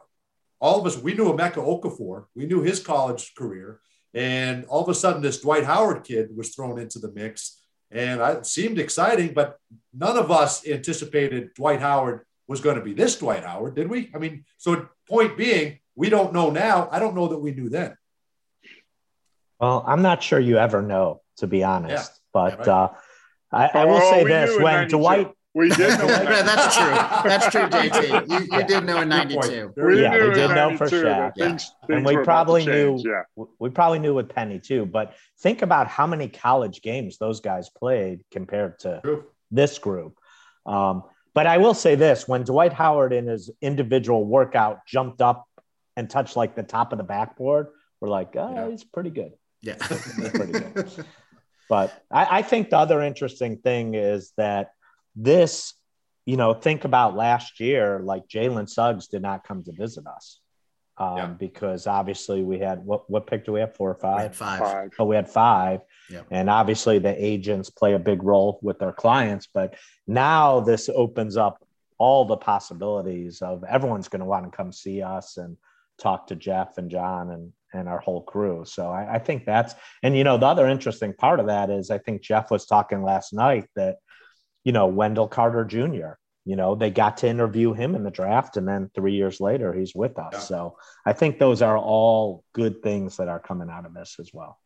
All 0.61 0.79
of 0.81 0.87
us, 0.87 0.97
we 0.97 1.13
knew 1.13 1.33
Emeka 1.33 1.57
Okafor, 1.57 2.27
we 2.37 2.47
knew 2.47 2.63
his 2.63 2.79
college 2.81 3.35
career, 3.35 3.81
and 4.15 4.65
all 4.67 4.83
of 4.83 4.89
a 4.89 4.95
sudden 4.95 5.21
this 5.21 5.41
Dwight 5.41 5.65
Howard 5.65 6.05
kid 6.05 6.35
was 6.35 6.55
thrown 6.55 6.79
into 6.79 7.01
the 7.01 7.13
mix. 7.13 7.61
And 7.91 8.21
it 8.21 8.47
seemed 8.47 8.79
exciting, 8.79 9.35
but 9.35 9.59
none 9.93 10.17
of 10.17 10.31
us 10.31 10.67
anticipated 10.67 11.53
Dwight 11.55 11.81
Howard 11.81 12.25
was 12.49 12.61
going 12.61 12.77
to 12.77 12.83
be 12.83 12.95
this 12.95 13.19
Dwight 13.19 13.45
Howard, 13.45 13.75
did 13.75 13.91
we? 13.91 14.11
I 14.15 14.19
mean, 14.19 14.45
so 14.57 14.89
point 15.09 15.37
being, 15.37 15.81
we 15.97 16.09
don't 16.09 16.33
know 16.33 16.51
now. 16.51 16.89
I 16.91 17.01
don't 17.01 17.17
know 17.17 17.29
that 17.29 17.39
we 17.39 17.53
knew 17.53 17.69
then. 17.69 17.97
Well, 19.61 19.85
I'm 19.87 20.03
not 20.03 20.23
sure 20.23 20.39
you 20.39 20.59
ever 20.59 20.81
know, 20.81 21.23
to 21.39 21.47
be 21.47 21.65
honest. 21.65 22.13
Yeah. 22.13 22.19
But 22.33 22.59
right. 22.59 22.69
uh, 22.69 22.89
I, 23.53 23.67
I 23.69 23.85
will 23.85 24.01
Oh, 24.03 24.11
say 24.11 24.25
this: 24.25 24.61
when 24.61 24.89
Dwight, 24.89 25.33
We 25.57 25.71
did 25.71 25.79
know. 25.99 26.05
Yeah, 26.07 26.43
that's 26.43 26.77
true. 26.77 27.31
That's 27.31 27.47
true, 27.51 27.63
JT. 27.63 28.29
You, 28.31 28.39
you 28.41 28.49
Yeah. 28.53 28.67
did 28.67 28.85
know 28.85 29.01
in 29.01 29.09
92. 29.09 29.73
We 29.75 30.03
Yeah, 30.03 30.13
we 30.13 30.35
did 30.35 30.51
know 30.51 30.77
for 30.77 30.85
92 30.85 31.01
that 31.01 31.35
Shaq. 31.35 31.39
Things, 31.39 31.73
and 31.81 31.89
things 31.89 32.07
we 32.07 32.15
were 32.17 32.21
about 32.21 32.21
to 32.21 32.25
probably 32.25 32.67
knew, 32.67 33.03
Yeah. 33.03 33.45
we 33.59 33.71
probably 33.71 33.99
knew 33.99 34.13
with 34.15 34.29
Penny 34.29 34.61
too. 34.61 34.85
But 34.85 35.15
think 35.39 35.63
about 35.63 35.87
how 35.89 36.07
many 36.07 36.29
college 36.29 36.83
games 36.83 37.17
those 37.17 37.41
guys 37.41 37.71
played 37.71 38.23
compared 38.31 38.79
to 38.81 39.01
True. 39.03 39.25
this 39.51 39.79
group. 39.79 40.19
Um, 40.67 41.05
but 41.33 41.47
I 41.47 41.57
will 41.57 41.75
say 41.75 41.95
this: 41.95 42.29
when 42.29 42.43
Dwight 42.43 42.75
Howard 42.75 43.15
in 43.15 43.27
his 43.27 43.51
individual 43.63 44.27
workout 44.27 44.81
jumped 44.87 45.23
up 45.23 45.47
and 45.97 46.11
touched 46.11 46.37
like 46.37 46.55
the 46.55 46.65
top 46.65 46.93
of 46.93 46.99
the 46.99 47.05
backboard, 47.05 47.69
we're 48.03 48.11
like, 48.11 48.37
oh, 48.37 48.55
Yeah. 48.55 48.69
he's 48.71 48.85
pretty 48.85 49.09
good. 49.11 49.33
Yeah. 49.63 49.77
pretty 49.79 50.53
good. 50.53 50.93
But 51.71 52.05
I, 52.11 52.39
I 52.39 52.43
think 52.43 52.69
the 52.69 52.77
other 52.79 53.01
interesting 53.01 53.57
thing 53.57 53.95
is 53.95 54.33
that 54.37 54.73
this, 55.17 55.75
you 56.27 56.37
know, 56.37 56.55
think 56.55 56.85
about 56.85 57.17
last 57.17 57.59
year, 57.61 58.01
like 58.01 58.29
Jalen 58.29 58.69
Suggs 58.69 59.09
did 59.09 59.23
not 59.23 59.45
come 59.47 59.65
to 59.65 59.73
visit 59.73 60.07
us 60.07 60.41
um, 60.99 61.17
Yeah. 61.17 61.27
because 61.29 61.87
obviously 61.87 62.43
we 62.43 62.59
had 62.59 62.85
what 62.85 63.09
what 63.11 63.27
pick 63.27 63.45
do 63.45 63.53
we 63.53 63.61
have? 63.61 63.75
Four 63.75 63.91
or 63.91 63.95
We 63.95 64.01
five? 64.01 64.21
had 64.21 64.37
five. 64.37 64.59
Five. 64.61 64.91
Oh, 64.99 65.05
we 65.07 65.17
had 65.17 65.29
five. 65.29 65.81
Yeah. 66.11 66.23
And 66.31 66.51
obviously 66.51 66.99
the 66.99 67.15
agents 67.25 67.71
play 67.71 67.95
a 67.95 67.99
big 67.99 68.23
role 68.23 68.59
with 68.63 68.79
their 68.79 68.93
clients, 68.93 69.49
but 69.53 69.75
now 70.07 70.61
this 70.61 70.89
opens 70.95 71.37
up 71.37 71.63
all 71.99 72.27
the 72.27 72.37
possibilities 72.37 73.41
of 73.41 73.65
everyone's 73.65 74.09
going 74.09 74.21
to 74.21 74.27
want 74.27 74.45
to 74.45 74.55
come 74.55 74.71
see 74.71 75.01
us 75.03 75.39
and 75.39 75.57
talk 75.99 76.27
to 76.27 76.37
Jeff 76.37 76.77
and 76.79 76.91
John 76.91 77.31
and 77.31 77.53
and 77.73 77.89
our 77.89 77.99
whole 77.99 78.23
crew. 78.23 78.65
So 78.65 78.89
I, 78.91 79.15
I 79.15 79.19
think 79.19 79.45
that's 79.45 79.75
and 80.03 80.17
you 80.17 80.25
know 80.25 80.37
the 80.39 80.47
other 80.47 80.69
interesting 80.69 81.13
part 81.15 81.41
of 81.41 81.47
that 81.47 81.71
is 81.71 81.91
I 81.91 81.99
think 81.99 82.21
Jeff 82.23 82.51
was 82.51 82.67
talking 82.67 83.03
last 83.03 83.33
night 83.33 83.67
that 83.77 83.97
you 84.67 84.73
know 84.73 84.89
Wendell 84.89 85.29
Carter 85.29 85.65
Jr. 85.65 86.19
You 86.45 86.57
know 86.57 86.75
they 86.75 86.91
got 86.91 87.19
to 87.19 87.29
interview 87.29 87.73
him 87.73 87.95
in 87.95 88.03
the 88.03 88.11
draft, 88.11 88.57
and 88.57 88.67
then 88.67 88.91
three 88.95 89.15
years 89.15 89.41
later 89.41 89.73
he's 89.73 89.95
with 89.95 90.19
us. 90.19 90.33
Yeah. 90.33 90.41
So 90.41 90.77
I 91.07 91.13
think 91.13 91.39
those 91.39 91.63
are 91.63 91.79
all 91.79 92.43
good 92.53 92.83
things 92.83 93.17
that 93.19 93.29
are 93.29 93.39
coming 93.39 93.71
out 93.71 93.87
of 93.87 93.95
this 93.95 94.17
as 94.19 94.31
well. 94.35 94.59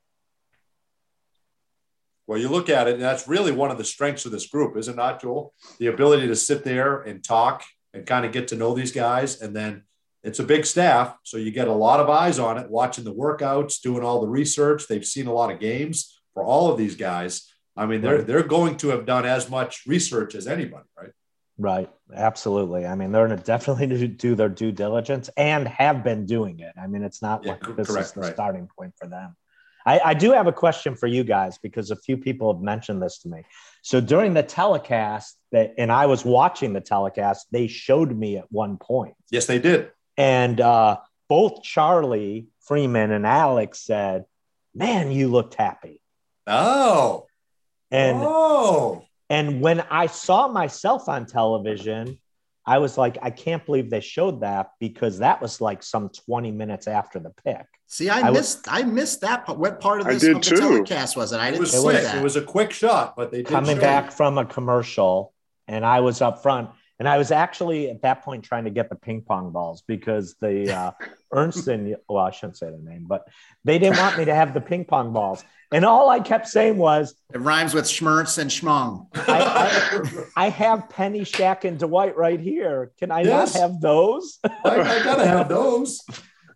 Well, 2.26 2.38
you 2.38 2.48
look 2.48 2.70
at 2.70 2.88
it, 2.88 2.94
and 2.94 3.02
that's 3.02 3.28
really 3.28 3.52
one 3.52 3.70
of 3.70 3.76
the 3.76 3.84
strengths 3.84 4.24
of 4.24 4.32
this 4.32 4.46
group, 4.46 4.76
is 4.76 4.88
it 4.88 4.96
not, 4.96 5.20
Joel? 5.20 5.52
The 5.78 5.88
ability 5.88 6.28
to 6.28 6.36
sit 6.36 6.64
there 6.64 7.02
and 7.02 7.22
talk 7.22 7.64
and 7.92 8.06
kind 8.06 8.24
of 8.24 8.32
get 8.32 8.48
to 8.48 8.56
know 8.56 8.72
these 8.72 8.92
guys, 8.92 9.42
and 9.42 9.54
then 9.54 9.82
it's 10.22 10.38
a 10.38 10.44
big 10.44 10.64
staff, 10.64 11.16
so 11.24 11.36
you 11.36 11.50
get 11.50 11.68
a 11.68 11.72
lot 11.72 11.98
of 12.00 12.08
eyes 12.08 12.38
on 12.38 12.56
it, 12.56 12.70
watching 12.70 13.04
the 13.04 13.14
workouts, 13.14 13.82
doing 13.82 14.04
all 14.04 14.20
the 14.20 14.28
research. 14.28 14.86
They've 14.86 15.04
seen 15.04 15.26
a 15.26 15.32
lot 15.32 15.50
of 15.50 15.58
games 15.58 16.20
for 16.32 16.44
all 16.44 16.70
of 16.70 16.78
these 16.78 16.94
guys. 16.94 17.49
I 17.80 17.86
mean, 17.86 18.00
they're 18.02 18.22
they're 18.22 18.42
going 18.58 18.76
to 18.78 18.88
have 18.88 19.06
done 19.06 19.24
as 19.24 19.48
much 19.48 19.72
research 19.86 20.34
as 20.34 20.46
anybody, 20.46 20.84
right? 21.00 21.12
Right. 21.58 21.90
Absolutely. 22.14 22.86
I 22.86 22.94
mean, 22.94 23.10
they're 23.12 23.26
going 23.26 23.38
to 23.38 23.44
definitely 23.44 24.06
do 24.08 24.34
their 24.34 24.48
due 24.48 24.72
diligence 24.72 25.28
and 25.36 25.66
have 25.68 26.04
been 26.04 26.26
doing 26.26 26.60
it. 26.60 26.72
I 26.82 26.86
mean, 26.86 27.02
it's 27.02 27.22
not 27.22 27.44
Yeah, 27.44 27.52
like 27.52 27.76
this 27.76 27.88
correct, 27.88 28.06
is 28.08 28.12
the 28.12 28.20
right. 28.20 28.32
starting 28.34 28.68
point 28.78 28.94
for 28.98 29.06
them. 29.06 29.36
I, 29.86 30.00
I 30.10 30.14
do 30.14 30.32
have 30.32 30.46
a 30.46 30.52
question 30.52 30.94
for 30.94 31.06
you 31.06 31.24
guys 31.24 31.56
because 31.58 31.90
a 31.90 31.96
few 31.96 32.16
people 32.18 32.52
have 32.52 32.62
mentioned 32.62 33.02
this 33.02 33.18
to 33.20 33.28
me. 33.28 33.44
So 33.82 34.00
during 34.00 34.34
the 34.34 34.42
telecast 34.42 35.38
that, 35.52 35.72
and 35.78 35.90
I 35.90 36.04
was 36.06 36.22
watching 36.24 36.74
the 36.74 36.82
telecast, 36.82 37.46
they 37.50 37.66
showed 37.66 38.14
me 38.16 38.36
at 38.36 38.44
one 38.50 38.76
point, 38.76 39.14
Yes, 39.30 39.46
they 39.46 39.58
did. 39.58 39.90
and 40.18 40.60
uh, 40.60 40.98
both 41.30 41.62
Charlie 41.62 42.48
Freeman 42.60 43.10
and 43.10 43.26
Alex 43.26 43.80
said, 43.80 44.24
"Man, 44.74 45.10
you 45.12 45.28
looked 45.28 45.54
happy." 45.54 46.00
Oh, 46.46 47.26
And 47.90 48.18
oh, 48.20 49.04
And 49.28 49.60
when 49.60 49.80
I 49.90 50.06
saw 50.06 50.48
myself 50.48 51.08
on 51.08 51.26
television, 51.26 52.18
I 52.66 52.78
was 52.78 52.96
like, 52.98 53.18
I 53.22 53.30
can't 53.30 53.64
believe 53.66 53.90
they 53.90 54.00
showed 54.00 54.42
that 54.42 54.70
because 54.78 55.18
that 55.18 55.40
was 55.42 55.60
like 55.60 55.82
some 55.82 56.10
20 56.26 56.52
minutes 56.52 56.86
after 56.86 57.18
the 57.18 57.30
pick. 57.44 57.64
See, 57.86 58.08
I, 58.08 58.20
I 58.28 58.30
was- 58.30 58.38
missed 58.38 58.66
I 58.68 58.82
missed 58.82 59.20
that 59.22 59.46
part. 59.46 59.58
What 59.58 59.80
part 59.80 60.00
of 60.00 60.06
I 60.06 60.12
this 60.14 60.22
did 60.22 60.36
of 60.36 60.42
the 60.42 60.50
too. 60.50 60.56
telecast 60.56 61.16
was 61.16 61.32
it? 61.32 61.40
I 61.40 61.46
didn't 61.50 61.60
was 61.60 61.72
see 61.72 61.88
that. 61.92 62.16
It 62.18 62.22
was 62.22 62.36
a 62.36 62.42
quick 62.42 62.72
shot, 62.72 63.16
but 63.16 63.32
they 63.32 63.38
did 63.38 63.46
Coming 63.46 63.76
show 63.76 63.80
back 63.80 64.04
you. 64.06 64.10
from 64.12 64.38
a 64.38 64.44
commercial, 64.44 65.32
and 65.66 65.84
I 65.84 66.00
was 66.00 66.20
up 66.20 66.42
front. 66.42 66.70
And 67.00 67.08
I 67.08 67.16
was 67.16 67.30
actually 67.32 67.90
at 67.90 68.02
that 68.02 68.22
point 68.22 68.44
trying 68.44 68.64
to 68.64 68.70
get 68.70 68.90
the 68.90 68.94
ping 68.94 69.22
pong 69.22 69.50
balls 69.52 69.82
because 69.86 70.34
the 70.38 70.70
uh, 70.70 70.90
Ernst 71.32 71.66
and 71.66 71.96
well, 72.08 72.24
I 72.24 72.30
shouldn't 72.30 72.58
say 72.58 72.70
the 72.70 72.76
name, 72.76 73.06
but 73.08 73.26
they 73.64 73.78
didn't 73.78 73.96
want 73.96 74.18
me 74.18 74.26
to 74.26 74.34
have 74.34 74.52
the 74.52 74.60
ping 74.60 74.84
pong 74.84 75.12
balls. 75.12 75.42
And 75.72 75.84
all 75.84 76.10
I 76.10 76.20
kept 76.20 76.46
saying 76.48 76.76
was, 76.76 77.14
it 77.32 77.38
rhymes 77.40 77.72
with 77.72 77.86
schmertz 77.86 78.36
and 78.36 78.50
schmung. 78.50 79.06
I, 79.14 80.28
I, 80.36 80.46
I 80.46 80.48
have 80.50 80.90
Penny, 80.90 81.20
Shaq, 81.20 81.64
and 81.64 81.78
Dwight 81.78 82.16
right 82.16 82.38
here. 82.40 82.92
Can 82.98 83.10
I 83.10 83.22
Yes. 83.22 83.54
not 83.54 83.60
have 83.62 83.80
those? 83.80 84.38
I, 84.44 84.50
I 84.64 85.02
gotta 85.02 85.26
have 85.26 85.48
those. 85.48 86.02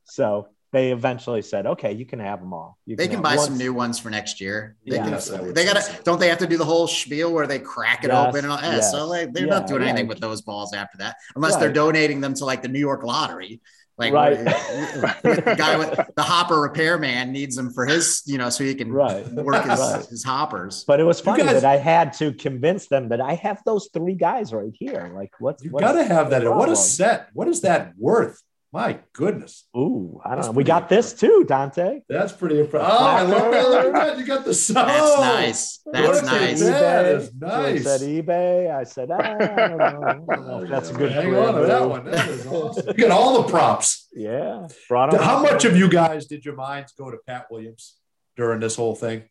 So 0.06 0.48
they 0.74 0.92
eventually 0.92 1.40
said, 1.40 1.66
"Okay, 1.66 1.92
you 1.92 2.04
can 2.04 2.18
have 2.18 2.40
them 2.40 2.52
all. 2.52 2.76
You 2.84 2.96
They 2.96 3.06
can 3.06 3.14
have 3.16 3.22
buy 3.22 3.36
one- 3.36 3.46
some 3.46 3.56
new 3.56 3.72
ones 3.72 3.98
for 3.98 4.10
next 4.10 4.40
year. 4.40 4.76
They, 4.86 4.96
Yeah. 4.96 5.04
can, 5.04 5.12
Yes, 5.12 5.30
I 5.30 5.40
would 5.40 5.54
they 5.54 5.64
gotta 5.64 5.82
don't 6.04 6.20
they 6.20 6.28
have 6.28 6.38
to 6.38 6.46
do 6.46 6.58
the 6.58 6.64
whole 6.66 6.86
spiel 6.86 7.32
where 7.32 7.46
they 7.46 7.58
crack 7.60 8.04
it 8.04 8.08
Yes, 8.08 8.28
open 8.28 8.44
and 8.44 8.52
all 8.52 8.60
yeah, 8.60 8.72
yes. 8.76 8.90
so 8.92 9.06
like 9.06 9.32
they're 9.32 9.46
Yeah, 9.46 9.58
not 9.60 9.66
doing 9.66 9.82
yeah. 9.82 9.88
anything 9.88 10.08
with 10.08 10.20
those 10.20 10.42
balls 10.42 10.74
after 10.74 10.98
that 10.98 11.16
unless 11.36 11.56
they're 11.56 11.72
donating 11.72 12.20
them 12.20 12.34
to 12.34 12.44
like 12.44 12.60
the 12.62 12.68
New 12.68 12.78
York 12.80 13.02
lottery. 13.04 13.60
Like 13.96 14.12
Right. 14.12 14.36
the 14.44 15.54
guy 15.56 15.76
with 15.76 15.96
the 16.16 16.22
hopper 16.22 16.60
repairman 16.60 17.30
needs 17.30 17.54
them 17.54 17.72
for 17.72 17.86
his, 17.86 18.22
you 18.26 18.38
know, 18.38 18.50
so 18.50 18.64
he 18.64 18.74
can 18.74 18.92
Right. 18.92 19.24
work 19.32 19.64
his, 19.64 19.78
Right. 19.78 20.04
his 20.06 20.24
hoppers. 20.24 20.82
But 20.84 20.98
it 20.98 21.04
was 21.04 21.20
funny 21.20 21.44
guys- 21.44 21.62
that 21.62 21.64
I 21.64 21.76
had 21.76 22.12
to 22.14 22.32
convince 22.32 22.88
them 22.88 23.10
that 23.10 23.20
I 23.20 23.34
have 23.34 23.62
those 23.64 23.88
three 23.94 24.14
guys 24.16 24.52
right 24.52 24.72
here. 24.74 25.12
Like, 25.14 25.30
what's 25.38 25.62
You 25.62 25.70
what's 25.70 25.84
gotta 25.84 26.02
have 26.04 26.30
that. 26.30 26.42
What 26.52 26.68
a 26.70 26.74
set! 26.76 27.28
What 27.34 27.46
is 27.46 27.60
that 27.60 27.92
worth? 27.96 28.42
My 28.74 28.98
goodness, 29.12 29.68
Ooh, 29.76 30.20
I 30.24 30.30
don't 30.30 30.38
That's 30.38 30.48
know. 30.48 30.52
We 30.52 30.64
pretty 30.64 30.66
got 30.66 30.88
this 30.88 31.12
too, 31.12 31.44
Dante. 31.46 32.00
that's 32.08 32.32
pretty 32.32 32.58
impressive. 32.58 32.88
Oh, 32.90 33.06
I 33.06 33.22
love 33.22 33.52
that. 33.52 33.68
Look 33.70 33.84
at 33.86 33.92
that. 33.92 34.18
You 34.18 34.26
got 34.26 34.44
the 34.44 34.52
sun. 34.52 34.88
That's 34.88 35.20
nice. 35.20 35.80
That's 35.92 36.18
at 36.18 36.24
nice. 36.24 36.60
That 36.60 37.06
is 37.06 37.30
That 37.38 37.50
eBay. 37.66 37.74
is 37.76 37.84
nice. 37.84 38.00
said 38.00 38.00
eBay. 38.00 38.74
I 38.74 38.82
said, 38.82 39.10
ah, 39.12 39.16
I 39.16 39.68
don't 39.68 39.78
know. 39.78 40.02
I 40.28 40.34
don't 40.34 40.46
know 40.48 40.62
if 40.64 40.68
that's 40.70 40.90
a 40.90 40.94
good. 40.94 41.12
Hang 41.12 41.26
career 41.26 41.38
on 41.46 41.54
to 41.54 41.66
that 41.66 41.88
one. 41.88 42.04
That 42.04 42.28
is 42.28 42.46
awesome. 42.48 42.86
You 42.88 42.94
got 42.94 43.10
all 43.12 43.42
the 43.42 43.48
props. 43.48 44.08
Yeah. 44.12 44.66
Brought 44.88 45.14
'em 45.14 45.20
How 45.22 45.36
up. 45.36 45.52
much 45.52 45.64
of 45.64 45.76
you 45.76 45.88
guys 45.88 46.26
did 46.26 46.44
your 46.44 46.56
minds 46.56 46.94
go 46.98 47.12
to 47.12 47.18
Pat 47.28 47.46
Williams 47.52 47.94
during 48.36 48.58
this 48.58 48.74
whole 48.74 48.96
thing? 48.96 49.22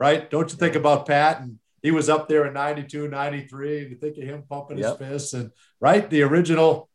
Right? 0.00 0.28
Don't 0.28 0.50
you 0.50 0.58
think 0.58 0.74
about 0.74 1.06
Pat 1.06 1.40
and 1.40 1.60
he 1.82 1.92
was 1.92 2.08
up 2.08 2.28
there 2.28 2.46
in 2.46 2.52
92, 2.54 3.06
93, 3.06 3.82
and 3.82 3.90
you 3.90 3.96
think 3.96 4.16
of 4.18 4.24
him 4.24 4.42
pumping 4.50 4.78
Yep. 4.78 4.98
his 4.98 5.08
fists 5.08 5.34
and 5.34 5.52
right, 5.80 6.10
the 6.10 6.22
original 6.22 6.88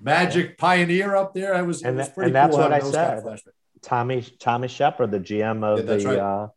magic 0.00 0.58
pioneer 0.58 1.14
up 1.16 1.34
there. 1.34 1.54
I 1.54 1.62
was, 1.62 1.82
it 1.82 1.88
And 1.88 1.96
was 1.98 2.08
pretty 2.08 2.28
and 2.28 2.36
that's 2.36 2.54
cool 2.54 2.64
what 2.64 2.72
I 2.72 2.80
those 2.80 2.94
kind 2.94 3.18
of 3.28 3.38
said. 3.40 3.52
Tommy 3.82 4.22
Tommy 4.40 4.68
Sheppard, 4.68 5.10
the 5.10 5.20
GM 5.20 5.64
of 5.64 5.78
Yeah, 5.78 5.84
the 5.96 6.04
right. 6.04 6.18
uh, 6.18 6.48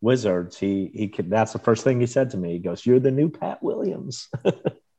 Wizards. 0.00 0.56
He 0.58 0.90
he 0.94 1.08
could. 1.08 1.30
That's 1.30 1.52
the 1.52 1.58
first 1.58 1.84
thing 1.84 2.00
he 2.00 2.06
said 2.06 2.30
to 2.30 2.36
me. 2.36 2.52
He 2.52 2.58
goes, 2.58 2.84
"You're 2.84 3.00
the 3.00 3.10
new 3.10 3.30
Pat 3.30 3.62
Williams." 3.62 4.28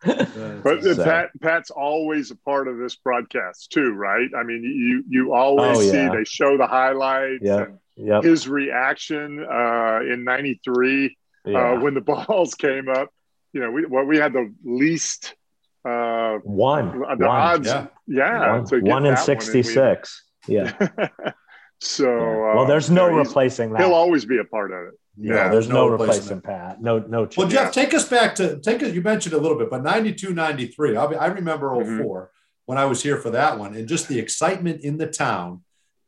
But 0.03 0.83
So- 0.83 1.03
Pat, 1.03 1.29
Pat's 1.41 1.71
always 1.71 2.29
a 2.29 2.35
part 2.35 2.67
of 2.67 2.77
this 2.77 2.95
broadcast 2.95 3.71
too, 3.71 3.91
right? 3.93 4.29
I 4.37 4.43
mean, 4.43 4.61
you 4.63 5.03
you 5.09 5.33
always 5.33 5.77
Oh, 5.77 5.81
yeah. 5.81 5.91
see 6.11 6.17
they 6.17 6.23
show 6.25 6.57
the 6.57 6.67
highlights 6.67 7.41
Yeah. 7.43 7.63
and 7.63 7.79
yep. 7.95 8.23
his 8.23 8.47
reaction 8.47 9.43
uh, 9.43 10.01
in 10.01 10.23
'93 10.23 11.17
Yeah. 11.45 11.73
uh, 11.73 11.79
when 11.79 11.93
the 11.95 12.01
balls 12.27 12.53
came 12.53 12.87
up. 12.87 13.09
You 13.53 13.61
know, 13.61 13.71
we 13.71 13.85
well, 13.85 14.03
we 14.05 14.17
had 14.17 14.33
the 14.33 14.53
least 14.63 15.33
uh, 15.85 16.39
one. 16.43 16.99
the 16.99 17.05
one. 17.05 17.21
odds, 17.21 17.67
yeah. 17.67 17.87
yeah, 18.07 18.51
one, 18.53 18.65
to 18.65 18.79
one 18.79 19.05
in 19.05 19.13
that 19.13 19.27
one, 19.27 19.35
and 19.35 19.39
we- 19.39 19.63
66. 19.63 20.23
Yeah. 20.47 20.73
so, 21.79 22.09
uh, 22.09 22.55
well, 22.55 22.65
there's 22.65 22.89
no 22.89 23.09
you 23.09 23.17
replacing 23.17 23.71
that. 23.73 23.81
He'll 23.81 23.93
always 23.93 24.25
be 24.25 24.37
a 24.39 24.43
part 24.43 24.71
of 24.71 24.87
it. 24.87 24.93
no, 25.17 25.35
yeah, 25.35 25.49
there's 25.49 25.69
no, 25.69 25.87
replacing 25.87 26.37
replacing 26.37 26.41
Pat. 26.41 26.81
No, 26.81 26.99
no. 26.99 27.27
Well. 27.37 27.47
Jeff, 27.47 27.71
take 27.71 27.93
us 27.93 28.07
back 28.07 28.35
to 28.35 28.59
take 28.59 28.83
us. 28.83 28.93
You 28.93 29.01
mentioned 29.01 29.33
a 29.33 29.39
little 29.39 29.57
bit, 29.57 29.69
but 29.69 29.83
92, 29.83 30.33
93. 30.33 30.95
I'll 30.97 31.07
be, 31.07 31.15
I 31.15 31.27
remember 31.27 31.69
Mhm. 31.69 32.03
4 32.03 32.31
when 32.65 32.77
I 32.77 32.85
was 32.85 33.03
here 33.03 33.17
for 33.17 33.29
that 33.31 33.59
one, 33.59 33.75
and 33.75 33.87
just 33.87 34.07
the 34.07 34.19
excitement 34.19 34.81
in 34.81 34.97
the 34.97 35.07
town, 35.07 35.63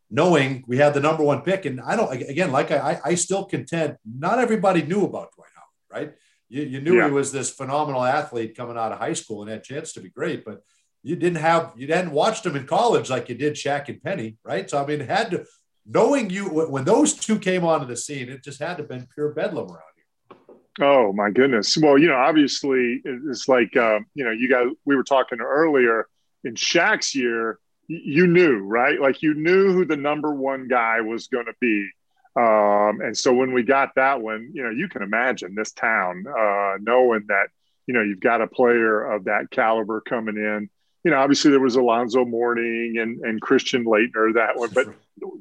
knowing 0.10 0.64
we 0.68 0.78
had 0.78 0.94
the 0.94 1.00
number 1.00 1.24
one 1.24 1.42
pick. 1.42 1.66
And 1.66 1.80
I 1.82 1.96
don't 1.96 2.12
again, 2.12 2.52
like 2.52 2.72
I, 2.72 2.78
I, 2.78 3.00
I 3.12 3.16
still 3.16 3.46
contend, 3.46 3.98
not 4.06 4.40
everybody 4.40 4.82
knew 4.82 5.04
about 5.06 5.34
Dwight 5.36 5.50
Howard, 5.56 6.08
right? 6.08 6.16
You, 6.50 6.64
you 6.64 6.82
knew 6.82 6.96
Yeah. 6.98 7.06
he 7.08 7.12
was 7.12 7.32
this 7.32 7.50
phenomenal 7.50 8.04
athlete 8.04 8.56
coming 8.56 8.78
out 8.78 8.92
of 8.92 9.00
high 9.00 9.14
school 9.14 9.42
and 9.42 9.50
had 9.52 9.60
a 9.60 9.64
chance 9.64 9.94
to 9.94 10.02
be 10.02 10.10
great, 10.10 10.46
but 10.46 10.62
you 11.04 11.16
didn't 11.16 11.38
have 11.40 11.74
you 11.78 11.88
hadn't 11.88 12.12
watched 12.12 12.46
him 12.46 12.56
in 12.56 12.66
college 12.66 13.10
like 13.10 13.30
you 13.30 13.36
did 13.36 13.54
Shaq 13.54 13.88
and 13.90 14.02
Penny, 14.02 14.38
right? 14.44 14.70
So 14.70 14.82
I 14.82 14.86
mean, 14.86 15.00
had 15.02 15.32
to 15.32 15.46
knowing 15.86 16.30
you 16.30 16.46
when 16.50 16.84
those 16.86 17.14
two 17.14 17.40
came 17.40 17.64
onto 17.64 17.86
the 17.86 17.96
scene, 17.98 18.30
it 18.30 18.44
just 18.44 18.60
had 18.60 18.78
to 18.78 18.84
have 18.84 18.90
been 18.90 19.08
pure 19.14 19.30
bedlam 19.34 19.68
around 19.68 19.94
here. 19.96 20.56
Oh 20.80 21.14
my 21.14 21.30
goodness. 21.32 21.78
Well, 21.78 21.98
you 21.98 22.08
know, 22.08 22.16
obviously 22.16 23.02
it's 23.06 23.48
like 23.48 23.76
uh, 23.78 24.00
you 24.16 24.24
know, 24.26 24.32
you 24.32 24.50
guys 24.50 24.68
we 24.86 24.96
were 24.96 25.04
talking 25.04 25.40
earlier 25.40 26.08
in 26.44 26.56
Shaq's 26.56 27.16
year, 27.16 27.60
you 27.88 28.28
knew, 28.28 28.60
right? 28.60 29.00
Like 29.00 29.22
you 29.22 29.34
knew 29.34 29.72
who 29.74 29.86
the 29.86 29.96
number 29.98 30.34
one 30.34 30.68
guy 30.68 31.02
was 31.02 31.28
going 31.28 31.46
to 31.46 31.54
be. 31.62 31.90
Um, 32.38 33.02
and 33.02 33.18
so 33.18 33.34
when 33.34 33.52
we 33.52 33.64
got 33.64 33.96
that 33.96 34.22
one, 34.22 34.52
you 34.54 34.64
know, 34.64 34.70
you 34.70 34.88
can 34.88 35.02
imagine 35.02 35.56
this 35.56 35.72
town 35.72 36.26
uh, 36.28 36.76
knowing 36.80 37.26
that, 37.30 37.48
you 37.88 37.96
know, 37.96 38.02
you've 38.02 38.20
got 38.20 38.42
a 38.42 38.48
player 38.48 39.04
of 39.04 39.24
that 39.24 39.50
caliber 39.50 40.02
coming 40.02 40.36
in. 40.36 40.70
You 41.04 41.12
know, 41.12 41.18
obviously 41.18 41.52
there 41.52 41.60
was 41.60 41.78
Alonzo 41.78 42.26
Mourning 42.26 42.98
and, 43.00 43.22
and 43.22 43.42
Christian 43.42 43.86
Laettner 43.86 44.36
that 44.36 44.56
one, 44.56 44.70
but 44.72 44.88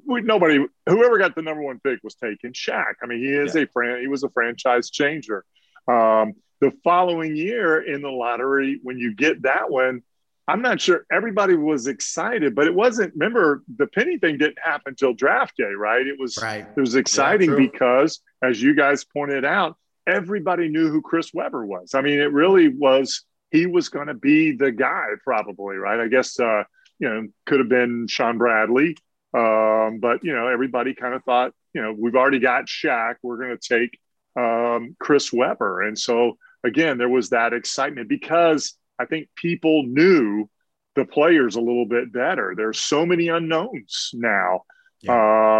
we, 0.07 0.23
nobody, 0.23 0.65
whoever 0.89 1.19
got 1.19 1.35
the 1.35 1.43
number 1.43 1.63
one 1.63 1.81
pick 1.81 2.03
was 2.03 2.15
taken 2.15 2.53
Shaq. 2.53 2.95
I 3.03 3.07
mean, 3.07 3.19
he 3.19 3.31
is 3.31 3.57
a 3.57 3.67
fran, 3.67 4.01
he 4.01 4.09
was 4.09 4.23
a 4.23 4.31
franchise 4.31 4.89
changer. 4.89 5.45
Um, 5.89 6.35
the 6.61 6.73
following 6.83 7.37
year 7.37 7.83
in 7.83 8.01
the 8.01 8.11
lottery, 8.11 8.81
when 8.83 8.99
you 8.99 9.15
get 9.15 9.43
that 9.43 9.71
one, 9.71 10.03
I'm 10.49 10.63
not 10.63 10.81
sure 10.81 11.05
everybody 11.11 11.55
was 11.55 11.89
excited, 11.89 12.55
but 12.55 12.67
it 12.67 12.75
wasn't. 12.75 13.13
Remember, 13.15 13.63
the 13.77 13.87
penny 13.89 14.19
thing 14.19 14.39
didn't 14.39 14.59
happen 14.63 14.91
until 14.93 15.13
draft 15.13 15.57
day, 15.57 15.73
right? 15.77 16.07
It 16.07 16.19
was 16.21 16.39
Right. 16.41 16.67
it 16.77 16.81
was 16.81 16.95
exciting 16.95 17.49
true. 17.49 17.57
because, 17.57 18.21
as 18.43 18.63
you 18.63 18.75
guys 18.75 19.05
pointed 19.05 19.45
out, 19.45 19.77
everybody 20.07 20.69
knew 20.69 20.89
who 20.89 21.03
Chris 21.03 21.35
Webber 21.35 21.67
was. 21.67 21.95
I 21.95 22.01
mean, 22.01 22.21
it 22.21 22.33
really 22.33 22.69
was. 22.69 23.25
He 23.51 23.67
was 23.67 23.89
going 23.89 24.07
to 24.07 24.15
be 24.15 24.53
the 24.53 24.71
guy, 24.71 25.07
probably, 25.25 25.77
right? 25.77 25.99
I 25.99 26.09
guess 26.09 26.39
uh, 26.39 26.63
you 26.99 27.09
know 27.09 27.27
could 27.47 27.59
have 27.59 27.69
been 27.69 28.07
Shawn 28.09 28.39
Bradley, 28.39 28.97
um, 29.35 29.99
but 30.01 30.23
you 30.23 30.33
know 30.33 30.47
everybody 30.47 30.95
kind 30.95 31.15
of 31.15 31.25
thought, 31.25 31.53
you 31.75 31.83
know, 31.83 31.93
we've 31.97 32.15
already 32.15 32.39
got 32.39 32.67
Shaq. 32.67 33.17
We're 33.23 33.39
going 33.39 33.59
to 33.59 33.69
take 33.79 33.99
um, 34.37 34.95
Chris 35.01 35.33
Webber, 35.33 35.83
and 35.83 35.99
so 35.99 36.39
again, 36.63 36.99
there 36.99 37.09
was 37.09 37.31
that 37.31 37.53
excitement 37.53 38.09
because 38.09 38.77
I 38.99 39.05
think 39.05 39.29
people 39.37 39.83
knew 39.85 40.49
the 40.95 41.05
players 41.05 41.57
a 41.57 41.61
little 41.61 41.87
bit 41.87 42.13
better. 42.13 42.55
There's 42.57 42.81
so 42.81 43.05
many 43.05 43.29
unknowns 43.29 44.11
now, 44.15 44.63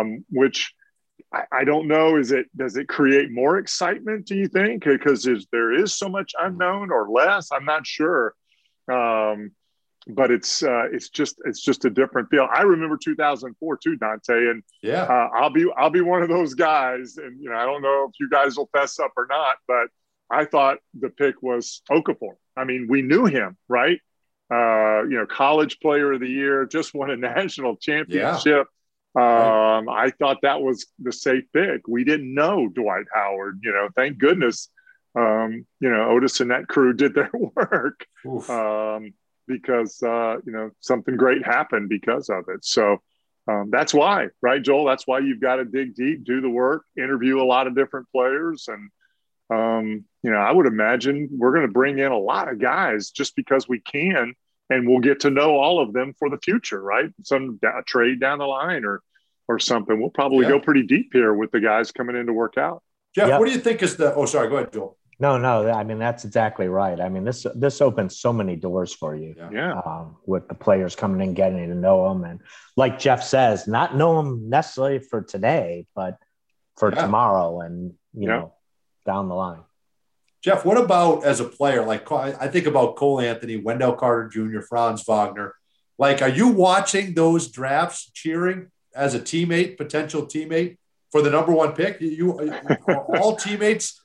um, 0.01 0.25
which 0.31 0.73
I, 1.33 1.43
I 1.53 1.65
don't 1.65 1.89
know. 1.89 2.17
Is 2.17 2.33
it 2.33 2.47
does 2.57 2.77
it 2.77 2.89
create 2.89 3.31
more 3.31 3.59
excitement? 3.59 4.27
Do 4.27 4.35
you 4.35 4.49
think 4.49 4.85
because 4.85 5.27
is, 5.27 5.47
there 5.53 5.73
is 5.73 5.95
so 5.95 6.09
much 6.09 6.33
unknown 6.41 6.91
or 6.91 7.09
less? 7.11 7.51
I'm 7.53 7.65
not 7.65 7.87
sure. 7.87 8.35
Um, 8.91 9.51
but 10.09 10.31
it's 10.31 10.63
uh, 10.63 10.85
it's 10.93 11.09
just 11.11 11.37
it's 11.45 11.61
just 11.61 11.85
a 11.85 11.91
different 11.91 12.31
feel. 12.31 12.49
I 12.51 12.63
remember 12.63 12.97
2004 12.97 13.77
too, 13.79 13.97
Dante, 13.97 14.35
and 14.51 14.63
Yeah. 14.81 15.03
uh, 15.03 15.29
I'll 15.35 15.51
be 15.51 15.67
I'll 15.77 15.91
be 15.91 16.01
one 16.01 16.23
of 16.23 16.29
those 16.29 16.55
guys, 16.55 17.17
and 17.17 17.41
you 17.43 17.51
know 17.51 17.57
I 17.57 17.65
don't 17.65 17.83
know 17.83 18.07
if 18.09 18.15
you 18.21 18.31
guys 18.31 18.57
will 18.57 18.71
fess 18.73 19.01
up 19.01 19.11
or 19.17 19.27
not, 19.29 19.57
but 19.67 19.89
I 20.31 20.45
thought 20.45 20.79
the 20.99 21.11
pick 21.11 21.43
was 21.43 21.83
Okafor. 21.91 22.35
I 22.57 22.65
mean, 22.65 22.87
we 22.89 23.03
knew 23.03 23.27
him, 23.27 23.57
right? 23.69 24.01
uh, 24.51 25.03
you 25.03 25.17
know, 25.17 25.27
college 25.27 25.81
player 25.81 26.13
of 26.13 26.21
the 26.21 26.29
year, 26.29 26.67
just 26.67 26.95
won 26.95 27.11
a 27.11 27.17
national 27.17 27.77
championship. 27.77 28.69
Yeah. 29.17 29.77
Um, 29.79 29.89
I 29.89 30.11
thought 30.19 30.39
that 30.43 30.61
was 30.61 30.87
the 30.99 31.13
safe 31.13 31.45
pick. 31.53 31.89
We 31.89 32.05
didn't 32.05 32.35
know 32.35 32.69
Dwight 32.69 33.07
Howard. 33.13 33.61
You 33.63 33.73
know, 33.73 33.89
thank 33.97 34.19
goodness. 34.19 34.69
Um, 35.15 35.65
you 35.81 35.91
know, 35.91 36.11
Otis 36.11 36.41
and 36.41 36.51
that 36.51 36.69
crew 36.69 36.93
did 36.93 37.15
their 37.15 37.31
work 37.57 38.07
um, 38.51 39.15
because 39.49 40.03
uh, 40.03 40.37
you 40.45 40.53
know 40.53 40.71
something 40.81 41.17
great 41.17 41.45
happened 41.45 41.89
because 41.89 42.29
of 42.29 42.45
it. 42.49 42.63
So 42.65 42.99
um, 43.49 43.71
that's 43.71 43.95
why, 43.95 44.29
right, 44.43 44.63
Joel? 44.63 44.85
That's 44.85 45.07
why 45.07 45.21
you've 45.21 45.41
got 45.41 45.57
to 45.57 45.65
dig 45.65 45.95
deep, 45.95 46.25
do 46.25 46.43
the 46.43 46.51
work, 46.51 46.83
interview 46.99 47.41
a 47.41 47.45
lot 47.45 47.67
of 47.67 47.75
different 47.75 48.09
players, 48.13 48.69
and 48.69 48.91
um, 49.51 50.05
you 50.23 50.31
know, 50.31 50.39
I 50.39 50.51
would 50.51 50.67
imagine 50.67 51.29
we're 51.33 51.53
going 51.53 51.67
to 51.67 51.73
bring 51.73 51.99
in 51.99 52.11
a 52.11 52.19
lot 52.19 52.51
of 52.51 52.59
guys 52.59 53.11
just 53.11 53.37
because 53.37 53.69
we 53.69 53.81
can, 53.81 54.35
and 54.71 54.89
we'll 54.89 55.01
get 55.01 55.21
to 55.21 55.31
know 55.31 55.57
all 55.57 55.81
of 55.81 55.93
them 55.93 56.15
for 56.19 56.29
the 56.29 56.39
future, 56.39 56.81
right? 56.83 57.11
Some 57.23 57.61
a 57.63 57.83
trade 57.87 58.21
down 58.21 58.39
the 58.39 58.47
line 58.47 58.85
or 58.85 59.03
or 59.49 59.59
something. 59.59 60.01
We'll 60.01 60.11
probably 60.11 60.43
yeah. 60.43 60.51
go 60.51 60.61
pretty 60.61 60.83
deep 60.83 61.11
here 61.13 61.33
with 61.35 61.53
the 61.53 61.61
guys 61.61 61.93
coming 61.93 62.17
in 62.17 62.27
to 62.27 62.33
work 62.33 62.59
out. 62.59 62.83
Jeff, 63.15 63.29
yep. 63.29 63.39
what 63.39 63.47
do 63.47 63.53
you 63.53 63.61
think 63.61 63.83
is 63.83 63.97
the? 63.97 64.15
Oh, 64.15 64.27
sorry. 64.27 64.49
Go 64.49 64.57
ahead, 64.57 64.73
Joel. 64.73 64.99
No, 65.19 65.39
no. 65.39 65.71
I 65.71 65.83
mean, 65.83 65.99
that's 65.99 66.25
exactly 66.25 66.69
right. 66.69 67.01
I 67.01 67.09
mean, 67.09 67.25
this 67.25 67.47
this 67.55 67.81
opens 67.81 68.19
so 68.19 68.33
many 68.33 68.57
doors 68.57 68.93
for 68.93 69.17
you. 69.17 69.35
Yeah. 69.51 69.81
Um, 69.81 70.17
with 70.27 70.49
the 70.49 70.55
players 70.55 70.95
coming 70.95 71.27
in, 71.27 71.35
getting 71.35 71.69
to 71.69 71.75
know 71.75 72.09
them, 72.09 72.25
and 72.25 72.41
like 72.77 72.99
Jeff 72.99 73.23
says, 73.23 73.67
not 73.67 73.97
know 73.97 74.17
them 74.17 74.51
necessarily 74.51 74.99
for 74.99 75.23
today, 75.23 75.87
but 75.95 76.19
for 76.77 76.93
yeah. 76.93 77.03
tomorrow, 77.03 77.61
and 77.61 77.95
you 78.13 78.29
yeah. 78.29 78.37
know, 78.37 78.55
down 79.07 79.29
the 79.29 79.35
line. 79.35 79.61
Jeff, 80.43 80.65
what 80.65 80.77
about 80.77 81.25
as 81.25 81.41
a 81.41 81.45
player? 81.45 81.85
Like 81.85 82.11
I 82.13 82.49
think 82.49 82.67
about 82.67 82.97
Cole 82.97 83.21
Anthony, 83.21 83.57
Wendell 83.57 83.95
Carter 83.95 84.29
Jr., 84.29 84.61
Franz 84.61 85.03
Wagner. 85.05 85.55
Like, 85.99 86.21
are 86.21 86.29
you 86.29 86.49
watching 86.49 87.15
those 87.15 87.49
drafts, 87.49 88.11
cheering 88.13 88.71
as 88.95 89.15
a 89.15 89.21
teammate, 89.21 89.79
potential 89.79 90.27
teammate 90.27 90.77
for 91.11 91.23
the 91.23 91.31
number 91.31 91.53
one 91.53 91.73
pick? 91.73 92.01
You, 92.01 92.53
all 93.09 93.37
teammates 93.37 93.99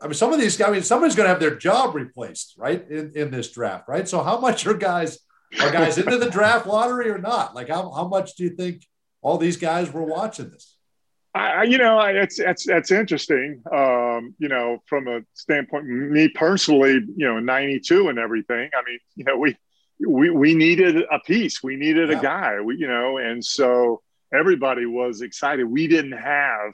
I 0.00 0.06
mean, 0.06 0.14
some 0.14 0.32
of 0.32 0.40
these 0.40 0.56
guys, 0.56 0.68
I 0.68 0.72
mean, 0.72 0.82
somebody's 0.82 1.16
going 1.16 1.26
to 1.26 1.30
have 1.30 1.40
their 1.40 1.56
job 1.56 1.94
replaced, 1.94 2.54
right, 2.56 2.86
in, 2.88 3.12
in 3.14 3.30
this 3.30 3.50
draft, 3.50 3.88
right? 3.88 4.08
So, 4.08 4.22
how 4.22 4.38
much 4.38 4.66
are 4.66 4.74
guys 4.74 5.18
are 5.60 5.70
guys 5.70 5.98
into 5.98 6.18
the 6.18 6.30
draft 6.30 6.66
lottery 6.66 7.10
or 7.10 7.18
not? 7.18 7.54
Like, 7.54 7.68
how, 7.68 7.90
how 7.92 8.08
much 8.08 8.34
do 8.34 8.44
you 8.44 8.50
think 8.50 8.86
all 9.22 9.38
these 9.38 9.56
guys 9.56 9.92
were 9.92 10.04
watching 10.04 10.50
this? 10.50 10.73
I, 11.34 11.64
you 11.64 11.78
know, 11.78 11.98
it's 12.00 12.38
it's 12.38 12.64
that's 12.64 12.92
interesting. 12.92 13.62
Um, 13.72 14.34
you 14.38 14.48
know, 14.48 14.82
from 14.86 15.08
a 15.08 15.20
standpoint, 15.32 15.86
me 15.86 16.28
personally, 16.28 16.92
you 16.92 17.26
know, 17.26 17.40
'92 17.40 18.08
and 18.08 18.18
everything. 18.20 18.70
I 18.72 18.88
mean, 18.88 18.98
you 19.16 19.24
know, 19.24 19.36
we 19.36 19.56
we 20.06 20.30
we 20.30 20.54
needed 20.54 20.96
a 20.96 21.18
piece, 21.26 21.62
we 21.62 21.76
needed 21.76 22.10
yeah. 22.10 22.18
a 22.18 22.22
guy, 22.22 22.60
we 22.60 22.76
you 22.76 22.86
know, 22.86 23.18
and 23.18 23.44
so 23.44 24.02
everybody 24.32 24.86
was 24.86 25.22
excited. 25.22 25.64
We 25.64 25.88
didn't 25.88 26.18
have 26.18 26.72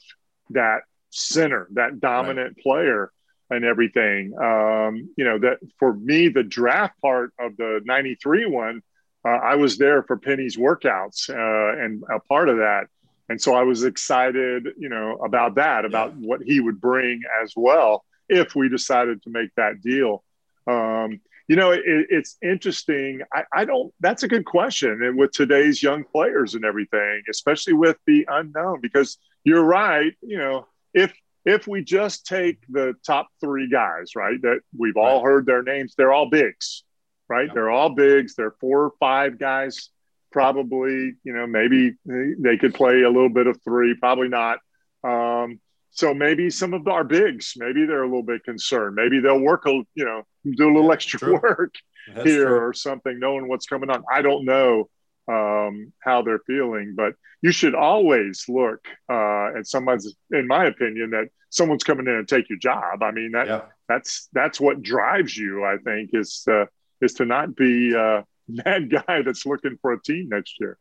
that 0.50 0.80
center, 1.11 1.68
that 1.72 2.00
dominant 2.00 2.56
right. 2.56 2.62
player 2.62 3.12
and 3.50 3.64
everything. 3.64 4.34
Um, 4.38 5.11
you 5.16 5.24
know, 5.24 5.38
that 5.38 5.58
for 5.78 5.94
me, 5.94 6.28
the 6.28 6.42
draft 6.42 7.00
part 7.00 7.32
of 7.38 7.56
the 7.56 7.80
93 7.84 8.46
one, 8.46 8.82
uh, 9.24 9.30
I 9.30 9.56
was 9.56 9.76
there 9.76 10.02
for 10.02 10.16
Penny's 10.16 10.56
workouts 10.56 11.28
uh, 11.28 11.82
and 11.82 12.02
a 12.11 12.20
part 12.20 12.48
of 12.48 12.58
that. 12.58 12.86
And 13.31 13.41
so 13.41 13.55
I 13.55 13.62
was 13.62 13.85
excited, 13.85 14.70
you 14.76 14.89
know, 14.89 15.16
about 15.24 15.55
that, 15.55 15.85
about 15.85 16.14
yeah. 16.18 16.26
what 16.26 16.43
he 16.43 16.59
would 16.59 16.81
bring 16.81 17.22
as 17.43 17.53
well 17.57 18.05
if 18.28 18.57
we 18.57 18.68
decided 18.68 19.22
to 19.22 19.31
make 19.31 19.51
that 19.57 19.81
deal. 19.81 20.24
Um, 20.66 21.20
you 21.47 21.55
know, 21.55 21.70
it, 21.70 21.81
it's 21.85 22.37
interesting. 22.43 23.22
I, 23.33 23.45
I, 23.53 23.64
don't, 23.64 23.95
that's 24.01 24.24
a 24.24 24.28
good 24.28 24.45
question. 24.45 25.05
And 25.05 25.16
with 25.16 25.31
today's 25.31 25.81
young 25.81 26.03
players 26.03 26.57
and 26.57 26.64
everything, 26.64 27.22
especially 27.31 27.72
with 27.72 27.99
the 28.05 28.26
unknown, 28.28 28.81
because 28.81 29.16
you're 29.45 29.64
right, 29.64 30.12
you 30.22 30.37
know, 30.37 30.66
if 30.93 31.12
if 31.45 31.66
we 31.66 31.83
just 31.83 32.26
take 32.26 32.59
the 32.68 32.95
top 33.07 33.28
three 33.41 33.68
guys, 33.70 34.14
right, 34.16 34.43
that 34.43 34.61
we've 34.76 34.97
all 34.97 35.24
heard 35.24 35.47
their 35.47 35.62
names, 35.62 35.95
they're 35.97 36.12
all 36.12 36.28
bigs, 36.28 36.83
right? 37.28 37.47
Yeah. 37.47 37.55
They're 37.55 37.70
all 37.70 37.91
bigs. 37.91 38.35
They're 38.35 38.55
four 38.61 38.85
or 38.85 38.93
five 39.01 39.39
guys, 39.39 39.89
probably, 40.31 41.14
you 41.24 41.33
know, 41.33 41.47
maybe 41.47 41.95
they 42.05 42.57
could 42.57 42.74
play 42.74 43.03
a 43.03 43.11
little 43.11 43.28
bit 43.28 43.47
of 43.47 43.61
three, 43.62 43.97
probably 43.99 44.28
not. 44.28 44.59
Um, 45.03 45.61
so 45.91 46.14
maybe 46.14 46.51
some 46.51 46.72
of 46.72 46.87
our 46.87 47.05
bigs, 47.05 47.55
maybe 47.57 47.85
they're 47.87 48.03
a 48.03 48.07
little 48.07 48.22
bit 48.22 48.45
concerned. 48.45 48.95
Maybe 48.95 49.20
they'll 49.20 49.41
work 49.41 49.66
a, 49.66 49.70
you 49.95 50.05
know, 50.05 50.22
do 50.45 50.70
a 50.70 50.72
little 50.72 50.93
extra 50.93 51.18
true. 51.18 51.41
work 51.43 51.74
That's 52.14 52.28
here 52.28 52.47
true. 52.47 52.61
or 52.61 52.72
something, 52.72 53.18
knowing 53.18 53.49
what's 53.49 53.66
coming 53.66 53.91
on. 53.91 54.05
I 54.11 54.22
don't 54.22 54.45
know 54.45 54.89
um, 55.28 55.93
how 56.01 56.22
they're 56.22 56.41
feeling. 56.47 56.95
But 56.97 57.14
you 57.43 57.53
should 57.53 57.74
always 57.74 58.45
look 58.49 58.87
uh, 59.11 59.59
at 59.59 59.66
someone's, 59.66 60.14
in 60.31 60.47
my 60.47 60.66
opinion, 60.66 61.11
that 61.11 61.28
someone's 61.51 61.85
coming 61.85 62.07
in 62.07 62.14
and 62.14 62.28
take 62.28 62.49
your 62.49 62.59
job. 62.59 63.03
I 63.03 63.11
mean 63.11 63.33
that 63.33 63.47
yeah. 63.47 63.62
that's 63.89 64.28
that's 64.33 64.61
what 64.61 64.83
drives 64.83 65.37
you. 65.37 65.64
I 65.64 65.76
think 65.78 66.11
is 66.12 66.45
uh, 66.49 66.66
is 67.01 67.14
to 67.14 67.24
not 67.24 67.57
be 67.57 67.95
uh, 67.95 68.22
that 68.64 68.88
guy 68.88 69.22
that's 69.22 69.46
looking 69.46 69.78
for 69.80 69.92
a 69.92 70.03
team 70.03 70.28
next 70.30 70.57
year. 70.61 70.78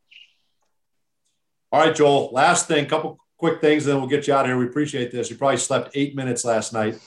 All 1.72 1.82
right, 1.82 1.95
Joel. 1.95 2.32
Last 2.32 2.67
thing, 2.67 2.88
couple 2.88 3.20
quick 3.39 3.61
things, 3.61 3.86
and 3.86 3.93
then 3.93 4.01
we'll 4.01 4.09
get 4.09 4.28
you 4.28 4.34
out 4.34 4.41
of 4.41 4.47
here. 4.47 4.57
We 4.57 4.65
appreciate 4.65 5.11
this. 5.11 5.30
You 5.30 5.38
probably 5.38 5.57
slept 5.57 5.91
eight 5.95 6.15
minutes 6.15 6.43
last 6.45 6.74
night. 6.74 6.99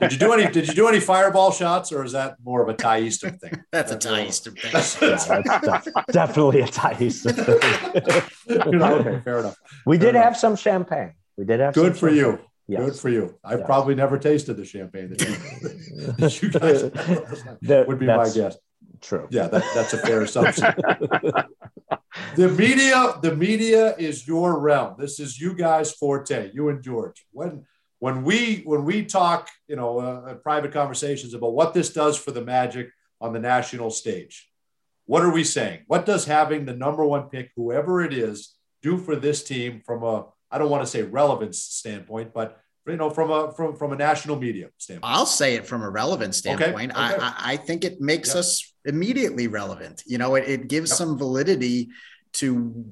did 0.00 0.12
you 0.12 0.18
do 0.18 0.32
any? 0.32 0.50
Did 0.50 0.66
you 0.68 0.74
do 0.74 0.88
any 0.88 1.00
fireball 1.00 1.52
shots, 1.52 1.92
or 1.92 2.04
is 2.04 2.12
that 2.12 2.36
more 2.44 2.62
of 2.62 2.68
a 2.68 2.74
Ty 2.74 3.00
Easton 3.00 3.38
thing? 3.38 3.62
that's, 3.70 3.90
that's 3.92 4.06
a 4.06 4.08
Ty 4.08 4.26
Easton 4.26 4.54
thing. 4.54 4.70
yeah, 4.72 5.60
that's 5.62 5.88
definitely 6.12 6.60
a 6.60 6.66
Ty 6.66 6.96
Easton 7.00 7.34
thing. 7.34 8.22
okay, 8.50 9.20
fair 9.24 9.38
enough. 9.38 9.56
We 9.86 9.96
fair 9.96 10.06
did 10.06 10.16
enough. 10.16 10.24
have 10.24 10.36
some 10.36 10.56
champagne. 10.56 11.12
We 11.38 11.44
did 11.44 11.60
have. 11.60 11.74
Good 11.74 11.96
for 11.96 12.08
champagne. 12.08 12.16
you. 12.16 12.38
Yes. 12.68 12.80
Good 12.80 12.96
for 12.96 13.08
you. 13.08 13.38
I've 13.44 13.60
yes. 13.60 13.66
probably 13.66 13.94
never 13.94 14.18
tasted 14.18 14.54
the 14.54 14.64
champagne 14.64 15.10
that 15.10 15.20
you, 15.20 16.12
that 16.12 16.42
you 16.42 16.50
guys 16.50 16.82
that, 17.62 17.88
would 17.88 17.98
be 17.98 18.06
my 18.06 18.30
guess. 18.30 18.56
True. 19.02 19.26
Yeah, 19.30 19.48
that, 19.48 19.64
that's 19.74 19.92
a 19.92 19.98
fair 19.98 20.22
assumption. 20.28 20.64
the 22.36 22.48
media, 22.48 23.14
the 23.20 23.34
media 23.36 23.96
is 23.96 24.26
your 24.26 24.58
realm. 24.58 24.94
This 24.98 25.20
is 25.20 25.40
you 25.40 25.54
guys' 25.54 25.92
forte. 25.92 26.50
You 26.54 26.68
and 26.68 26.82
George. 26.82 27.26
When 27.32 27.66
when 27.98 28.24
we 28.24 28.62
when 28.64 28.84
we 28.84 29.04
talk, 29.04 29.48
you 29.68 29.76
know, 29.76 29.98
uh, 29.98 30.34
private 30.34 30.72
conversations 30.72 31.34
about 31.34 31.52
what 31.52 31.74
this 31.74 31.92
does 31.92 32.16
for 32.16 32.30
the 32.30 32.44
Magic 32.44 32.90
on 33.20 33.32
the 33.32 33.38
national 33.38 33.90
stage, 33.90 34.48
what 35.06 35.22
are 35.22 35.32
we 35.32 35.44
saying? 35.44 35.80
What 35.88 36.06
does 36.06 36.24
having 36.24 36.64
the 36.64 36.74
number 36.74 37.04
one 37.04 37.28
pick, 37.28 37.50
whoever 37.56 38.02
it 38.02 38.12
is, 38.12 38.54
do 38.82 38.98
for 38.98 39.16
this 39.16 39.42
team 39.42 39.82
from 39.84 40.02
a 40.02 40.26
I 40.50 40.58
don't 40.58 40.70
want 40.70 40.84
to 40.84 40.90
say 40.90 41.02
relevance 41.02 41.58
standpoint, 41.58 42.32
but 42.34 42.60
you 42.86 42.96
know, 42.96 43.10
from 43.10 43.30
a 43.30 43.52
from 43.52 43.76
from 43.76 43.92
a 43.92 43.96
national 43.96 44.36
media 44.36 44.68
standpoint. 44.78 45.12
I'll 45.12 45.26
say 45.26 45.54
it 45.54 45.66
from 45.66 45.82
a 45.82 45.90
relevant 45.90 46.34
standpoint. 46.34 46.92
Okay. 46.92 47.14
Okay. 47.14 47.16
I, 47.20 47.52
I 47.52 47.56
think 47.56 47.84
it 47.84 48.00
makes 48.00 48.30
yep. 48.30 48.38
us 48.38 48.72
immediately 48.84 49.46
relevant. 49.46 50.02
You 50.06 50.18
know, 50.18 50.34
it, 50.34 50.48
it 50.48 50.68
gives 50.68 50.90
yep. 50.90 50.98
some 50.98 51.18
validity 51.18 51.90
to 52.34 52.84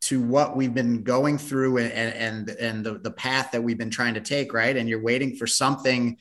to 0.00 0.22
what 0.22 0.56
we've 0.56 0.74
been 0.74 1.02
going 1.02 1.38
through 1.38 1.78
and 1.78 1.92
and 1.92 2.50
and 2.50 2.84
the, 2.84 2.98
the 2.98 3.10
path 3.10 3.52
that 3.52 3.62
we've 3.62 3.78
been 3.78 3.90
trying 3.90 4.14
to 4.14 4.20
take, 4.20 4.52
right? 4.52 4.76
And 4.76 4.88
you're 4.88 5.02
waiting 5.02 5.36
for 5.36 5.46
something 5.46 6.18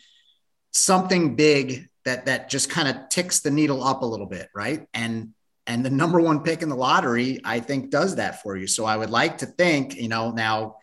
something 0.72 1.36
big 1.36 1.90
that 2.06 2.26
that 2.28 2.50
just 2.50 2.70
kind 2.70 2.88
of 2.88 3.10
ticks 3.10 3.42
the 3.42 3.52
needle 3.52 3.84
up 3.84 4.02
a 4.02 4.06
little 4.06 4.26
bit, 4.26 4.50
right? 4.56 4.88
And 4.94 5.34
and 5.66 5.86
the 5.86 5.90
number 5.90 6.22
one 6.22 6.44
pick 6.44 6.62
in 6.62 6.70
the 6.70 6.76
lottery, 6.76 7.42
I 7.44 7.60
think, 7.60 7.90
does 7.90 8.16
that 8.16 8.42
for 8.42 8.56
you. 8.56 8.68
So 8.68 8.86
I 8.86 8.96
would 8.96 9.10
like 9.10 9.40
to 9.40 9.46
think, 9.46 9.96
you 9.96 10.08
know, 10.08 10.32
now 10.32 10.78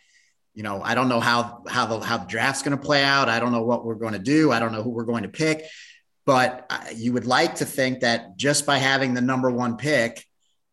you 0.55 0.63
know, 0.63 0.81
I 0.83 0.95
don't 0.95 1.09
know 1.09 1.21
how 1.21 1.63
how 1.69 1.87
the 1.87 2.01
how 2.01 2.19
the 2.19 2.27
draft's 2.27 2.63
going 2.63 2.77
to 2.77 2.83
play 2.83 3.03
out. 3.03 3.29
I 3.29 3.41
don't 3.41 3.53
know 3.53 3.65
what 3.65 3.85
we're 3.85 3.97
going 3.97 4.13
to 4.13 4.19
do. 4.19 4.53
I 4.53 4.61
don't 4.61 4.73
know 4.73 4.83
who 4.83 4.91
we're 4.91 5.05
going 5.05 5.25
to 5.25 5.29
pick. 5.29 5.65
But 6.27 6.71
you 6.95 7.13
would 7.13 7.27
like 7.27 7.57
to 7.57 7.67
think 7.67 8.01
that 8.01 8.37
just 8.37 8.65
by 8.65 8.79
having 8.79 9.13
the 9.13 9.21
number 9.21 9.51
one 9.51 9.77
pick, 9.77 10.25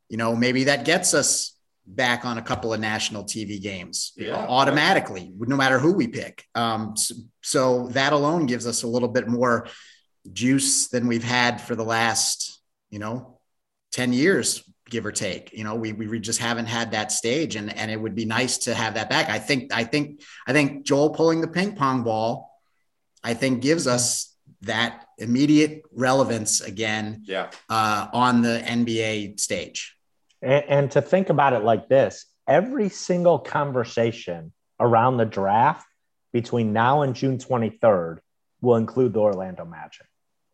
you 0.08 0.18
know, 0.18 0.36
maybe 0.36 0.66
that 0.66 0.86
gets 0.86 1.14
us 1.14 1.58
back 1.86 2.24
on 2.24 2.38
a 2.38 2.42
couple 2.42 2.74
of 2.74 2.80
national 2.80 3.26
TV 3.26 3.62
games 3.62 4.14
yeah. 4.16 4.36
automatically, 4.36 5.34
no 5.38 5.58
matter 5.58 5.78
who 5.78 5.94
we 5.94 6.08
pick. 6.08 6.46
Um, 6.56 6.96
so, 6.96 7.16
so 7.42 7.88
that 7.90 8.14
alone 8.14 8.46
gives 8.46 8.66
us 8.66 8.84
a 8.84 8.88
little 8.88 9.10
bit 9.10 9.28
more 9.28 9.68
juice 10.32 10.88
than 10.88 11.08
we've 11.08 11.24
had 11.24 11.60
for 11.60 11.76
the 11.76 11.84
last, 11.84 12.62
you 12.90 13.00
know, 13.00 13.40
10 13.92 14.14
years 14.14 14.64
give 14.92 15.06
or 15.06 15.12
take. 15.12 15.52
You 15.54 15.64
know, 15.64 15.74
we 15.74 15.94
we 15.94 16.20
just 16.20 16.40
haven't 16.40 16.68
had 16.68 16.92
that 16.92 17.12
stage, 17.12 17.56
and 17.56 17.76
and 17.76 17.90
it 17.90 18.00
would 18.00 18.14
be 18.14 18.26
nice 18.26 18.60
to 18.60 18.76
have 18.76 18.94
that 18.94 19.10
back. 19.10 19.30
I 19.30 19.40
think 19.40 19.74
I 19.74 19.84
think 19.84 20.22
I 20.46 20.54
think 20.54 20.86
Joel 20.86 21.10
pulling 21.10 21.42
the 21.42 21.48
ping 21.48 21.76
pong 21.76 22.04
ball, 22.04 22.52
I 23.24 23.34
think 23.34 23.64
gives 23.64 23.88
us 23.88 24.36
that 24.62 25.08
immediate 25.18 25.82
relevance 25.92 26.62
again. 26.62 27.24
Yeah. 27.26 27.50
Uh, 27.70 28.08
on 28.14 28.44
the 28.44 28.62
NBA 28.64 29.40
stage. 29.40 29.96
And, 30.42 30.64
and 30.68 30.92
to 30.92 31.02
think 31.02 31.30
about 31.30 31.54
it 31.54 31.64
like 31.64 31.88
this, 31.90 32.26
every 32.48 32.90
single 32.90 33.40
conversation 33.40 34.52
around 34.80 35.18
the 35.18 35.26
draft 35.26 35.88
between 36.34 36.74
now 36.74 37.02
and 37.02 37.16
June 37.16 37.38
23rd 37.38 38.20
will 38.62 38.76
include 38.76 39.14
the 39.14 39.20
Orlando 39.20 39.66
Magic. 39.66 40.06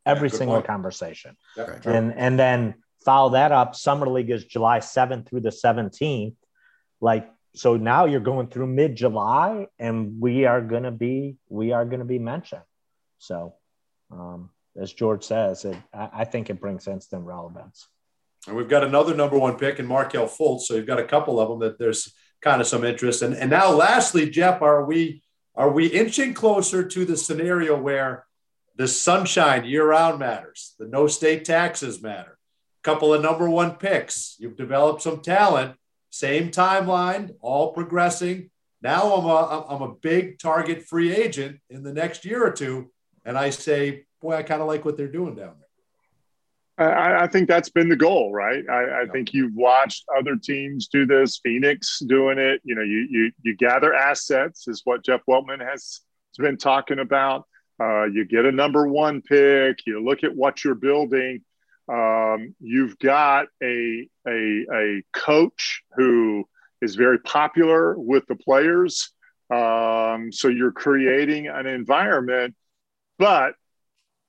Every 0.05 0.29
yeah, 0.29 0.37
single 0.37 0.55
point. 0.57 0.67
conversation. 0.67 1.35
Yeah, 1.57 1.79
and 1.83 2.13
and 2.13 2.39
then 2.39 2.75
follow 3.07 3.29
that 3.29 3.53
up, 3.53 3.73
Summer 3.73 4.05
League 4.09 4.29
is 4.29 4.43
July 4.43 4.79
7th 4.79 5.29
through 5.29 5.39
the 5.39 5.49
17th. 5.49 6.35
Like, 6.99 7.31
so 7.55 7.77
now 7.77 8.03
you're 8.03 8.19
going 8.19 8.47
through 8.47 8.67
mid 8.67 8.97
July 8.97 9.67
and 9.79 10.19
we 10.19 10.43
are 10.43 10.59
going 10.59 10.83
to 10.83 10.91
be, 10.91 11.37
we 11.47 11.71
are 11.71 11.85
going 11.85 11.99
to 11.99 12.05
be 12.05 12.19
mentioned. 12.19 12.63
So, 13.17 13.53
um, 14.11 14.49
as 14.75 14.91
George 14.91 15.23
says, 15.23 15.63
it, 15.63 15.77
I, 15.93 16.09
I 16.13 16.25
think 16.25 16.49
it 16.49 16.59
brings 16.59 16.85
instant 16.85 17.23
relevance. 17.23 17.87
And 18.45 18.57
we've 18.57 18.67
got 18.67 18.83
another 18.83 19.15
number 19.15 19.39
one 19.39 19.55
pick 19.55 19.79
in 19.79 19.87
Markelle 19.87 20.27
Fultz. 20.27 20.63
So 20.63 20.73
you've 20.73 20.85
got 20.85 20.99
a 20.99 21.05
couple 21.05 21.39
of 21.39 21.47
them 21.47 21.59
that 21.59 21.79
there's 21.79 22.13
kind 22.41 22.59
of 22.59 22.67
some 22.67 22.83
interest. 22.83 23.21
And, 23.21 23.33
and 23.33 23.49
now 23.49 23.71
lastly, 23.71 24.29
Jeff, 24.29 24.61
are 24.61 24.83
we, 24.83 25.23
are 25.55 25.71
we 25.71 25.87
inching 25.87 26.33
closer 26.33 26.85
to 26.85 27.05
the 27.05 27.15
scenario 27.15 27.79
where 27.79 28.25
the 28.75 28.87
sunshine 28.87 29.63
year 29.63 29.87
round 29.87 30.19
matters, 30.19 30.75
the 30.77 30.87
no 30.87 31.07
state 31.07 31.45
taxes 31.45 32.03
matter, 32.03 32.36
couple 32.87 33.13
of 33.13 33.21
number 33.21 33.49
one 33.49 33.71
picks, 33.71 34.37
you've 34.39 34.55
developed 34.55 35.01
some 35.01 35.19
talent, 35.19 35.75
same 36.09 36.49
timeline, 36.51 37.31
all 37.41 37.73
progressing. 37.73 38.49
Now 38.81 39.13
I'm 39.13 39.25
a, 39.25 39.65
I'm 39.67 39.81
a 39.81 39.93
big 39.95 40.39
target 40.39 40.83
free 40.83 41.13
agent 41.13 41.59
in 41.69 41.83
the 41.83 41.91
next 41.91 42.23
year 42.23 42.41
or 42.41 42.51
two. 42.51 42.89
And 43.25 43.37
I 43.37 43.49
say, 43.49 44.05
boy, 44.21 44.35
I 44.35 44.43
kind 44.43 44.61
of 44.61 44.69
like 44.69 44.85
what 44.85 44.95
they're 44.95 45.11
doing 45.11 45.35
down 45.35 45.55
there. 46.77 46.87
I, 46.87 47.23
I, 47.23 47.27
think 47.27 47.49
that's 47.49 47.69
been 47.69 47.89
the 47.89 47.97
goal, 47.97 48.31
right? 48.31 48.63
I, 48.69 49.01
I, 49.01 49.05
think 49.07 49.33
you've 49.33 49.55
watched 49.55 50.05
other 50.17 50.37
teams 50.37 50.87
do 50.87 51.05
this. 51.05 51.41
Phoenix 51.43 51.99
doing 51.99 52.37
it. 52.37 52.61
You 52.63 52.75
know, 52.75 52.83
you 52.83 53.07
you 53.09 53.31
you 53.41 53.55
gather 53.57 53.93
assets 53.93 54.67
is 54.67 54.83
what 54.85 55.03
Jeff 55.03 55.21
Weltman 55.27 55.59
has 55.59 56.01
been 56.37 56.55
talking 56.55 56.99
about. 56.99 57.47
Uh, 57.81 58.05
you 58.05 58.25
get 58.25 58.45
a 58.45 58.51
number 58.51 58.87
one 58.87 59.23
pick. 59.23 59.79
You 59.87 60.05
look 60.05 60.23
at 60.23 60.35
what 60.35 60.63
you're 60.63 60.75
building. 60.75 61.41
Um, 61.89 62.55
you've 62.59 62.97
got 62.99 63.47
a, 63.63 64.07
a, 64.27 64.65
a 64.73 65.03
coach 65.13 65.83
who 65.95 66.45
is 66.81 66.95
very 66.95 67.19
popular 67.19 67.97
with 67.97 68.25
the 68.27 68.35
players. 68.35 69.11
Um, 69.49 70.31
so 70.31 70.49
you're 70.49 70.73
creating 70.73 71.47
an 71.47 71.65
environment, 71.65 72.55
but 73.17 73.53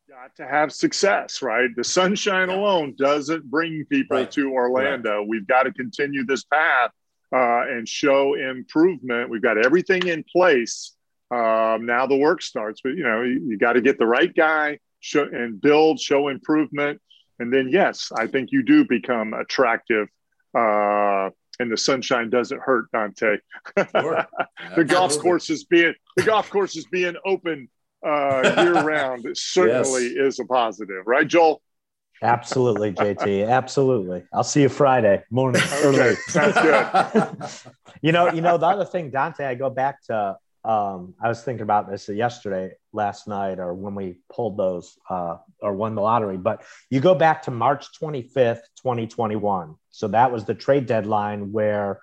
got 0.09 0.37
to 0.37 0.47
have 0.47 0.73
success, 0.73 1.43
right? 1.43 1.69
The 1.77 1.85
sunshine 1.85 2.49
alone 2.49 2.95
doesn't 2.97 3.45
bring 3.51 3.85
people 3.91 4.19
right. 4.19 4.31
to 4.33 4.53
Orlando. 4.53 5.19
Right. 5.19 5.29
We've 5.29 5.47
got 5.47 5.65
to 5.65 5.73
continue 5.73 6.25
this 6.25 6.45
path 6.45 6.91
uh, 7.35 7.63
and 7.69 7.89
show 7.89 8.35
improvement. 8.35 9.29
We've 9.29 9.43
got 9.43 9.59
everything 9.59 10.07
in 10.07 10.25
place 10.25 10.95
um, 11.31 11.85
now 11.85 12.07
the 12.07 12.17
work 12.17 12.41
starts, 12.41 12.81
but 12.83 12.95
you 12.95 13.03
know 13.03 13.23
you, 13.23 13.41
you 13.47 13.59
got 13.59 13.75
to 13.75 13.81
get 13.81 13.99
the 13.99 14.07
right 14.07 14.35
guy 14.35 14.79
show, 15.01 15.25
and 15.25 15.61
build, 15.61 16.01
show 16.01 16.29
improvement, 16.29 17.01
and 17.39 17.53
then 17.53 17.69
yes, 17.71 18.11
I 18.17 18.27
think 18.27 18.51
you 18.53 18.63
do 18.63 18.85
become 18.85 19.35
attractive. 19.35 20.09
Uh, 20.57 21.31
and 21.61 21.73
the 21.73 21.77
sunshine 21.77 22.31
doesn't 22.31 22.61
hurt, 22.61 22.91
Dante. 22.93 23.39
Sure. 23.77 24.27
the 24.77 24.85
golf 24.85 25.19
course 25.19 25.51
is 25.51 25.65
being 25.65 25.95
the 26.17 26.23
golf 26.23 26.51
course 26.51 26.77
is 26.77 26.87
being 26.87 27.17
open 27.25 27.69
uh, 28.07 28.55
year 28.59 28.75
round. 28.85 29.27
It 29.27 29.37
certainly 29.37 30.15
yes. 30.15 30.35
is 30.35 30.39
a 30.39 30.45
positive, 30.45 31.07
right, 31.07 31.27
Joel? 31.27 31.61
Absolutely, 32.23 32.93
JT. 32.93 33.49
Absolutely. 33.49 34.25
I'll 34.33 34.45
see 34.45 34.63
you 34.63 34.69
Friday 34.69 35.23
morning. 35.31 35.63
Okay, 35.85 36.15
sounds 36.27 36.55
good. 36.55 37.73
you 38.03 38.13
know, 38.13 38.33
you 38.33 38.41
know 38.41 38.59
the 38.59 38.67
other 38.67 38.85
thing, 38.85 39.11
Dante. 39.11 39.45
I 39.45 39.55
go 39.55 39.71
back 39.71 40.03
to 40.05 40.37
um, 40.69 41.15
I 41.19 41.29
was 41.29 41.43
thinking 41.43 41.63
about 41.63 41.91
this 41.91 42.11
yesterday, 42.11 42.75
last 42.93 43.27
night, 43.27 43.59
or 43.59 43.73
when 43.73 43.95
we 43.95 44.21
pulled 44.31 44.59
those 44.59 44.99
uh, 45.09 45.39
or 45.63 45.73
won 45.73 45.95
the 45.95 46.03
lottery. 46.03 46.37
But 46.37 46.63
you 46.91 47.01
go 47.01 47.15
back 47.15 47.45
to 47.45 47.51
March 47.51 47.87
25th, 47.99 48.61
2021. 48.83 49.77
So 49.91 50.09
that 50.09 50.31
was 50.31 50.45
the 50.45 50.55
trade 50.55 50.85
deadline 50.85 51.53
where, 51.53 52.01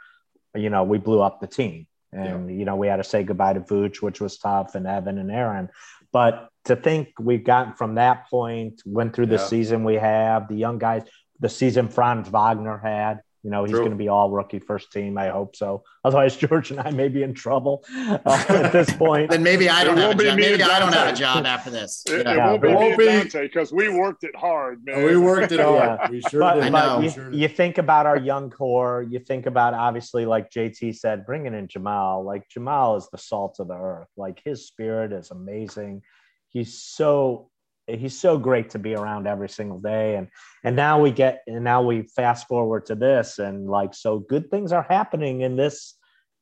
you 0.56 0.72
know, 0.72 0.84
we 0.84 0.98
blew 0.98 1.22
up 1.22 1.40
the 1.40 1.48
team. 1.48 1.86
And, 2.12 2.50
yeah. 2.50 2.56
you 2.56 2.66
know, 2.66 2.76
we 2.76 2.88
had 2.88 2.96
to 2.96 3.04
say 3.04 3.24
goodbye 3.24 3.54
to 3.54 3.60
Vooch, 3.60 4.02
which 4.02 4.20
was 4.20 4.40
tough, 4.40 4.74
and 4.74 4.88
Evan 4.88 5.20
and 5.20 5.30
Aaron. 5.30 5.70
But 6.12 6.50
to 6.64 6.76
think 6.76 7.10
we've 7.20 7.44
gotten 7.44 7.74
from 7.74 7.96
that 7.96 8.28
point, 8.32 8.82
went 8.84 9.16
through 9.16 9.28
the 9.28 9.36
yeah. 9.36 9.46
season 9.46 9.84
we 9.84 9.96
have, 9.96 10.48
the 10.48 10.56
young 10.56 10.80
guys, 10.80 11.04
the 11.40 11.50
season 11.50 11.88
Franz 11.88 12.30
Wagner 12.30 12.80
had, 12.80 13.22
you 13.46 13.52
know, 13.52 13.64
he's 13.64 13.76
going 13.76 13.92
to 13.92 13.96
be 13.96 14.08
all 14.08 14.32
rookie 14.32 14.58
first 14.58 14.92
team. 14.92 15.20
I 15.20 15.30
hope 15.30 15.56
so. 15.56 15.84
Otherwise, 16.04 16.36
George 16.46 16.72
and 16.72 16.80
I 16.80 16.90
may 16.90 17.10
be 17.10 17.22
in 17.22 17.36
trouble 17.36 17.86
uh, 17.96 18.18
at 18.50 18.72
this 18.72 18.92
point. 18.98 19.30
then 19.30 19.44
maybe 19.44 19.70
I 19.70 19.84
don't 19.84 19.98
have 19.98 20.20
a 20.20 20.24
job. 20.24 20.40
Maybe 20.40 20.64
I 20.64 20.80
don't 20.80 20.92
have 20.94 21.14
a 21.14 21.16
job 21.16 21.46
after 21.46 21.70
this. 21.70 22.04
It, 22.08 22.26
yeah. 22.26 22.54
it 22.54 22.62
won't 22.62 22.98
be, 22.98 23.06
won't 23.06 23.32
be 23.32 23.40
because 23.42 23.72
we 23.72 23.88
worked 23.88 24.24
it 24.24 24.36
hard, 24.36 24.84
man. 24.84 25.06
We 25.06 25.16
worked 25.16 25.52
it 25.52 25.60
hard. 25.64 26.00
yeah. 26.02 26.10
We 26.10 26.22
sure 26.22 26.40
but, 26.40 26.60
did. 26.60 26.72
But 26.72 27.04
you, 27.04 27.10
sure 27.12 27.32
you, 27.32 27.48
think 27.48 27.78
about 27.78 28.08
our 28.08 28.18
young 28.18 28.50
core. 28.50 29.06
You 29.08 29.20
think 29.20 29.46
about 29.46 29.76
obviously, 29.76 30.26
like 30.26 30.50
JT 30.50 30.96
said, 30.96 31.24
bringing 31.28 31.54
in 31.54 31.68
Jamahl. 31.68 32.26
Like 32.26 32.50
Jamahl 32.50 32.98
is 32.98 33.08
the 33.12 33.20
salt 33.20 33.58
of 33.60 33.68
the 33.68 33.78
earth. 33.78 34.10
Like 34.18 34.42
his 34.44 34.66
spirit 34.66 35.14
is 35.14 35.30
amazing. 35.30 36.02
He's 36.50 36.82
so 36.82 37.52
he's 37.88 38.20
so 38.20 38.38
great 38.38 38.72
to 38.72 38.80
be 38.80 38.96
around 38.96 39.28
every 39.28 39.50
single 39.50 39.80
day. 39.80 40.16
And 40.16 40.28
and 40.64 40.76
now 40.76 41.00
we 41.00 41.12
get 41.12 41.44
and 41.48 41.64
now 41.64 41.82
we 41.82 42.04
fast 42.04 42.48
forward 42.48 42.86
to 42.88 42.96
this 42.96 43.40
and 43.40 43.68
like 43.70 43.94
so 43.94 44.20
good 44.20 44.50
things 44.50 44.72
are 44.72 44.86
happening 44.90 45.42
in 45.42 45.56
this 45.56 45.96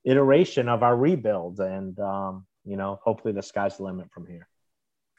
iteration 0.05 0.69
of 0.69 0.83
our 0.83 0.95
rebuild. 0.95 1.59
And 1.59 1.97
um 1.99 2.45
you 2.65 2.77
know 2.77 2.99
hopefully 3.03 3.33
the 3.33 3.43
sky's 3.43 3.77
the 3.77 3.83
limit 3.83 4.11
from 4.11 4.27
here. 4.27 4.47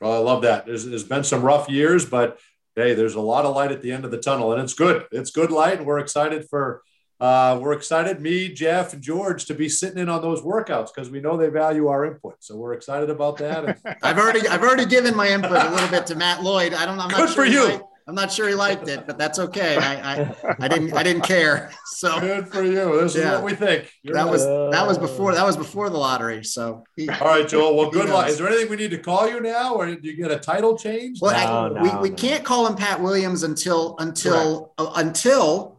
Well 0.00 0.12
i 0.12 0.18
love 0.18 0.42
that. 0.42 0.66
There's, 0.66 0.86
there's 0.86 1.04
been 1.04 1.24
some 1.24 1.42
rough 1.42 1.68
years 1.68 2.06
but 2.06 2.38
hey 2.74 2.94
there's 2.94 3.14
a 3.14 3.20
lot 3.20 3.44
of 3.44 3.54
light 3.54 3.72
at 3.72 3.82
the 3.82 3.92
end 3.92 4.04
of 4.04 4.10
the 4.10 4.18
tunnel 4.18 4.52
and 4.52 4.62
it's 4.62 4.74
good. 4.74 5.06
It's 5.12 5.30
good 5.30 5.50
light 5.50 5.78
and 5.78 5.86
we're 5.86 5.98
excited 5.98 6.46
for 6.48 6.82
uh, 7.20 7.58
we're 7.60 7.72
excited, 7.72 8.20
me, 8.20 8.48
Jeff, 8.48 8.92
and 8.92 9.02
George, 9.02 9.44
to 9.46 9.54
be 9.54 9.68
sitting 9.68 9.98
in 9.98 10.08
on 10.08 10.20
those 10.20 10.42
workouts 10.42 10.88
because 10.94 11.10
we 11.10 11.20
know 11.20 11.36
they 11.36 11.48
value 11.48 11.86
our 11.88 12.04
input. 12.04 12.36
So 12.40 12.56
we're 12.56 12.74
excited 12.74 13.08
about 13.08 13.36
that. 13.38 13.78
I've 14.02 14.18
already, 14.18 14.46
I've 14.48 14.62
already 14.62 14.86
given 14.86 15.16
my 15.16 15.28
input 15.28 15.52
a 15.52 15.70
little 15.70 15.88
bit 15.88 16.06
to 16.06 16.16
Matt 16.16 16.42
Lloyd. 16.42 16.74
I 16.74 16.84
don't, 16.86 16.98
I'm 16.98 17.08
Good 17.08 17.18
not 17.18 17.26
sure 17.28 17.44
for 17.44 17.50
you. 17.50 17.68
Liked, 17.68 17.84
I'm 18.06 18.14
not 18.14 18.30
sure 18.30 18.48
he 18.48 18.54
liked 18.54 18.88
it, 18.88 19.06
but 19.06 19.16
that's 19.16 19.38
okay. 19.38 19.76
I, 19.76 20.14
I, 20.14 20.34
I 20.60 20.68
didn't, 20.68 20.92
I 20.92 21.02
didn't 21.02 21.22
care. 21.22 21.70
So 21.86 22.18
good 22.18 22.48
for 22.48 22.62
you. 22.64 23.00
This 23.00 23.14
yeah. 23.14 23.22
is 23.22 23.30
what 23.36 23.44
we 23.44 23.54
think. 23.54 23.90
You're 24.02 24.14
that 24.14 24.24
right. 24.24 24.30
was, 24.30 24.44
that 24.44 24.86
was 24.86 24.98
before, 24.98 25.32
that 25.32 25.46
was 25.46 25.56
before 25.56 25.88
the 25.88 25.96
lottery. 25.96 26.42
So 26.42 26.82
he, 26.96 27.08
all 27.08 27.28
right, 27.28 27.46
Joel. 27.46 27.76
Well, 27.76 27.88
good 27.88 28.10
luck. 28.10 28.28
Is 28.28 28.36
there 28.36 28.48
anything 28.48 28.68
we 28.68 28.76
need 28.76 28.90
to 28.90 28.98
call 28.98 29.28
you 29.28 29.40
now, 29.40 29.74
or 29.74 29.86
do 29.86 29.98
you 30.02 30.16
get 30.16 30.32
a 30.32 30.38
title 30.38 30.76
change? 30.76 31.20
Well, 31.22 31.32
no, 31.32 31.38
I, 31.38 31.68
no, 31.68 31.82
we, 31.82 31.92
no. 31.94 32.00
we 32.00 32.10
can't 32.10 32.44
call 32.44 32.66
him 32.66 32.74
Pat 32.74 33.00
Williams 33.00 33.44
until, 33.44 33.94
until, 34.00 34.74
uh, 34.76 34.90
until 34.96 35.73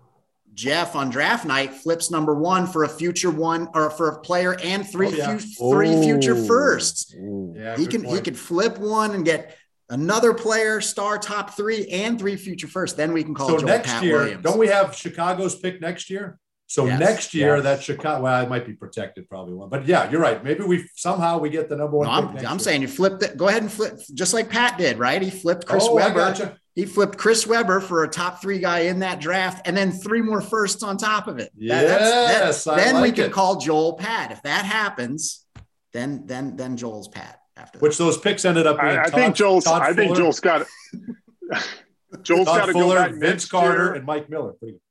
Jeff 0.56 0.96
on 0.96 1.10
draft 1.10 1.46
night 1.46 1.74
flips 1.74 2.10
number 2.10 2.34
one 2.34 2.66
for 2.66 2.86
a 2.86 2.90
future 2.90 3.30
one 3.30 3.68
or 3.74 3.90
for 3.90 4.08
a 4.10 4.20
player 4.22 4.58
and 4.64 4.90
three, 4.90 5.08
oh, 5.08 5.12
yeah. 5.12 5.38
three 5.38 6.02
future 6.02 6.36
firsts. 6.36 7.14
Yeah, 7.14 7.78
he 7.78 7.86
can 7.86 8.04
point. 8.04 8.16
he 8.16 8.22
could 8.22 8.40
flip 8.40 8.78
one 8.78 9.12
and 9.12 9.26
get 9.26 9.58
another 9.90 10.34
player, 10.34 10.80
star 10.80 11.18
top 11.18 11.52
three, 11.52 11.88
and 11.90 12.18
three 12.18 12.38
future 12.38 12.68
firsts. 12.68 12.96
Then 12.96 13.12
we 13.12 13.24
can 13.24 13.36
call. 13.36 13.50
So 13.50 13.58
Joel 13.60 13.68
next 13.68 13.90
Pat 13.90 14.04
year, 14.04 14.18
Williams. 14.18 14.44
don't 14.44 14.58
we 14.58 14.68
have 14.68 14.96
Chicago's 14.96 15.56
pick 15.56 15.82
next 15.82 16.10
year? 16.10 16.40
So 16.68 16.86
yes, 16.86 17.00
next 17.00 17.34
year, 17.36 17.56
yes. 17.56 17.64
that 17.64 17.84
Chicago, 17.84 18.24
well, 18.24 18.44
it 18.44 18.50
might 18.50 18.66
be 18.66 18.74
protected, 18.74 19.30
probably 19.30 19.54
one, 19.54 19.70
but 19.70 19.86
yeah, 19.86 20.10
you're 20.10 20.22
right. 20.22 20.44
Maybe 20.44 20.64
we 20.64 20.90
somehow 20.96 21.38
we 21.38 21.50
get 21.50 21.70
the 21.70 21.76
number 21.76 21.98
one. 21.98 22.08
No, 22.08 22.14
I'm, 22.14 22.48
I'm 22.48 22.60
saying 22.60 22.82
you 22.82 22.88
flipped 22.88 23.22
it. 23.22 23.38
Go 23.38 23.50
ahead 23.50 23.62
and 23.62 23.72
flip, 23.72 24.00
just 24.14 24.34
like 24.34 24.50
Pat 24.50 24.78
did, 24.78 24.98
right? 24.98 25.22
He 25.22 25.30
flipped 25.30 25.68
Chris 25.68 25.86
oh, 25.88 25.96
Webber 25.96 26.34
he 26.76 26.86
flipped 26.86 27.18
Chris 27.18 27.48
Webber 27.48 27.80
for 27.80 28.04
a 28.04 28.08
top 28.08 28.42
three 28.42 28.60
guy 28.60 28.80
in 28.80 29.00
that 29.00 29.22
draft, 29.22 29.66
and 29.66 29.76
then 29.76 29.94
three 29.94 30.22
more 30.22 30.42
firsts 30.42 30.84
on 30.84 30.98
top 30.98 31.28
of 31.30 31.40
it. 31.40 31.52
yes, 31.56 32.66
that, 32.66 32.76
then 32.76 32.96
like 32.96 33.04
we 33.04 33.12
can 33.14 33.26
it. 33.26 33.32
call 33.32 33.60
Joel 33.62 33.94
Pat. 33.94 34.32
If 34.32 34.44
that 34.44 34.66
happens, 34.66 35.46
then 35.94 36.26
then 36.26 36.58
then 36.58 36.76
Joel's 36.76 37.08
Pat. 37.08 37.40
After 37.56 37.80
which 37.80 37.98
those 37.98 38.18
picks 38.18 38.44
ended 38.44 38.68
up. 38.68 38.78
I, 38.80 38.92
I 38.92 39.04
Todd, 39.04 39.14
think 39.14 39.36
Joel's. 39.36 39.64
Todd 39.64 39.82
I 39.82 39.94
think 39.94 40.18
Joel's 40.18 40.42
got. 40.42 40.68
Joel's 42.24 42.46
got 42.46 42.66
to 42.66 42.74
go 42.74 42.94
back. 42.94 43.14
Vince 43.14 43.46
Carter, 43.46 43.86
year. 43.86 43.94
and 43.94 44.06
Mike 44.06 44.30
Miller. 44.30 44.52
Pretty 44.54 44.74
good. 44.74 44.82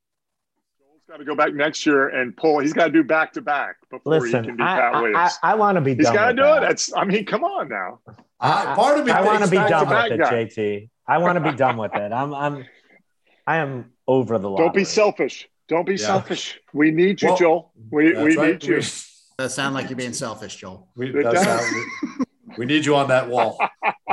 Joel's 0.79 1.03
got 1.07 1.17
to 1.19 1.25
go 1.25 1.35
back 1.35 1.53
next 1.53 1.85
year 1.85 2.09
and 2.09 2.35
pull. 2.35 2.61
He's 2.61 2.73
got 2.73 2.87
to 2.87 2.93
do 2.93 3.05
back 3.05 3.35
to 3.35 3.43
back 3.43 3.77
before 3.91 4.21
Listen, 4.21 4.45
he 4.45 4.49
can 4.49 4.57
be 4.57 4.63
I, 4.63 4.81
Pat 4.81 4.93
Williams. 4.95 5.39
I, 5.43 5.49
I, 5.49 5.53
I 5.53 5.55
want 5.57 5.77
to 5.77 5.83
be. 5.83 5.95
He's 5.95 6.11
got 6.11 6.29
to 6.29 6.35
do 6.35 6.43
that. 6.43 6.63
it. 6.63 6.67
That's. 6.67 6.95
I 6.95 7.05
mean, 7.05 7.27
come 7.27 7.45
on 7.45 7.69
now. 7.69 8.01
I, 8.41 8.75
part 8.75 8.99
of 8.99 9.05
me. 9.05 9.13
I 9.13 9.21
want 9.21 9.45
to 9.45 9.51
be 9.51 9.57
done 9.57 9.87
with 9.87 10.13
it. 10.13 10.21
JT. 10.21 10.89
I 11.07 11.19
want 11.19 11.43
to 11.43 11.51
be 11.51 11.57
done 11.57 11.77
with 11.77 11.95
it. 11.95 12.13
I'm 12.13 12.35
I'm 12.35 12.65
I 13.47 13.57
am 13.59 13.93
over 14.07 14.39
the 14.39 14.49
lottery. 14.49 14.67
Don't 14.67 14.75
be 14.75 14.85
selfish. 14.85 15.49
Don't 15.69 15.87
be 15.87 15.93
yeah. 15.93 16.07
selfish. 16.07 16.61
We 16.73 16.91
need 16.91 17.23
you, 17.23 17.29
well, 17.29 17.37
Joel. 17.37 17.73
We 17.91 18.13
we 18.15 18.37
right. 18.37 18.53
need 18.53 18.65
you. 18.65 18.83
That 19.39 19.51
sound 19.51 19.75
like 19.75 19.91
you're 19.91 19.97
being 19.97 20.13
selfish, 20.13 20.57
Joel. 20.57 20.89
We, 20.95 21.13
sound, 21.13 21.75
we, 21.75 22.25
we, 22.59 22.67
need 22.67 22.87
you 22.87 22.95
on 22.95 23.09
that 23.09 23.29
wall. 23.29 23.59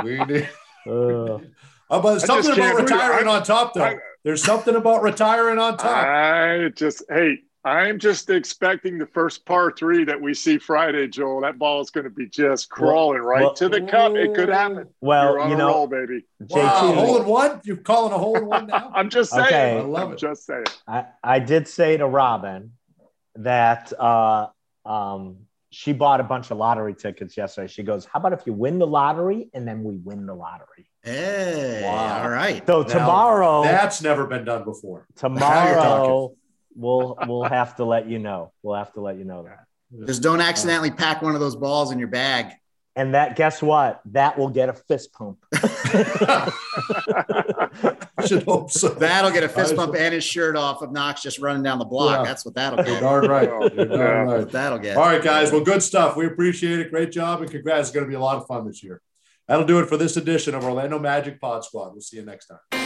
We 0.02 0.18
need. 0.24 0.48
Uh, 0.84 0.90
oh, 0.90 1.42
but 1.88 2.18
something 2.18 2.52
about 2.52 2.80
retiring 2.80 3.28
I, 3.28 3.36
on 3.36 3.44
top, 3.44 3.74
though. 3.74 3.84
I, 3.84 3.98
There's 4.24 4.42
something 4.42 4.74
about 4.74 5.02
retiring 5.02 5.58
on 5.58 5.76
top. 5.76 6.04
I 6.06 6.70
just 6.74 7.04
hey, 7.08 7.38
I'm 7.64 8.00
just 8.00 8.28
expecting 8.28 8.98
the 8.98 9.06
first 9.06 9.46
par 9.46 9.72
three 9.76 10.02
that 10.04 10.20
we 10.20 10.34
see 10.34 10.58
Friday, 10.58 11.06
Joel. 11.06 11.42
That 11.42 11.58
ball 11.60 11.80
is 11.80 11.90
going 11.90 12.04
to 12.04 12.10
be 12.10 12.26
just 12.28 12.68
crawling 12.70 13.20
right 13.22 13.42
well- 13.42 13.54
to 13.54 13.68
the 13.68 13.80
cup. 13.82 14.16
It 14.16 14.34
could 14.34 14.48
happen. 14.48 14.76
You're 14.78 14.86
Well, 15.00 15.40
on 15.40 15.48
you 15.50 15.54
a 15.54 15.58
know, 15.58 15.68
roll, 15.68 15.86
baby. 15.86 16.24
JT, 16.42 16.56
Wow, 16.56 16.92
hole 16.94 17.20
in 17.22 17.26
one? 17.26 17.60
You're 17.64 17.76
calling 17.76 18.12
a 18.12 18.18
hole 18.18 18.36
in 18.36 18.46
one 18.46 18.66
now? 18.66 18.90
I'm 18.94 19.08
just 19.10 19.30
saying. 19.30 19.44
Okay. 19.46 19.78
I 19.78 19.82
love 19.82 20.08
I'm 20.08 20.14
it. 20.14 20.18
just 20.18 20.44
saying. 20.44 20.64
I, 20.88 21.04
I 21.22 21.38
did 21.38 21.68
say 21.68 21.96
to 21.96 22.06
Robin 22.06 22.72
that 23.36 23.92
uh, 23.98 24.48
um, 24.84 25.36
she 25.70 25.92
bought 25.92 26.18
a 26.18 26.24
bunch 26.24 26.50
of 26.50 26.58
lottery 26.58 26.94
tickets 26.94 27.36
yesterday. 27.36 27.68
She 27.68 27.84
goes, 27.84 28.04
How 28.06 28.18
about 28.18 28.32
if 28.32 28.40
you 28.44 28.52
win 28.54 28.80
the 28.80 28.86
lottery 28.88 29.50
and 29.54 29.68
then 29.68 29.84
we 29.84 29.98
win 29.98 30.26
the 30.26 30.34
lottery? 30.34 30.88
Hey, 31.04 31.82
Wow. 31.84 32.24
all 32.24 32.28
right. 32.28 32.66
So 32.66 32.82
Now, 32.82 32.88
tomorrow, 32.88 33.62
That's 33.62 34.02
never 34.02 34.26
been 34.26 34.44
done 34.44 34.64
before. 34.64 35.06
tomorrow 35.14 36.34
we'll 36.76 37.16
we'll 37.26 37.44
have 37.44 37.76
to 37.76 37.84
let 37.84 38.08
you 38.08 38.18
know. 38.18 38.52
We'll 38.62 38.76
have 38.76 38.92
to 38.94 39.00
let 39.00 39.16
you 39.18 39.24
know 39.24 39.44
that. 39.44 39.66
Just 40.06 40.22
don't 40.22 40.40
accidentally 40.40 40.90
pack 40.90 41.20
one 41.22 41.34
of 41.34 41.40
those 41.40 41.56
balls 41.56 41.92
in 41.92 41.98
your 41.98 42.08
bag. 42.08 42.52
And 42.94 43.14
that 43.14 43.36
guess 43.36 43.62
what? 43.62 44.02
That 44.12 44.36
will 44.38 44.50
get 44.50 44.68
a 44.68 44.74
fist 44.74 45.14
pump. 45.14 45.38
I 45.54 46.50
should 48.26 48.42
hope 48.42 48.70
so. 48.70 48.88
That'll 48.90 49.30
get 49.30 49.44
a 49.44 49.48
fist 49.48 49.72
I 49.72 49.76
bump 49.76 49.94
should- 49.94 50.02
and 50.02 50.14
his 50.14 50.24
shirt 50.24 50.56
off 50.56 50.82
of 50.82 50.92
Knox 50.92 51.22
just 51.22 51.38
running 51.38 51.62
down 51.62 51.78
the 51.78 51.86
block. 51.86 52.18
Yeah. 52.18 52.24
That's 52.24 52.44
what 52.44 52.54
that'll 52.54 52.78
You're 52.84 52.96
get. 52.96 53.00
darn 53.00 53.26
right. 53.28 53.48
You're 53.74 53.86
darn 53.86 54.28
right. 54.28 54.48
That'll 54.50 54.78
get. 54.78 54.96
All 54.98 55.04
right, 55.04 55.22
guys. 55.22 55.50
Well, 55.52 55.62
good 55.62 55.82
stuff. 55.82 56.16
We 56.16 56.26
appreciate 56.26 56.80
it. 56.80 56.90
Great 56.90 57.12
job 57.12 57.40
and 57.40 57.50
congrats. 57.50 57.88
It's 57.88 57.94
going 57.94 58.04
to 58.04 58.08
be 58.10 58.14
a 58.16 58.20
lot 58.20 58.36
of 58.36 58.46
fun 58.46 58.66
this 58.66 58.82
year. 58.82 59.00
That'll 59.48 59.64
do 59.66 59.78
it 59.80 59.88
for 59.88 59.96
this 59.96 60.16
edition 60.18 60.54
of 60.54 60.62
Orlando 60.64 60.98
Magic 60.98 61.40
Pod 61.40 61.64
Squad. 61.64 61.92
We'll 61.92 62.00
see 62.02 62.18
you 62.18 62.24
next 62.26 62.46
time. 62.46 62.81